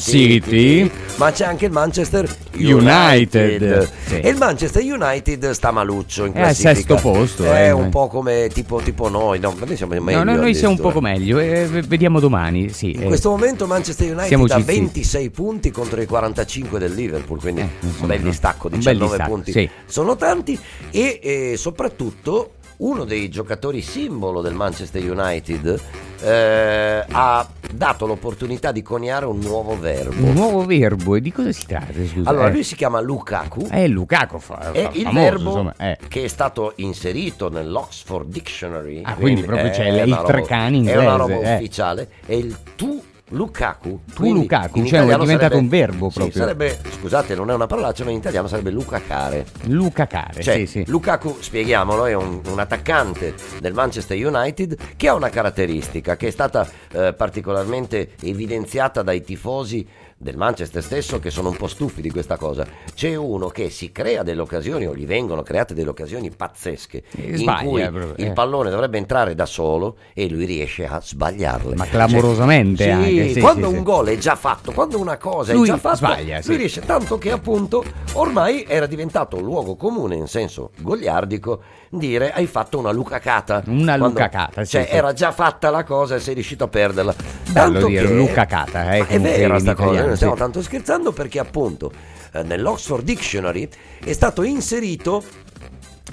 City. 0.00 0.90
ma 1.16 1.30
c'è 1.32 1.44
anche 1.44 1.66
il 1.66 1.72
Manchester 1.72 2.28
United. 2.54 3.60
United. 3.60 3.90
Sì. 4.06 4.20
E 4.20 4.28
il 4.28 4.36
Manchester 4.36 4.82
United 4.82 5.50
sta 5.50 5.70
maluccio 5.70 6.24
in 6.24 6.32
È 6.32 6.40
al 6.42 6.54
sesto 6.54 6.94
posto, 6.96 7.44
È 7.44 7.66
eh. 7.66 7.70
un 7.70 7.88
po' 7.90 8.08
come 8.08 8.48
tipo, 8.52 8.80
tipo 8.80 9.08
noi, 9.08 9.38
no, 9.38 9.54
noi 9.64 9.76
siamo 9.76 9.98
meglio. 10.00 10.22
No, 10.22 10.32
no, 10.32 10.36
noi 10.40 10.54
siamo 10.54 10.74
un 10.74 10.80
poco 10.80 11.00
meglio. 11.00 11.38
eh, 11.38 11.66
vediamo 11.86 12.20
domani. 12.20 12.68
Sì, 12.70 12.92
In 12.92 13.02
eh. 13.02 13.06
questo 13.06 13.30
momento 13.30 13.66
Manchester 13.66 14.12
United 14.16 14.40
ha 14.50 14.58
zitti. 14.58 14.62
26 14.62 15.30
punti 15.30 15.70
contro 15.70 16.00
i 16.00 16.06
45 16.06 16.78
del 16.78 16.94
Liverpool, 16.94 17.40
quindi 17.40 17.60
un 17.60 18.06
bel 18.06 18.20
distacco, 18.20 18.68
Eh, 18.68 18.72
un 18.72 18.78
19 18.78 18.98
bel 18.98 19.08
distacco, 19.08 19.30
punti. 19.34 19.52
sì. 19.52 19.68
Sono 19.86 20.16
tanti 20.16 20.58
e 20.90 21.20
eh, 21.22 21.54
soprattutto 21.56 22.52
uno 22.78 23.04
dei 23.04 23.28
giocatori 23.28 23.80
simbolo 23.80 24.40
del 24.40 24.54
Manchester 24.54 25.02
United 25.02 25.80
eh, 26.20 27.04
ha 27.08 27.48
dato 27.72 28.06
l'opportunità 28.06 28.72
di 28.72 28.82
coniare 28.82 29.26
un 29.26 29.38
nuovo 29.38 29.78
verbo. 29.78 30.24
Un 30.24 30.32
nuovo 30.32 30.64
verbo. 30.64 31.16
E 31.16 31.20
di 31.20 31.32
cosa 31.32 31.52
si 31.52 31.66
tratta? 31.66 31.92
Scusa. 31.92 32.28
Allora, 32.28 32.48
eh. 32.48 32.52
lui 32.52 32.62
si 32.64 32.76
chiama 32.76 33.00
Lukaku. 33.00 33.66
È 33.68 33.86
Lukaku. 33.86 34.38
Fa, 34.38 34.72
È 34.72 34.82
fa- 34.82 34.90
il 34.92 35.02
famoso, 35.02 35.20
verbo 35.20 35.48
insomma, 35.50 35.74
eh. 35.76 35.98
che 36.08 36.24
è 36.24 36.28
stato 36.28 36.72
inserito 36.76 37.50
nell'Oxford 37.50 38.28
Dictionary. 38.28 39.02
Ah, 39.04 39.14
quindi 39.14 39.42
proprio 39.42 39.70
c'è 39.70 39.88
il 39.88 40.14
roba- 40.14 40.22
Treccani 40.22 40.86
È 40.86 40.96
una 40.96 41.12
inglese, 41.12 41.16
roba 41.16 41.48
eh. 41.50 41.54
ufficiale. 41.56 42.08
È 42.24 42.32
il 42.32 42.56
tu 42.74 43.02
Lukaku. 43.30 44.00
Tu 44.06 44.14
Quindi 44.14 44.40
Lukaku, 44.40 44.84
cioè 44.84 45.00
è 45.00 45.02
diventato 45.04 45.26
sarebbe- 45.36 45.56
un 45.56 45.68
verbo 45.68 46.08
sì, 46.10 46.18
proprio. 46.18 46.42
sarebbe, 46.42 46.78
scusate, 46.98 47.34
non 47.34 47.50
è 47.50 47.54
una 47.54 47.66
parolaccia, 47.66 48.04
ma 48.04 48.10
in 48.10 48.16
italiano 48.18 48.48
sarebbe 48.48 48.70
Lucacare. 48.70 49.46
Luca 49.64 50.06
Care. 50.06 50.42
Cioè, 50.42 50.56
sì, 50.60 50.66
sì. 50.66 50.84
Lukaku, 50.86 51.36
spieghiamolo, 51.40 52.06
è 52.06 52.14
un, 52.14 52.40
un 52.46 52.58
attaccante 52.58 53.34
del 53.60 53.74
Manchester 53.74 54.16
United 54.26 54.76
che 54.96 55.08
ha 55.08 55.14
una 55.14 55.28
caratteristica 55.28 56.16
che 56.16 56.28
è 56.28 56.30
stata 56.30 56.66
eh, 56.92 57.12
particolarmente 57.14 58.10
evidenziata 58.22 59.02
dai 59.02 59.22
tifosi 59.22 59.86
del 60.20 60.36
Manchester 60.36 60.82
stesso 60.82 61.20
che 61.20 61.30
sono 61.30 61.50
un 61.50 61.56
po' 61.56 61.68
stufi 61.68 62.00
di 62.00 62.10
questa 62.10 62.36
cosa. 62.36 62.66
C'è 62.92 63.14
uno 63.14 63.48
che 63.48 63.70
si 63.70 63.92
crea 63.92 64.24
delle 64.24 64.40
occasioni 64.40 64.84
o 64.84 64.94
gli 64.94 65.06
vengono 65.06 65.44
create 65.44 65.74
delle 65.74 65.90
occasioni 65.90 66.30
pazzesche 66.30 67.04
Eh, 67.16 67.30
in 67.30 67.36
sbaglia, 67.36 67.68
cui 67.68 67.82
proprio, 68.00 68.24
il 68.24 68.30
eh. 68.30 68.32
pallone 68.32 68.70
dovrebbe 68.70 68.98
entrare 68.98 69.36
da 69.36 69.46
solo 69.46 69.96
e 70.12 70.28
lui 70.28 70.44
riesce 70.44 70.86
a 70.86 71.00
sbagliarle. 71.00 71.76
Ma 71.76 71.86
clamorosamente 71.86 72.84
Cioè, 72.84 72.92
sì, 73.04 73.18
anche, 73.18 73.32
sì, 73.32 73.40
quando 73.40 73.68
sì, 73.68 73.74
un 73.76 73.82
gol 73.84 74.08
è 74.08 74.18
già 74.18 74.34
fatto, 74.34 74.72
quando 74.72 74.98
una 74.98 75.18
cosa 75.18 75.52
Lui 75.52 75.68
è 75.68 75.70
già 75.70 75.78
fatta, 75.78 75.96
sbaglia, 75.96 76.40
lui 76.44 76.56
riesce 76.56 76.80
tanto 76.80 77.16
che 77.18 77.30
appunto 77.30 77.84
ormai 78.14 78.64
era 78.66 78.86
diventato 78.86 79.36
un 79.36 79.44
luogo 79.44 79.76
comune 79.76 80.16
in 80.16 80.26
senso 80.26 80.72
goliardico 80.78 81.62
dire 81.90 82.32
hai 82.32 82.46
fatto 82.46 82.78
una 82.78 82.90
lucacata. 82.90 83.62
Una 83.66 83.96
lucacata, 83.96 84.64
Cioè 84.64 84.86
sì. 84.86 84.94
era 84.94 85.12
già 85.12 85.32
fatta 85.32 85.70
la 85.70 85.84
cosa 85.84 86.16
e 86.16 86.20
sei 86.20 86.34
riuscito 86.34 86.64
a 86.64 86.68
perderla. 86.68 87.14
Bello 87.50 87.72
Tanto 87.72 87.86
dire, 87.86 88.06
che- 88.06 88.14
lucacata, 88.14 88.92
eh, 88.94 88.98
è 88.98 89.06
comunque 89.06 89.30
vera 89.38 89.54
in 89.54 89.60
sta 89.60 89.72
cosa, 89.74 89.82
italiano, 89.84 90.06
non 90.06 90.16
stiamo 90.16 90.34
sì. 90.34 90.38
tanto 90.40 90.62
scherzando 90.62 91.12
perché 91.12 91.38
appunto 91.38 91.92
eh, 92.32 92.42
nell'Oxford 92.42 93.04
Dictionary 93.04 93.68
è 94.04 94.12
stato 94.12 94.42
inserito 94.42 95.22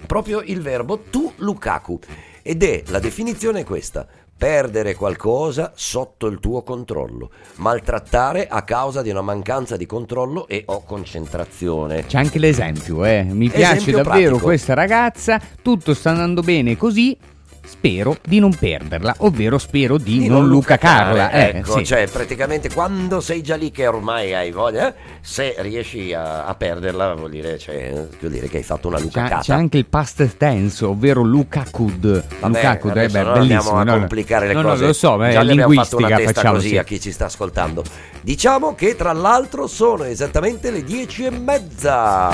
proprio 0.05 0.41
il 0.41 0.61
verbo 0.61 0.99
tu 0.99 1.31
Lukaku 1.37 1.99
ed 2.41 2.63
è 2.63 2.83
la 2.87 2.99
definizione 2.99 3.61
è 3.61 3.63
questa 3.63 4.05
perdere 4.37 4.95
qualcosa 4.95 5.71
sotto 5.75 6.27
il 6.27 6.39
tuo 6.39 6.61
controllo 6.61 7.29
maltrattare 7.55 8.47
a 8.47 8.63
causa 8.63 9.01
di 9.01 9.09
una 9.09 9.21
mancanza 9.21 9.77
di 9.77 9.85
controllo 9.85 10.47
e 10.47 10.63
o 10.65 10.83
concentrazione 10.83 12.05
C'è 12.05 12.17
anche 12.17 12.39
l'esempio, 12.39 13.05
eh. 13.05 13.23
Mi 13.23 13.49
piace 13.49 13.77
Esempio 13.77 14.03
davvero 14.03 14.29
pratico. 14.29 14.39
questa 14.39 14.73
ragazza, 14.73 15.41
tutto 15.61 15.93
sta 15.93 16.09
andando 16.11 16.41
bene 16.41 16.75
così. 16.75 17.17
Spero 17.65 18.17
di 18.23 18.39
non 18.39 18.53
perderla, 18.53 19.15
ovvero 19.19 19.57
spero 19.57 19.97
di, 19.97 20.19
Di 20.19 20.27
non 20.27 20.47
Luca 20.47 20.77
Carla. 20.77 21.31
Eh, 21.31 21.57
ecco, 21.57 21.77
sì. 21.77 21.85
cioè 21.85 22.07
praticamente 22.07 22.71
quando 22.71 23.19
sei 23.21 23.41
già 23.41 23.55
lì 23.55 23.71
che 23.71 23.87
ormai 23.87 24.33
hai 24.33 24.51
voglia, 24.51 24.93
se 25.19 25.55
riesci 25.59 26.13
a, 26.13 26.45
a 26.45 26.55
perderla 26.55 27.13
vuol 27.15 27.31
dire, 27.31 27.57
cioè, 27.57 27.91
vuol 28.19 28.31
dire 28.31 28.47
che 28.47 28.57
hai 28.57 28.63
fatto 28.63 28.87
una 28.87 28.97
C'è, 28.97 29.03
lucacata. 29.03 29.41
c'è 29.41 29.53
anche 29.53 29.77
il 29.77 29.85
past 29.85 30.37
tense, 30.37 30.85
ovvero 30.85 31.21
Lukakud. 31.23 32.23
Vabbè, 32.39 32.55
Lukakud, 32.55 32.95
eh, 32.95 32.99
adesso 32.99 33.17
beh, 33.17 33.23
non 33.23 33.33
bellissimo. 33.33 33.59
andiamo 33.59 33.71
a 33.71 33.83
no, 33.83 33.91
no. 33.91 33.99
complicare 33.99 34.47
le 34.47 34.53
no, 34.53 34.61
cose. 34.61 34.81
No, 34.81 34.87
lo 34.87 34.93
so, 34.93 35.17
ma 35.17 35.31
Già 35.31 35.39
è 35.39 35.43
gli 35.43 35.49
abbiamo 35.51 35.73
fatto 35.73 35.97
una 35.97 36.07
linguistica 36.07 36.15
testa 36.17 36.33
facciamo, 36.33 36.55
così 36.55 36.67
sì. 36.69 36.77
a 36.77 36.83
chi 36.83 36.99
ci 36.99 37.11
sta 37.11 37.25
ascoltando. 37.25 37.83
Diciamo 38.21 38.75
che 38.75 38.95
tra 38.95 39.13
l'altro 39.13 39.67
sono 39.67 40.03
esattamente 40.03 40.71
le 40.71 40.83
dieci 40.83 41.25
e 41.25 41.31
mezza. 41.31 42.29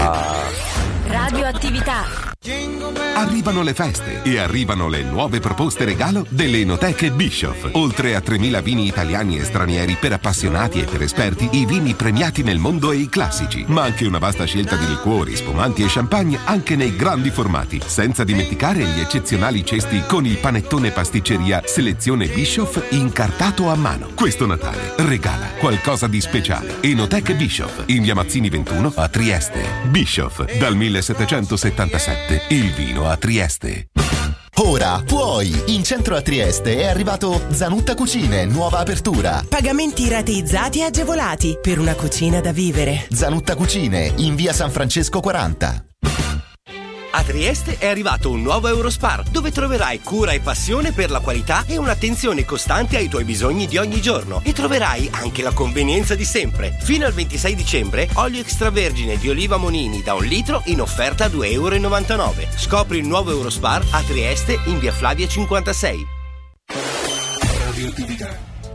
Radioattività. 1.11 2.29
Arrivano 3.13 3.61
le 3.61 3.73
feste 3.73 4.23
e 4.23 4.39
arrivano 4.39 4.87
le 4.87 5.03
nuove 5.03 5.39
proposte 5.39 5.83
regalo 5.85 6.25
delle 6.29 6.61
Enoteche 6.61 7.11
Bischoff. 7.11 7.67
Oltre 7.73 8.15
a 8.15 8.19
3.000 8.19 8.63
vini 8.63 8.87
italiani 8.87 9.37
e 9.37 9.43
stranieri 9.43 9.95
per 9.99 10.13
appassionati 10.13 10.79
e 10.79 10.85
per 10.85 11.01
esperti, 11.03 11.49
i 11.51 11.65
vini 11.65 11.93
premiati 11.93 12.41
nel 12.41 12.57
mondo 12.57 12.91
e 12.91 12.95
i 12.95 13.09
classici, 13.09 13.63
ma 13.67 13.83
anche 13.83 14.07
una 14.07 14.17
vasta 14.17 14.45
scelta 14.45 14.75
di 14.75 14.87
liquori, 14.87 15.35
spumanti 15.35 15.83
e 15.83 15.87
champagne 15.87 16.39
anche 16.45 16.75
nei 16.75 16.95
grandi 16.95 17.29
formati, 17.29 17.79
senza 17.85 18.23
dimenticare 18.23 18.83
gli 18.85 18.99
eccezionali 19.01 19.63
cesti 19.65 20.03
con 20.07 20.25
il 20.25 20.37
panettone 20.37 20.91
pasticceria 20.91 21.61
selezione 21.65 22.27
Bischoff 22.27 22.81
incartato 22.91 23.69
a 23.69 23.75
mano. 23.75 24.09
Questo 24.15 24.47
Natale 24.47 24.95
regala 24.97 25.47
qualcosa 25.59 26.07
di 26.07 26.21
speciale. 26.21 26.77
Enoteche 26.81 27.35
Bischoff 27.35 27.83
in 27.87 28.01
via 28.01 28.15
Mazzini 28.15 28.49
21 28.49 28.93
a 28.95 29.07
Trieste. 29.09 29.63
Bischoff 29.89 30.43
dal 30.57 30.75
1777 31.01 32.43
il 32.49 32.71
vino 32.73 33.09
a 33.09 33.17
Trieste. 33.17 33.87
Ora 34.57 35.01
puoi! 35.03 35.73
In 35.73 35.83
centro 35.83 36.15
a 36.15 36.21
Trieste 36.21 36.77
è 36.77 36.85
arrivato 36.85 37.47
Zanutta 37.49 37.95
Cucine, 37.95 38.45
nuova 38.45 38.79
apertura. 38.79 39.43
Pagamenti 39.47 40.07
rateizzati 40.07 40.79
e 40.79 40.83
agevolati 40.83 41.57
per 41.59 41.79
una 41.79 41.95
cucina 41.95 42.39
da 42.41 42.51
vivere. 42.51 43.07
Zanutta 43.09 43.55
Cucine, 43.55 44.13
in 44.17 44.35
via 44.35 44.53
San 44.53 44.69
Francesco 44.69 45.19
40. 45.19 45.85
A 47.13 47.23
Trieste 47.23 47.77
è 47.77 47.87
arrivato 47.87 48.29
un 48.29 48.41
nuovo 48.41 48.69
Eurospar, 48.69 49.23
dove 49.23 49.51
troverai 49.51 49.99
cura 49.99 50.31
e 50.31 50.39
passione 50.39 50.93
per 50.93 51.11
la 51.11 51.19
qualità 51.19 51.65
e 51.67 51.75
un'attenzione 51.75 52.45
costante 52.45 52.95
ai 52.95 53.09
tuoi 53.09 53.25
bisogni 53.25 53.67
di 53.67 53.77
ogni 53.77 54.01
giorno. 54.01 54.39
E 54.43 54.53
troverai 54.53 55.09
anche 55.11 55.41
la 55.41 55.51
convenienza 55.51 56.15
di 56.15 56.23
sempre. 56.23 56.77
Fino 56.79 57.05
al 57.05 57.11
26 57.11 57.53
dicembre, 57.53 58.09
olio 58.13 58.39
extravergine 58.39 59.17
di 59.17 59.29
oliva 59.29 59.57
Monini 59.57 60.01
da 60.01 60.13
un 60.13 60.23
litro 60.23 60.61
in 60.65 60.79
offerta 60.79 61.25
a 61.25 61.27
2,99 61.27 61.49
euro. 61.51 62.33
Scopri 62.55 62.99
il 62.99 63.07
nuovo 63.07 63.31
Eurospar 63.31 63.85
a 63.91 64.01
Trieste 64.03 64.57
in 64.65 64.79
via 64.79 64.93
Flavia 64.93 65.27
56. 65.27 66.05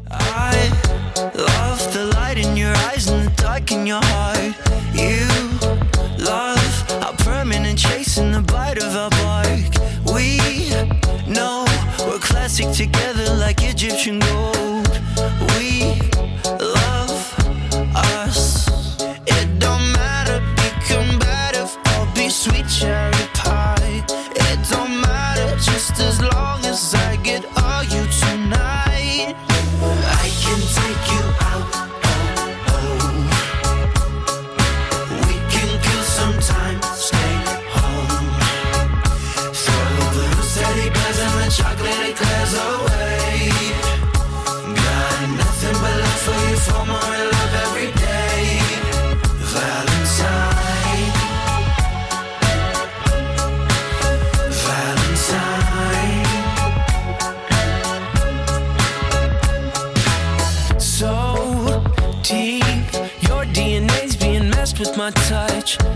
I 0.09 0.71
love 1.35 1.93
the 1.93 2.05
light 2.15 2.37
in 2.37 2.55
your 2.55 2.75
eyes 2.89 3.09
and 3.09 3.25
the 3.25 3.43
dark 3.43 3.71
in 3.73 3.87
your 3.87 4.05
heart. 4.05 4.55
You 4.95 5.56
and 8.17 8.33
the 8.33 8.41
bite 8.41 8.79
of 8.83 8.97
our 8.97 9.11
bark. 9.11 10.15
We 10.15 10.39
know 11.31 11.67
we're 12.07 12.19
classic 12.19 12.71
together 12.73 13.35
like 13.35 13.63
Egyptian 13.63 14.19
gold. 14.19 14.66
My 65.07 65.13
touch. 65.13 65.96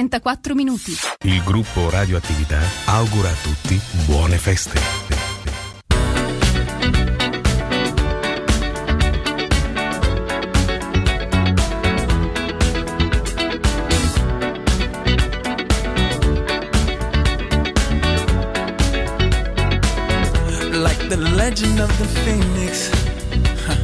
34 0.00 0.54
minuti. 0.54 0.96
Il 1.24 1.42
gruppo 1.44 1.90
Radioattività 1.90 2.58
augura 2.86 3.28
a 3.28 3.34
tutti 3.42 3.78
buone 4.06 4.38
feste. 4.38 5.08
the 21.08 21.16
legend 21.16 21.80
of 21.80 21.90
the 21.98 22.06
phoenix 22.22 22.88
huh. 23.66 23.74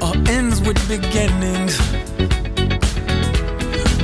all 0.00 0.16
ends 0.30 0.62
with 0.62 0.80
beginnings 0.88 1.93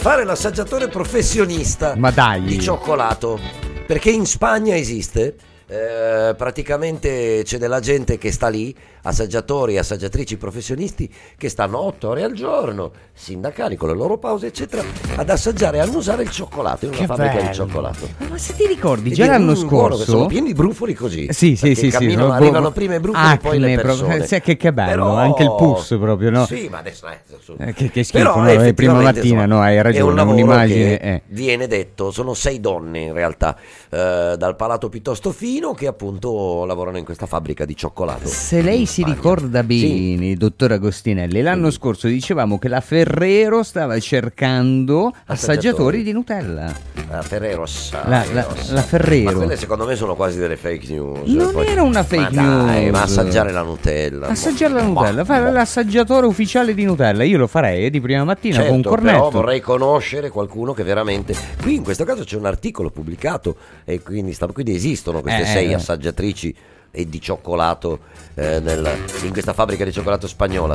fare 0.00 0.24
l'assaggiatore 0.24 0.88
professionista 0.88 1.94
Ma 1.94 2.10
dai. 2.10 2.40
di 2.40 2.58
cioccolato, 2.58 3.38
perché 3.86 4.08
in 4.10 4.24
Spagna 4.24 4.74
esiste. 4.74 5.36
Eh, 5.66 6.34
praticamente 6.36 7.42
c'è 7.44 7.56
della 7.58 7.78
gente 7.78 8.18
che 8.18 8.32
sta 8.32 8.48
lì, 8.48 8.74
assaggiatori, 9.02 9.78
assaggiatrici, 9.78 10.36
professionisti 10.36 11.08
che 11.36 11.48
stanno 11.48 11.78
otto 11.78 12.08
ore 12.08 12.24
al 12.24 12.32
giorno, 12.32 12.90
sindacali 13.12 13.76
con 13.76 13.90
le 13.90 13.94
loro 13.94 14.18
pause, 14.18 14.46
eccetera, 14.48 14.82
ad 15.20 15.28
assaggiare, 15.28 15.76
e 15.76 15.80
annusare 15.80 16.22
il 16.22 16.30
cioccolato 16.30 16.86
in 16.86 16.92
una 16.92 17.00
che 17.00 17.06
fabbrica 17.06 17.34
bello. 17.34 17.48
di 17.48 17.54
cioccolato. 17.54 18.08
Ma 18.30 18.38
se 18.38 18.54
ti 18.56 18.66
ricordi, 18.66 19.12
già 19.12 19.26
l'anno 19.26 19.54
scorso 19.54 20.04
sono 20.04 20.26
pieni 20.26 20.48
di 20.48 20.54
brufoli 20.54 20.94
così. 20.94 21.26
Sì, 21.30 21.56
sì, 21.56 21.74
sì, 21.74 21.90
sì, 21.90 22.10
sono 22.10 22.32
arrivano 22.32 22.70
prima 22.70 22.94
i 22.94 23.00
brufoli, 23.00 23.24
acne, 23.24 23.38
poi 23.38 23.58
le 23.58 23.76
persone. 23.76 24.26
Sì, 24.26 24.40
che, 24.40 24.56
che 24.56 24.72
bello, 24.72 25.04
Però... 25.04 25.16
anche 25.16 25.42
il 25.42 25.54
pus 25.56 25.88
proprio, 25.98 26.30
no? 26.30 26.46
Sì, 26.46 26.68
ma 26.70 26.78
adesso 26.78 27.06
eh, 27.06 27.68
eh 27.68 27.74
che, 27.74 27.90
che 27.90 28.02
schifo, 28.02 28.32
Però, 28.32 28.42
no? 28.42 28.72
prima 28.72 29.00
mattina, 29.00 29.44
no, 29.44 29.60
hai 29.60 29.80
ragione, 29.82 29.98
è 29.98 30.08
un 30.08 30.14
lavoro 30.14 30.36
un'immagine 30.36 31.00
eh. 31.00 31.22
viene 31.26 31.66
detto, 31.66 32.10
sono 32.10 32.32
sei 32.32 32.58
donne 32.58 33.00
in 33.00 33.12
realtà, 33.12 33.56
eh, 33.90 34.34
dal 34.38 34.56
palato 34.56 34.88
piuttosto 34.88 35.32
fino 35.32 35.74
che 35.74 35.86
appunto 35.86 36.64
lavorano 36.64 36.96
in 36.96 37.04
questa 37.04 37.26
fabbrica 37.26 37.66
di 37.66 37.76
cioccolato. 37.76 38.26
Se 38.26 38.62
lei 38.62 38.86
si 38.86 39.04
ricorda 39.04 39.62
bene, 39.62 40.28
sì. 40.28 40.34
dottor 40.34 40.72
Agostinelli, 40.72 41.42
l'anno 41.42 41.68
sì. 41.68 41.76
scorso 41.76 42.06
dicevamo 42.08 42.58
che 42.58 42.68
la 42.68 42.80
Ferrero 42.80 43.62
stava 43.62 43.98
cercando 43.98 45.09
Ferrero 45.12 45.32
assaggiatori 45.32 46.02
di 46.02 46.12
Nutella. 46.12 46.72
La 47.08 47.22
Ferrero 47.22 47.66
Sa. 47.66 48.02
La, 48.06 48.24
la, 48.32 48.46
la, 48.70 48.82
Ferrero. 48.82 49.30
Ma 49.30 49.32
quelle 49.32 49.56
secondo 49.56 49.84
me 49.84 49.96
sono 49.96 50.14
quasi 50.14 50.38
delle 50.38 50.56
fake 50.56 50.92
news. 50.92 51.28
Non 51.28 51.52
Poi, 51.52 51.66
era 51.66 51.82
una 51.82 52.02
fake 52.02 52.34
ma 52.34 52.42
news. 52.42 52.64
Dai, 52.64 52.90
ma 52.90 53.02
assaggiare 53.02 53.52
la 53.52 53.62
Nutella. 53.62 54.28
Assaggiare 54.28 54.74
la 54.74 54.82
boh, 54.82 55.00
Nutella, 55.00 55.24
fare 55.24 55.44
boh. 55.46 55.52
l'assaggiatore 55.52 56.26
ufficiale 56.26 56.74
di 56.74 56.84
Nutella. 56.84 57.24
Io 57.24 57.38
lo 57.38 57.46
farei 57.46 57.86
eh, 57.86 57.90
di 57.90 58.00
prima 58.00 58.24
mattina 58.24 58.56
certo, 58.56 58.70
con 58.70 58.82
Cornetto. 58.82 59.16
Però 59.16 59.30
vorrei 59.30 59.60
conoscere 59.60 60.30
qualcuno 60.30 60.72
che 60.72 60.82
veramente. 60.82 61.34
Qui 61.60 61.74
in 61.74 61.82
questo 61.82 62.04
caso 62.04 62.24
c'è 62.24 62.36
un 62.36 62.46
articolo 62.46 62.90
pubblicato 62.90 63.56
e 63.84 64.00
quindi, 64.02 64.36
quindi 64.52 64.74
esistono 64.74 65.20
queste 65.20 65.42
eh, 65.42 65.46
sei 65.46 65.70
eh. 65.70 65.74
assaggiatrici 65.74 66.54
e 66.90 67.08
di 67.08 67.20
cioccolato 67.20 68.00
eh, 68.34 68.58
nel- 68.60 68.96
in 69.22 69.32
questa 69.32 69.52
fabbrica 69.52 69.84
di 69.84 69.92
cioccolato 69.92 70.26
spagnola. 70.26 70.74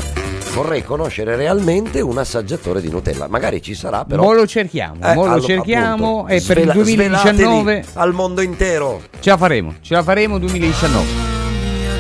Vorrei 0.54 0.84
conoscere 0.84 1.36
realmente 1.36 2.00
un 2.00 2.18
assaggiatore 2.18 2.80
di 2.80 2.90
Nutella. 2.90 3.28
Magari 3.28 3.62
ci 3.62 3.74
sarà, 3.74 4.06
però. 4.06 4.22
Mo 4.24 4.34
lo 4.34 4.46
cerchiamo, 4.48 4.96
Eh, 5.04 5.14
mo 5.16 5.26
lo 5.26 5.32
allo- 5.34 5.42
cerchiamo 5.42 6.20
appunto, 6.20 6.34
e 6.34 6.42
per 6.42 6.58
il 6.58 6.64
svela- 6.64 6.74
2019 6.74 7.62
svelateli 7.64 7.88
al 7.94 8.14
mondo 8.14 8.42
intero. 8.42 9.02
ce 9.20 9.30
la 9.32 9.38
faremo, 9.38 9.74
ce 9.82 9.94
la 9.96 10.04
faremo 10.04 10.38
2019. 10.40 11.06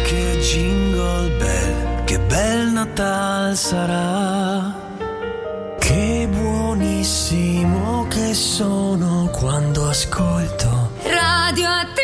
Che 0.03 0.37
jingle 0.39 1.29
bell, 1.37 2.03
che 2.05 2.19
bel 2.19 2.67
Natal 2.69 3.55
sarà. 3.57 4.73
Che 5.79 6.27
buonissimo 6.31 8.05
che 8.09 8.33
sono 8.33 9.29
quando 9.31 9.87
ascolto. 9.89 10.91
Radioattività. 11.03 12.03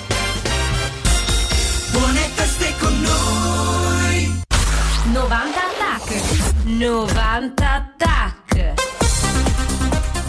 90 6.81 7.71
attack. 7.71 8.73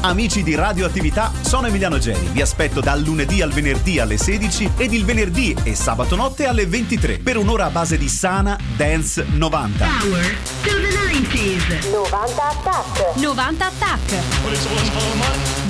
Amici 0.02 0.42
di 0.42 0.54
Radioattività, 0.54 1.32
sono 1.40 1.66
Emiliano 1.66 1.96
Geni. 1.96 2.26
Vi 2.26 2.42
aspetto 2.42 2.82
dal 2.82 3.00
lunedì 3.00 3.40
al 3.40 3.50
venerdì 3.50 3.98
alle 3.98 4.18
16 4.18 4.72
ed 4.76 4.92
il 4.92 5.06
venerdì 5.06 5.56
e 5.62 5.74
sabato 5.74 6.14
notte 6.14 6.44
alle 6.44 6.66
23 6.66 7.20
per 7.20 7.38
un'ora 7.38 7.64
a 7.64 7.70
base 7.70 7.96
di 7.96 8.08
sana 8.08 8.58
dance 8.76 9.24
90. 9.30 9.86
Power 9.98 10.36
to 10.62 10.70
the 10.78 10.88
90s. 10.88 11.90
90 11.90 12.42
attack. 12.42 13.16
90 13.16 13.66
attack 13.66 14.12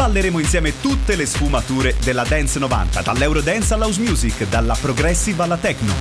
balleremo 0.02 0.40
insieme 0.40 0.80
tutte 0.80 1.14
le 1.14 1.26
sfumature 1.26 1.94
della 2.02 2.24
dance 2.24 2.58
90, 2.58 3.02
dall'eurodance 3.02 3.72
alla 3.72 3.84
House 3.84 4.00
music, 4.00 4.48
dalla 4.48 4.74
progressive 4.74 5.44
alla 5.44 5.56
techno. 5.56 5.94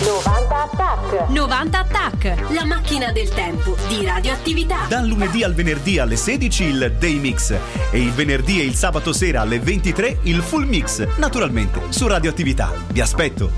90 0.00 0.62
Attack. 0.62 1.28
90 1.28 1.78
Attack, 1.78 2.50
la 2.52 2.64
macchina 2.64 3.12
del 3.12 3.28
tempo 3.28 3.76
di 3.88 4.06
radioattività. 4.06 4.86
Dal 4.88 5.06
lunedì 5.06 5.44
al 5.44 5.52
venerdì 5.52 5.98
alle 5.98 6.16
16 6.16 6.64
il 6.64 6.94
Day 6.98 7.18
Mix 7.18 7.54
e 7.90 8.00
il 8.00 8.10
venerdì 8.12 8.60
e 8.60 8.64
il 8.64 8.74
sabato 8.74 9.12
sera 9.12 9.42
alle 9.42 9.58
23 9.60 10.20
il 10.22 10.40
Full 10.40 10.66
Mix, 10.66 11.06
naturalmente 11.16 11.82
su 11.90 12.06
Radioattività. 12.06 12.72
Vi 12.88 13.02
aspetto. 13.02 13.50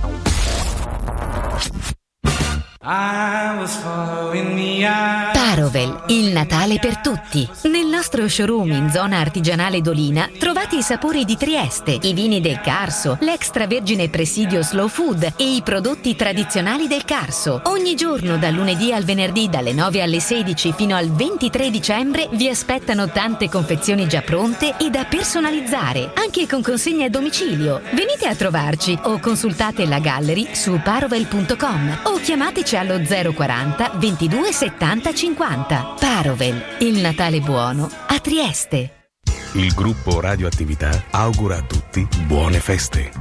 I 2.82 3.56
was 3.60 3.76
following 3.76 4.56
the 4.56 4.86
eye. 4.86 5.35
Carovel, 5.56 6.02
il 6.08 6.32
Natale 6.32 6.78
per 6.78 6.98
tutti. 6.98 7.48
Nel 7.62 7.86
nostro 7.86 8.28
showroom 8.28 8.72
in 8.72 8.90
zona 8.90 9.20
artigianale 9.20 9.80
Dolina 9.80 10.28
trovate 10.38 10.76
i 10.76 10.82
sapori 10.82 11.24
di 11.24 11.34
Trieste, 11.34 11.98
i 12.02 12.12
vini 12.12 12.42
del 12.42 12.60
Carso, 12.60 13.16
l'extravergine 13.20 14.10
Presidio 14.10 14.62
Slow 14.62 14.88
Food 14.88 15.32
e 15.34 15.54
i 15.54 15.62
prodotti 15.62 16.14
tradizionali 16.14 16.86
del 16.88 17.06
Carso. 17.06 17.62
Ogni 17.64 17.94
giorno 17.94 18.36
dal 18.36 18.52
lunedì 18.52 18.92
al 18.92 19.04
venerdì 19.04 19.48
dalle 19.48 19.72
9 19.72 20.02
alle 20.02 20.20
16 20.20 20.74
fino 20.76 20.94
al 20.94 21.10
23 21.10 21.70
dicembre 21.70 22.28
vi 22.32 22.50
aspettano 22.50 23.08
tante 23.08 23.48
confezioni 23.48 24.06
già 24.06 24.20
pronte 24.20 24.74
e 24.76 24.90
da 24.90 25.06
personalizzare, 25.06 26.12
anche 26.16 26.46
con 26.46 26.60
consegne 26.60 27.06
a 27.06 27.08
domicilio. 27.08 27.80
Venite 27.92 28.26
a 28.26 28.34
trovarci 28.34 28.98
o 29.04 29.18
consultate 29.20 29.86
la 29.86 30.00
gallery 30.00 30.54
su 30.54 30.78
parovel.com 30.84 32.00
o 32.02 32.20
chiamateci 32.20 32.76
allo 32.76 33.00
040 33.00 33.92
22 33.94 34.52
70 34.52 35.14
50 35.14 35.44
90. 35.46 35.94
Parovel, 36.00 36.60
il 36.80 37.00
Natale 37.00 37.38
buono 37.40 37.88
a 38.08 38.18
Trieste. 38.18 39.10
Il 39.52 39.72
gruppo 39.74 40.20
Radioattività 40.20 41.04
augura 41.10 41.56
a 41.58 41.62
tutti 41.62 42.06
buone 42.26 42.58
feste. 42.58 43.12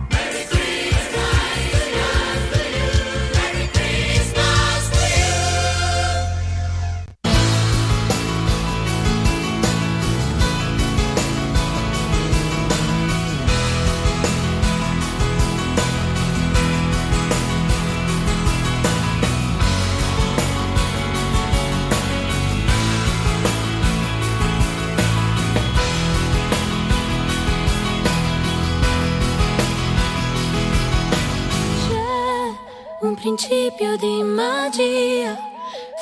principio 33.36 33.98
di 33.98 34.24
magia 34.24 35.38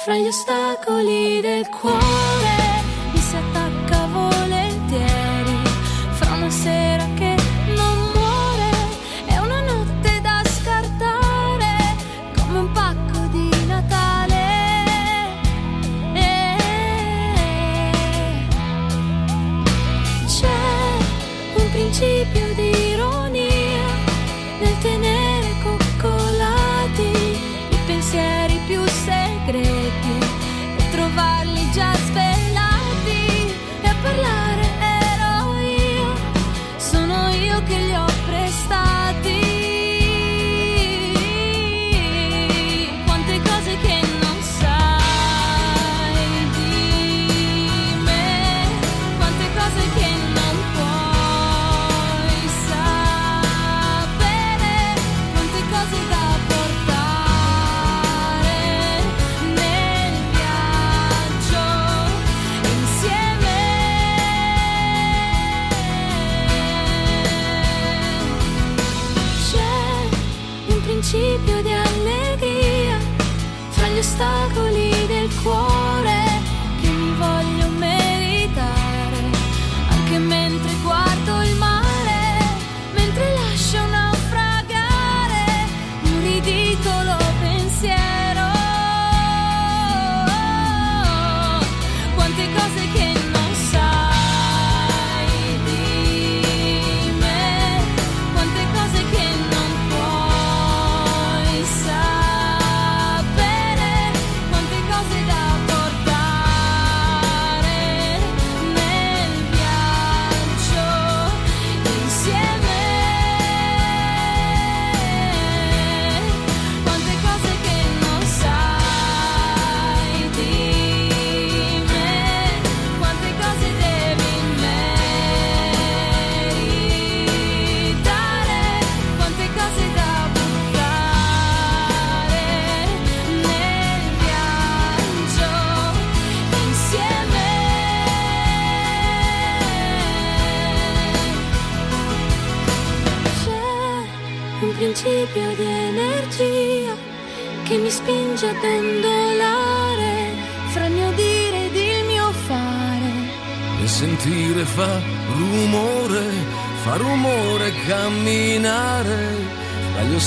fra 0.03 0.15
gli 0.15 0.27
ostacoli 0.27 1.41
del 1.41 1.67
cuore. 1.67 2.62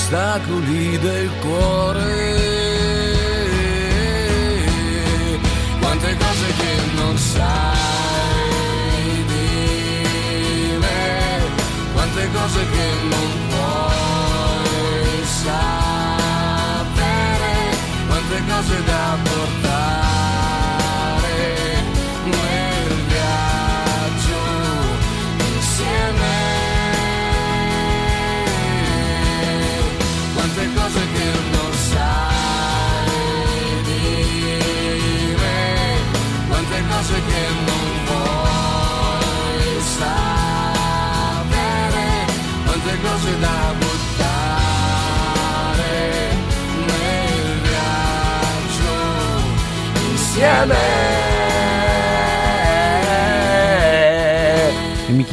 ostacoli 0.07 0.97
del 0.99 1.29
cuore. 1.41 1.76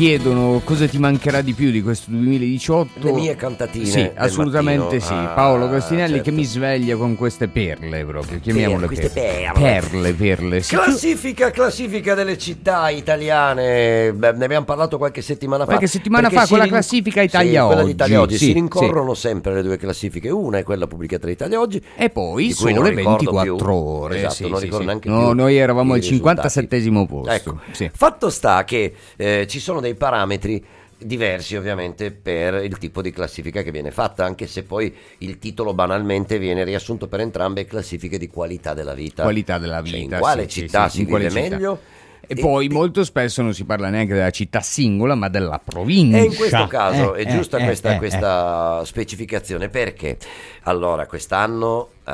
Chiedono 0.04 0.60
cosa 0.64 0.86
ti 0.86 0.98
mancherà 0.98 1.40
di 1.40 1.54
più 1.54 1.70
di 1.70 1.80
questo 1.80 2.10
2018. 2.10 3.06
Le 3.06 3.12
mie 3.12 3.36
cantatine 3.36 3.86
Sì, 3.86 4.10
assolutamente 4.14 4.96
mattino. 4.96 5.00
sì. 5.00 5.12
Ah, 5.14 5.32
Paolo 5.34 5.66
Costinelli 5.70 6.16
certo. 6.16 6.24
che 6.24 6.30
mi 6.32 6.44
sveglia 6.44 6.96
con 6.96 7.16
queste 7.16 7.48
perle 7.48 8.04
proprio. 8.04 8.38
Chiamiamole 8.38 8.84
queste 8.86 9.08
perle. 9.08 9.52
perle. 9.58 10.12
Perle. 10.12 10.60
Sì, 10.60 10.74
Classifica, 10.74 11.50
classifica 11.50 12.12
delle 12.12 12.36
città 12.36 12.90
italiane. 12.90 14.12
Beh, 14.12 14.32
ne 14.32 14.44
abbiamo 14.44 14.66
parlato 14.66 14.98
qualche 14.98 15.22
settimana 15.22 15.62
fa. 15.64 15.70
Qualche 15.70 15.86
settimana 15.86 16.28
fa 16.28 16.46
con 16.46 16.58
la 16.58 16.66
classifica 16.66 17.20
Sì, 17.20 17.26
Italia 17.26 17.64
quella 17.64 17.80
Oggi. 17.80 17.86
di 17.86 17.92
Italia 17.92 18.20
Oggi. 18.20 18.36
Sì, 18.36 18.44
si 18.44 18.52
rincorrono 18.52 19.14
sempre 19.14 19.54
le 19.54 19.62
due 19.62 19.78
classifiche. 19.78 20.28
Una 20.28 20.58
è 20.58 20.62
quella 20.64 20.86
pubblicata 20.86 21.24
da 21.24 21.32
Italia 21.32 21.58
Oggi. 21.58 21.82
E 21.96 22.10
poi 22.10 22.50
sole 22.50 22.72
ricordo 22.72 22.92
24 22.92 23.54
più. 23.54 23.64
ore. 23.74 24.16
Esatto, 24.18 24.34
sì, 24.34 24.48
non 24.50 24.58
sì, 24.58 24.64
ricordo 24.64 24.80
sì. 24.82 24.86
neanche 24.86 25.08
No, 25.08 25.24
più 25.28 25.34
noi 25.34 25.56
eravamo 25.56 25.94
al 25.94 26.00
risultati. 26.00 26.48
57 26.50 26.90
posto. 27.06 27.30
Ecco. 27.32 27.58
Sì. 27.70 27.90
Fatto 27.94 28.28
sta 28.28 28.64
che 28.64 28.92
eh, 29.16 29.46
ci 29.48 29.60
sono 29.60 29.80
dei 29.80 29.93
parametri 29.94 30.64
diversi 30.96 31.56
ovviamente 31.56 32.12
per 32.12 32.54
il 32.64 32.78
tipo 32.78 33.02
di 33.02 33.10
classifica 33.10 33.62
che 33.62 33.70
viene 33.70 33.90
fatta, 33.90 34.24
anche 34.24 34.46
se 34.46 34.62
poi 34.64 34.94
il 35.18 35.38
titolo 35.38 35.74
banalmente 35.74 36.38
viene 36.38 36.64
riassunto 36.64 37.08
per 37.08 37.20
entrambe 37.20 37.64
classifiche 37.66 38.16
di 38.18 38.28
qualità 38.28 38.74
della 38.74 38.94
vita. 38.94 39.22
Qualità 39.22 39.58
della 39.58 39.82
Cioè, 39.82 39.98
vita. 39.98 40.14
in 40.16 40.20
quale 40.20 40.48
sì, 40.48 40.60
sì, 40.60 40.60
città 40.60 40.88
sì, 40.88 40.96
si 40.96 41.02
in 41.02 41.08
quale 41.08 41.28
vive 41.28 41.40
città. 41.42 41.56
meglio? 41.56 41.80
E 42.26 42.34
poi 42.34 42.68
molto 42.68 43.04
spesso 43.04 43.42
non 43.42 43.54
si 43.54 43.64
parla 43.64 43.88
neanche 43.88 44.14
della 44.14 44.30
città 44.30 44.60
singola, 44.60 45.14
ma 45.14 45.28
della 45.28 45.60
provincia. 45.62 46.18
E 46.18 46.24
in 46.24 46.34
questo 46.34 46.66
caso 46.66 47.14
Eh, 47.14 47.24
è 47.24 47.28
eh, 47.28 47.30
giusta 47.30 47.58
eh, 47.58 47.64
questa, 47.64 47.94
eh, 47.94 47.98
questa 47.98 48.82
specificazione 48.84 49.68
perché 49.68 50.18
allora 50.62 51.06
quest'anno 51.06 51.88
eh, 52.06 52.10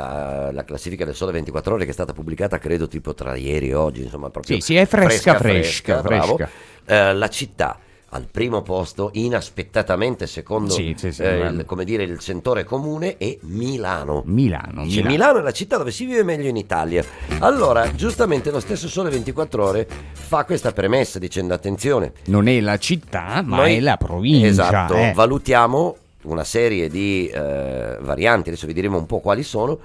la 0.51 0.63
classifica 0.65 1.05
del 1.05 1.15
Sole 1.15 1.31
24 1.31 1.73
Ore 1.75 1.83
che 1.85 1.91
è 1.91 1.93
stata 1.93 2.13
pubblicata 2.13 2.57
credo 2.57 2.87
tipo 2.87 3.13
tra 3.13 3.35
ieri 3.35 3.69
e 3.69 3.73
oggi 3.75 4.03
insomma 4.03 4.29
proprio 4.29 4.55
Sì, 4.55 4.61
sì, 4.61 4.75
è 4.75 4.85
fresca, 4.85 5.35
fresca, 5.35 6.01
bravo. 6.01 6.35
fresca. 6.35 6.51
Eh, 6.85 7.13
la 7.13 7.29
città 7.29 7.79
al 8.13 8.27
primo 8.29 8.61
posto 8.61 9.09
inaspettatamente 9.13 10.27
secondo 10.27 10.71
Sì, 10.71 10.93
sì, 10.97 11.11
sì, 11.11 11.21
eh, 11.21 11.47
il, 11.47 11.63
come 11.65 11.85
dire, 11.85 12.03
il 12.03 12.19
sentore 12.19 12.63
comune 12.63 13.17
è 13.17 13.37
Milano 13.41 14.23
Milano, 14.25 14.83
Dice, 14.83 14.97
Milano. 14.97 15.09
Milano 15.11 15.39
è 15.39 15.41
la 15.41 15.51
città 15.51 15.77
dove 15.77 15.91
si 15.91 16.05
vive 16.05 16.23
meglio 16.23 16.49
in 16.49 16.57
Italia. 16.57 17.03
Allora, 17.39 17.93
giustamente 17.95 18.51
lo 18.51 18.59
stesso 18.59 18.87
Sole 18.87 19.09
24 19.09 19.63
Ore 19.65 19.87
fa 20.11 20.43
questa 20.45 20.71
premessa 20.73 21.19
dicendo 21.19 21.53
attenzione, 21.53 22.13
Non 22.25 22.47
è 22.47 22.59
la 22.59 22.77
città, 22.77 23.41
ma 23.45 23.57
noi- 23.57 23.77
è 23.77 23.79
la 23.79 23.97
provincia. 23.97 24.47
Esatto, 24.47 24.95
eh. 24.95 25.13
valutiamo 25.13 25.95
una 26.23 26.43
serie 26.43 26.89
di 26.89 27.27
eh, 27.27 27.97
varianti, 28.01 28.49
adesso 28.49 28.67
vi 28.67 28.73
diremo 28.73 28.97
un 28.97 29.05
po' 29.05 29.19
quali 29.19 29.43
sono, 29.43 29.79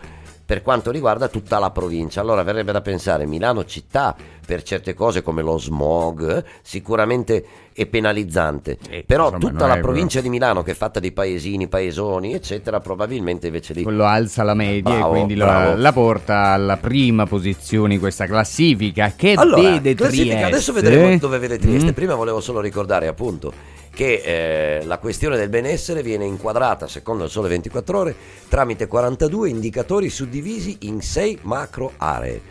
per 0.47 0.63
quanto 0.63 0.93
riguarda 0.93 1.27
tutta 1.27 1.59
la 1.59 1.71
provincia. 1.71 2.21
Allora 2.21 2.45
verrebbe 2.45 2.71
da 2.71 2.81
pensare 2.81 3.27
Milano 3.27 3.65
città 3.65 4.15
per 4.47 4.63
certe 4.63 4.95
cose 4.95 5.23
come 5.23 5.43
lo 5.43 5.59
smog, 5.59 6.39
eh, 6.39 6.45
sicuramente 6.63 7.45
è 7.73 7.85
penalizzante, 7.87 8.79
però 9.05 9.25
insomma, 9.25 9.51
tutta 9.51 9.67
la 9.67 9.79
provincia 9.79 10.21
di 10.21 10.29
Milano 10.29 10.63
che 10.63 10.71
è 10.71 10.75
fatta 10.75 11.01
di 11.01 11.11
paesini, 11.11 11.67
paesoni, 11.67 12.33
eccetera, 12.33 12.79
probabilmente 12.79 13.49
invece 13.49 13.75
lì 13.75 13.83
Quello 13.83 14.05
alza 14.05 14.45
la 14.45 14.55
media 14.55 14.95
Bravo, 14.95 15.09
e 15.09 15.11
quindi 15.11 15.35
la, 15.35 15.75
la 15.75 15.93
porta 15.93 16.53
alla 16.53 16.77
prima 16.77 17.27
posizione 17.27 17.95
in 17.95 18.01
questa 18.01 18.27
classifica 18.27 19.13
che 19.17 19.35
Allora, 19.37 19.61
vede 19.61 19.95
classifica, 19.95 20.27
Trieste. 20.27 20.47
adesso 20.47 20.73
vedremo 20.73 21.19
dove 21.19 21.39
vede 21.39 21.59
Trieste. 21.59 21.91
Mm. 21.91 21.95
Prima 21.95 22.15
volevo 22.15 22.41
solo 22.41 22.61
ricordare 22.61 23.09
appunto 23.09 23.53
che 23.97 24.81
eh, 24.81 24.85
la 24.85 24.99
questione 24.99 25.39
del 25.39 25.49
benessere 25.49 26.03
viene 26.03 26.27
inquadrata, 26.27 26.87
secondo 26.87 27.25
il 27.25 27.31
Sole 27.31 27.49
24 27.49 27.99
Ore, 27.99 28.15
tramite 28.47 28.87
42 28.87 29.49
indicatori 29.49 30.11
suddivisi 30.11 30.77
in 30.81 31.01
6 31.01 31.39
macro 31.45 31.93
aree. 31.97 32.43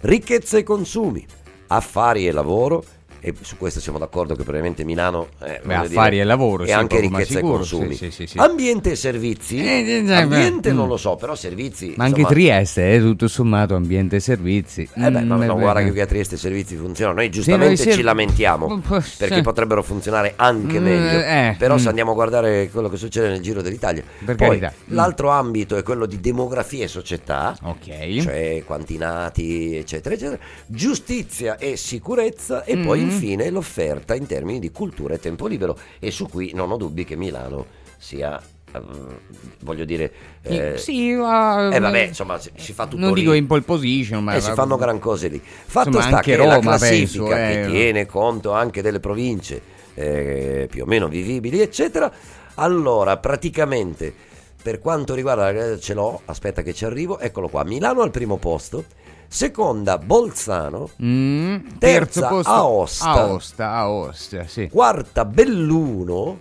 Ricchezza 0.00 0.58
e 0.58 0.62
consumi, 0.62 1.26
affari 1.68 2.28
e 2.28 2.32
lavoro, 2.32 2.84
e 3.20 3.34
su 3.40 3.56
questo 3.56 3.80
siamo 3.80 3.98
d'accordo 3.98 4.34
che 4.34 4.42
probabilmente 4.42 4.84
Milano 4.84 5.28
eh, 5.42 5.60
Beh, 5.62 5.74
affari 5.74 6.10
dire, 6.10 6.22
e 6.22 6.24
lavoro, 6.26 6.64
e 6.64 6.72
anche 6.72 6.96
ma 6.96 7.00
ricchezza 7.18 7.34
sicuro, 7.34 7.54
e 7.54 7.56
consumi. 7.58 7.94
sì, 7.94 8.10
sì, 8.10 8.26
sì. 8.26 8.38
Ambiente 8.38 8.92
e 8.92 8.96
servizi, 8.96 9.58
Eh, 9.62 10.04
eh, 10.06 10.12
ambiente 10.14 10.72
mm. 10.72 10.76
non 10.76 10.88
lo 10.88 10.96
so, 10.96 11.16
però 11.16 11.34
servizi... 11.34 11.94
Ma 11.96 12.04
anche 12.04 12.20
insomma, 12.20 12.34
Trieste, 12.38 12.92
eh, 12.94 13.00
tutto 13.00 13.28
sommato, 13.28 13.74
ambiente 13.74 14.16
e 14.16 14.20
servizi. 14.20 14.82
eh 14.94 15.10
beh, 15.10 15.20
ma 15.22 15.36
Mm, 15.36 15.42
no, 15.42 15.56
eh, 15.56 15.60
guarda 15.60 15.80
beh. 15.80 15.84
che 15.86 15.90
qui 15.92 16.00
a 16.00 16.06
Trieste 16.06 16.34
i 16.34 16.38
servizi 16.38 16.76
funzionano. 16.76 17.18
Noi 17.18 17.30
giustamente 17.30 17.84
noi 17.84 17.94
ci 17.94 18.02
lamentiamo 18.02 18.66
Oh, 18.66 19.02
perché 19.18 19.42
potrebbero 19.42 19.82
funzionare 19.82 20.32
anche 20.36 20.78
Mm, 20.80 20.82
meglio. 20.84 21.18
eh, 21.20 21.54
Però 21.58 21.76
se 21.76 21.84
mm. 21.84 21.88
andiamo 21.88 22.10
a 22.12 22.14
guardare 22.14 22.68
quello 22.70 22.88
che 22.88 22.96
succede 22.96 23.28
nel 23.28 23.40
giro 23.40 23.60
dell'Italia, 23.62 24.02
Per 24.24 24.36
poi 24.36 24.58
carità. 24.58 24.72
Mm. 24.90 24.94
l'altro 24.94 25.28
ambito 25.30 25.76
è 25.76 25.82
quello 25.82 26.06
di 26.06 26.20
demografia 26.20 26.84
e 26.84 26.88
società, 26.88 27.56
Ok. 27.62 28.20
cioè 28.22 28.62
quanti 28.64 28.96
nati, 28.96 29.76
eccetera, 29.76 30.14
eccetera, 30.14 30.38
giustizia 30.66 31.58
e 31.58 31.76
sicurezza, 31.76 32.64
e 32.64 32.76
poi 32.78 33.00
Mm. 33.04 33.09
Infine 33.12 33.50
l'offerta 33.50 34.14
in 34.14 34.26
termini 34.26 34.58
di 34.58 34.70
cultura 34.70 35.14
e 35.14 35.18
tempo 35.18 35.46
libero. 35.46 35.76
E 35.98 36.10
su 36.10 36.28
cui 36.28 36.52
non 36.54 36.70
ho 36.70 36.76
dubbi 36.76 37.04
che 37.04 37.16
Milano 37.16 37.66
sia. 37.98 38.40
ehm, 38.72 39.18
voglio 39.62 39.84
dire, 39.84 40.12
eh, 40.42 40.74
sì, 40.78 41.12
ma- 41.14 41.70
eh, 41.74 41.78
vabbè, 41.80 42.02
insomma, 42.02 42.38
si, 42.38 42.50
si 42.56 42.72
fa 42.72 42.86
tutto 42.86 43.02
Non 43.02 43.12
lì. 43.14 43.20
dico 43.22 43.32
in 43.32 43.46
pole 43.46 43.62
position, 43.62 44.22
ma 44.22 44.34
Eh, 44.34 44.40
si 44.40 44.52
fanno 44.52 44.76
gran 44.76 44.98
cose 45.00 45.26
lì. 45.28 45.42
Fatto 45.42 45.88
Insomma, 45.88 46.06
sta 46.06 46.20
che 46.20 46.36
la 46.36 46.44
Roma, 46.54 46.60
classifica 46.60 47.24
penso, 47.24 47.60
eh. 47.60 47.62
che 47.64 47.70
tiene 47.72 48.06
conto 48.06 48.52
anche 48.52 48.80
delle 48.80 49.00
province 49.00 49.60
eh, 49.94 50.68
più 50.70 50.84
o 50.84 50.86
meno 50.86 51.08
vivibili, 51.08 51.60
eccetera. 51.60 52.10
Allora, 52.54 53.16
praticamente, 53.16 54.14
per 54.62 54.78
quanto 54.78 55.14
riguarda, 55.14 55.50
eh, 55.72 55.80
ce 55.80 55.94
l'ho, 55.94 56.20
aspetta 56.26 56.62
che 56.62 56.72
ci 56.72 56.84
arrivo, 56.84 57.18
eccolo 57.18 57.48
qua, 57.48 57.64
Milano 57.64 58.02
al 58.02 58.10
primo 58.12 58.36
posto, 58.36 58.84
seconda 59.32 59.96
Bolzano, 59.96 60.90
Mm, 61.00 61.54
terza 61.78 62.20
terzo 62.20 62.26
posto 62.26 62.50
Aosta, 62.50 63.10
Aosta, 63.10 63.70
Aosta, 63.70 64.46
sì. 64.48 64.68
quarta 64.68 65.24
Belluno, 65.24 66.40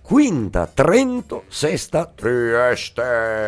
quinta 0.00 0.66
Trento, 0.72 1.44
sesta 1.48 2.10
Trieste. 2.14 3.02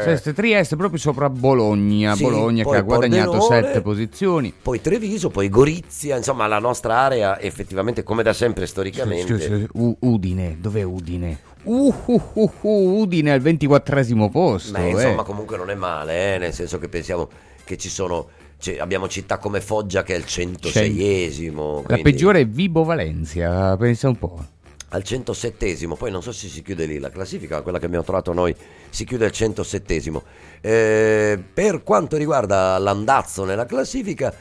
Sesta 0.04 0.32
Trieste 0.34 0.76
proprio 0.76 0.98
sopra 0.98 1.30
Bologna, 1.30 2.14
Sì, 2.14 2.24
Bologna 2.24 2.64
che 2.64 2.76
ha 2.76 2.82
guadagnato 2.82 3.30
Pordenone, 3.38 3.66
sette 3.66 3.80
posizioni. 3.80 4.52
Poi 4.60 4.78
Treviso, 4.82 5.30
poi 5.30 5.48
Gorizia, 5.48 6.18
insomma 6.18 6.46
la 6.46 6.58
nostra 6.58 6.98
area 6.98 7.40
effettivamente 7.40 8.02
come 8.02 8.22
da 8.22 8.34
sempre 8.34 8.66
storicamente. 8.66 9.32
Scusa, 9.32 9.46
scusa, 9.56 9.66
U- 9.72 9.96
Udine, 10.00 10.58
dov'è 10.60 10.82
Udine? 10.82 11.38
Uh, 11.62 11.94
uh, 12.04 12.22
uh, 12.34 12.50
uh, 12.60 13.00
Udine 13.00 13.32
al 13.32 13.40
24 13.40 14.28
posto. 14.28 14.72
Ma 14.72 14.84
insomma 14.84 15.22
eh. 15.22 15.24
comunque 15.24 15.56
non 15.56 15.70
è 15.70 15.74
male, 15.74 16.34
eh, 16.34 16.38
nel 16.38 16.52
senso 16.52 16.78
che 16.78 16.90
pensiamo 16.90 17.28
che 17.64 17.76
ci 17.76 17.88
sono, 17.88 18.28
cioè, 18.66 18.78
abbiamo 18.78 19.06
città 19.08 19.38
come 19.38 19.60
Foggia 19.60 20.02
che 20.02 20.14
è 20.14 20.18
il 20.18 20.24
106esimo. 20.26 21.84
La 21.86 21.98
peggiore 21.98 22.40
è 22.40 22.46
Vibo 22.46 22.82
Valencia, 22.82 23.76
pensa 23.76 24.08
un 24.08 24.18
po'. 24.18 24.44
Al 24.88 25.02
107esimo, 25.04 25.94
poi 25.94 26.10
non 26.10 26.22
so 26.22 26.32
se 26.32 26.48
si 26.48 26.62
chiude 26.62 26.86
lì 26.86 26.98
la 26.98 27.10
classifica, 27.10 27.62
quella 27.62 27.78
che 27.78 27.86
abbiamo 27.86 28.04
trovato 28.04 28.32
noi 28.32 28.54
si 28.90 29.04
chiude 29.04 29.26
al 29.26 29.30
107esimo. 29.32 30.20
Eh, 30.60 31.40
per 31.52 31.82
quanto 31.84 32.16
riguarda 32.16 32.76
l'andazzo 32.78 33.44
nella 33.44 33.66
classifica, 33.66 34.34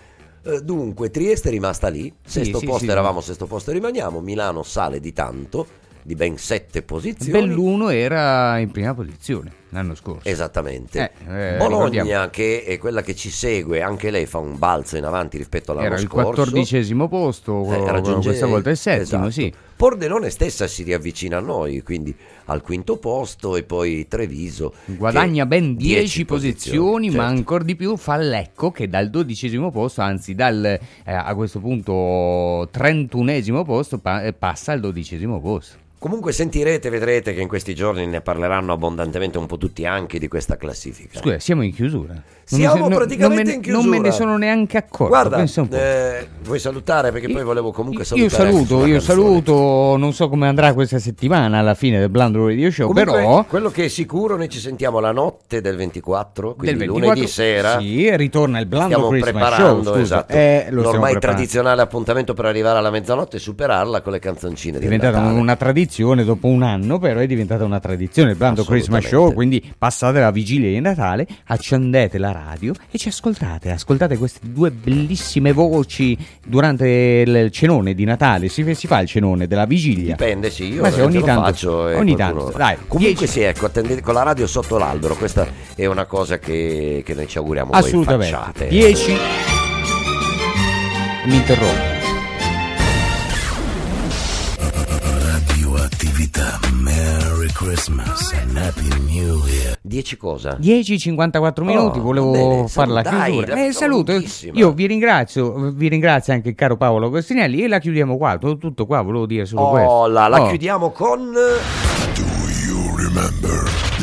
eh, 0.44 0.62
dunque 0.62 1.12
Trieste 1.12 1.50
è 1.50 1.52
rimasta 1.52 1.88
lì, 1.90 2.12
Sì, 2.24 2.40
sesto 2.44 2.60
sì, 2.60 2.66
posto 2.66 2.86
sì. 2.86 2.92
eravamo, 2.92 3.22
sesto 3.22 3.46
posto 3.46 3.72
rimaniamo, 3.72 4.22
Milano 4.22 4.64
sale 4.64 5.00
di 5.00 5.14
tanto, 5.14 5.68
di 6.06 6.14
ben 6.14 6.38
sette 6.38 6.84
posizioni. 6.84 7.32
Belluno 7.32 7.90
era 7.90 8.60
in 8.60 8.70
prima 8.70 8.94
posizione 8.94 9.52
l'anno 9.70 9.96
scorso. 9.96 10.30
Esattamente. 10.30 11.12
Eh, 11.28 11.54
eh, 11.56 11.58
Bologna, 11.58 12.04
ricordiamo. 12.04 12.30
che 12.30 12.64
è 12.64 12.78
quella 12.78 13.02
che 13.02 13.16
ci 13.16 13.32
segue, 13.32 13.82
anche 13.82 14.12
lei 14.12 14.28
fa 14.28 14.38
un 14.38 14.58
balzo 14.60 14.98
in 14.98 15.04
avanti 15.04 15.38
rispetto 15.38 15.72
all'anno 15.72 15.88
Era 15.88 15.96
il 15.96 16.02
scorso. 16.08 16.28
quattordicesimo 16.28 17.08
posto, 17.08 17.74
Eh, 17.74 17.92
raggiunge- 17.92 18.28
questa 18.30 18.46
volta 18.46 18.70
il 18.70 18.78
settimo, 18.78 19.02
esatto. 19.04 19.30
sì. 19.32 19.52
Pordenone 19.76 20.30
stessa 20.30 20.68
si 20.68 20.84
riavvicina 20.84 21.38
a 21.38 21.42
noi, 21.42 21.82
quindi 21.82 22.16
al 22.46 22.62
quinto 22.62 22.98
posto 22.98 23.58
e 23.58 23.64
poi 23.64 24.08
Treviso. 24.08 24.74
Guadagna 24.86 25.46
ben 25.48 25.76
10 25.76 26.00
10 26.00 26.26
posizioni, 26.26 27.08
ma 27.08 27.24
certo. 27.24 27.30
ancora 27.36 27.64
di 27.64 27.76
più 27.76 27.98
fa 27.98 28.16
Lecco 28.16 28.72
che 28.72 28.88
dal 28.88 29.10
dodicesimo 29.10 29.72
posto, 29.72 30.00
anzi 30.02 30.36
dal 30.36 30.64
eh, 30.64 30.80
a 31.04 31.34
questo 31.36 31.60
punto 31.60 32.70
trentunesimo 32.72 33.64
posto 33.66 33.98
pa- 33.98 34.24
eh, 34.24 34.32
passa 34.34 34.72
al 34.72 34.80
dodicesimo 34.80 35.42
posto. 35.42 35.84
Comunque 36.06 36.34
sentirete, 36.34 36.92
vedrete 36.92 37.34
che 37.34 37.42
in 37.42 37.48
questi 37.48 37.74
giorni 37.74 38.06
ne 38.06 38.22
parleranno 38.22 38.72
abbondantemente 38.74 39.40
un 39.40 39.48
po' 39.48 39.58
tutti 39.58 39.88
anche 39.88 40.20
di 40.20 40.28
questa 40.28 40.56
classifica. 40.56 41.18
Scusa, 41.20 41.40
siamo 41.40 41.64
in 41.64 41.74
chiusura. 41.74 42.14
Non 42.48 42.60
Siamo 42.60 42.76
se- 42.76 42.90
no- 42.90 42.96
praticamente 42.96 43.44
me, 43.44 43.54
in 43.54 43.62
chiusura. 43.62 43.82
Non 43.84 43.92
me 43.92 44.00
ne 44.00 44.12
sono 44.12 44.38
neanche 44.38 44.78
accorto. 44.78 45.08
Guarda, 45.08 45.38
pensa 45.38 45.62
un 45.62 45.68
po'. 45.68 45.76
eh, 45.78 46.28
vuoi 46.44 46.60
salutare? 46.60 47.12
Perché 47.12 47.28
poi 47.32 47.44
volevo 47.44 47.72
comunque 47.72 48.04
Io 48.04 48.08
salutare. 48.30 48.44
anche 48.50 48.66
saluto, 48.68 48.86
io 48.86 49.00
saluto, 49.00 49.98
non 49.98 50.14
so 50.14 50.30
come 50.30 50.48
andrà 50.48 50.76
questa 50.76 51.00
settimana 51.00 51.58
alla 51.58 51.74
fine 51.74 51.98
del 51.98 52.10
Blando 52.10 52.46
Radio 52.46 52.70
Show, 52.70 52.86
Comunque, 52.94 53.12
però 53.12 53.44
quello 53.46 53.72
che 53.72 53.86
è 53.86 53.88
sicuro, 53.88 54.38
noi 54.38 54.48
ci 54.50 54.60
sentiamo 54.60 55.00
la 55.00 55.12
notte 55.12 55.60
del 55.60 55.76
24, 55.76 56.54
quindi 56.54 56.78
del 56.78 56.88
24 56.88 57.10
lunedì 57.10 57.28
sera. 57.28 57.80
Sì, 57.80 58.16
ritorna 58.16 58.60
il 58.60 58.68
Blando 58.68 58.90
Stiamo 58.94 59.10
Christmas 59.10 59.32
preparando 59.32 59.82
Show, 59.82 59.92
scusa. 59.94 60.02
esatto, 60.04 60.34
Eh, 60.34 60.68
l'ormai 60.70 60.92
preparando. 60.92 61.20
tradizionale 61.20 61.82
appuntamento 61.82 62.36
per 62.36 62.46
arrivare 62.46 62.78
alla 62.78 62.92
mezzanotte 62.92 63.38
e 63.38 63.40
superarla 63.40 64.02
con 64.02 64.12
le 64.12 64.20
canzoncine 64.20 64.78
È 64.78 64.80
di 64.80 64.86
diventata 64.86 65.18
una 65.18 65.56
tradizione 65.56 65.94
tradizione 65.96 66.26
dopo 66.26 66.48
un 66.48 66.62
anno, 66.62 67.00
però 67.00 67.22
è 67.22 67.26
diventata 67.26 67.64
una 67.64 67.80
tradizione. 67.80 68.32
Il 68.32 68.36
Blando 68.36 68.66
Christmas 68.66 69.06
Show, 69.08 69.32
quindi 69.34 69.64
passate 69.78 70.20
la 70.20 70.30
vigilia 70.32 70.70
di 70.70 70.82
Natale, 70.82 71.26
accendete 71.46 72.18
la 72.18 72.32
radio 72.34 72.74
e 72.92 72.98
ci 72.98 73.08
ascoltate. 73.08 73.72
Ascoltate 73.72 74.18
queste 74.18 74.40
due 74.44 74.72
bellissime 74.72 75.54
voci 75.54 76.18
durante 76.46 77.24
il 77.26 77.50
cenone 77.52 77.94
di 77.94 78.04
Natale. 78.04 78.50
Si, 78.50 78.76
si 78.76 78.88
fa 78.88 79.00
il 79.00 79.08
cenone 79.08 79.48
della 79.48 79.66
vigilia. 79.66 80.16
Dipende, 80.16 80.50
sì, 80.50 80.74
io 80.74 80.82
Ma 80.82 80.92
sì, 80.92 81.00
ogni 81.00 81.20
lo 81.20 81.26
tanto, 81.26 81.44
faccio. 81.44 81.88
e 81.90 81.96
ogni 81.96 82.16
qualcuno- 82.16 82.44
tanto, 82.44 82.58
dai. 82.58 82.76
Comunque 82.88 83.28
sì, 83.28 83.40
ecco, 83.42 83.66
attendete 83.68 84.02
con 84.02 84.14
la 84.16 84.24
radio 84.24 84.48
sotto 84.48 84.78
l'albero, 84.78 85.16
questa 85.16 85.48
è 85.76 85.86
una 85.86 86.06
cosa 86.06 86.40
che, 86.40 87.04
che 87.06 87.14
noi 87.14 87.28
ci 87.28 87.38
auguriamo 87.38 87.72
voi 87.72 87.80
Assolutamente. 87.80 88.36
facciate. 88.36 88.68
10 88.68 89.14
Mi 91.28 91.36
interrompo. 91.36 91.95
Radioattività. 96.16 96.60
Merry 96.72 97.52
Christmas 97.52 98.32
and 98.34 98.56
Happy 98.56 98.88
New 99.04 99.46
Year. 99.46 99.78
10 99.82 100.16
cosa? 100.18 100.58
10-54 100.62 101.64
minuti, 101.64 102.00
Oh, 102.00 102.02
volevo 102.02 102.32
bene, 102.32 102.68
fare 102.70 102.90
la 102.92 103.02
dai, 103.02 103.32
chiusura. 103.34 103.66
Eh, 103.66 103.72
saluto, 103.74 104.14
io 104.54 104.72
vi 104.72 104.88
ringrazio, 104.88 105.72
vi 105.74 105.90
ringrazio 105.90 106.32
anche 106.32 106.50
il 106.50 106.56
caro 106.56 106.78
Paolo 106.78 107.10
Costinelli 107.10 107.64
e 107.64 107.68
la 107.68 107.80
chiudiamo 107.80 108.16
qua, 108.18 108.38
tutto, 108.38 108.58
tutto 108.58 108.86
qua, 108.86 109.02
volevo 109.02 109.26
dire 109.26 109.46
solo 109.46 109.70
questo. 109.72 109.90
Oh, 109.90 110.08
la, 110.08 110.28
la 110.30 110.42
Oh. 110.42 110.48
chiudiamo 110.48 110.92
con... 110.92 111.34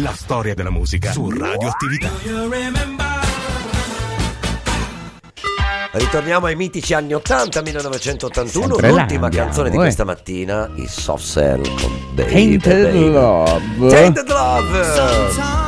La 0.02 0.12
storia 0.14 0.54
della 0.54 0.70
musica 0.70 1.12
su 1.12 1.30
Radioattività. 1.30 2.10
Ritorniamo 5.94 6.46
ai 6.46 6.56
mitici 6.56 6.94
anni 6.94 7.12
80, 7.12 7.60
1981, 7.60 8.66
Sempre 8.66 8.90
là 8.90 8.96
l'ultima 8.96 9.24
andiamo, 9.26 9.44
canzone 9.44 9.68
di 9.68 9.76
eh. 9.76 9.78
questa 9.78 10.04
mattina, 10.04 10.70
i 10.76 10.86
Soft 10.86 11.24
Cell 11.24 11.62
con 11.78 11.92
Baby. 12.14 12.30
Tainted. 12.30 12.94
Love. 12.94 13.88
Tainted 13.90 14.28
Love. 14.28 15.61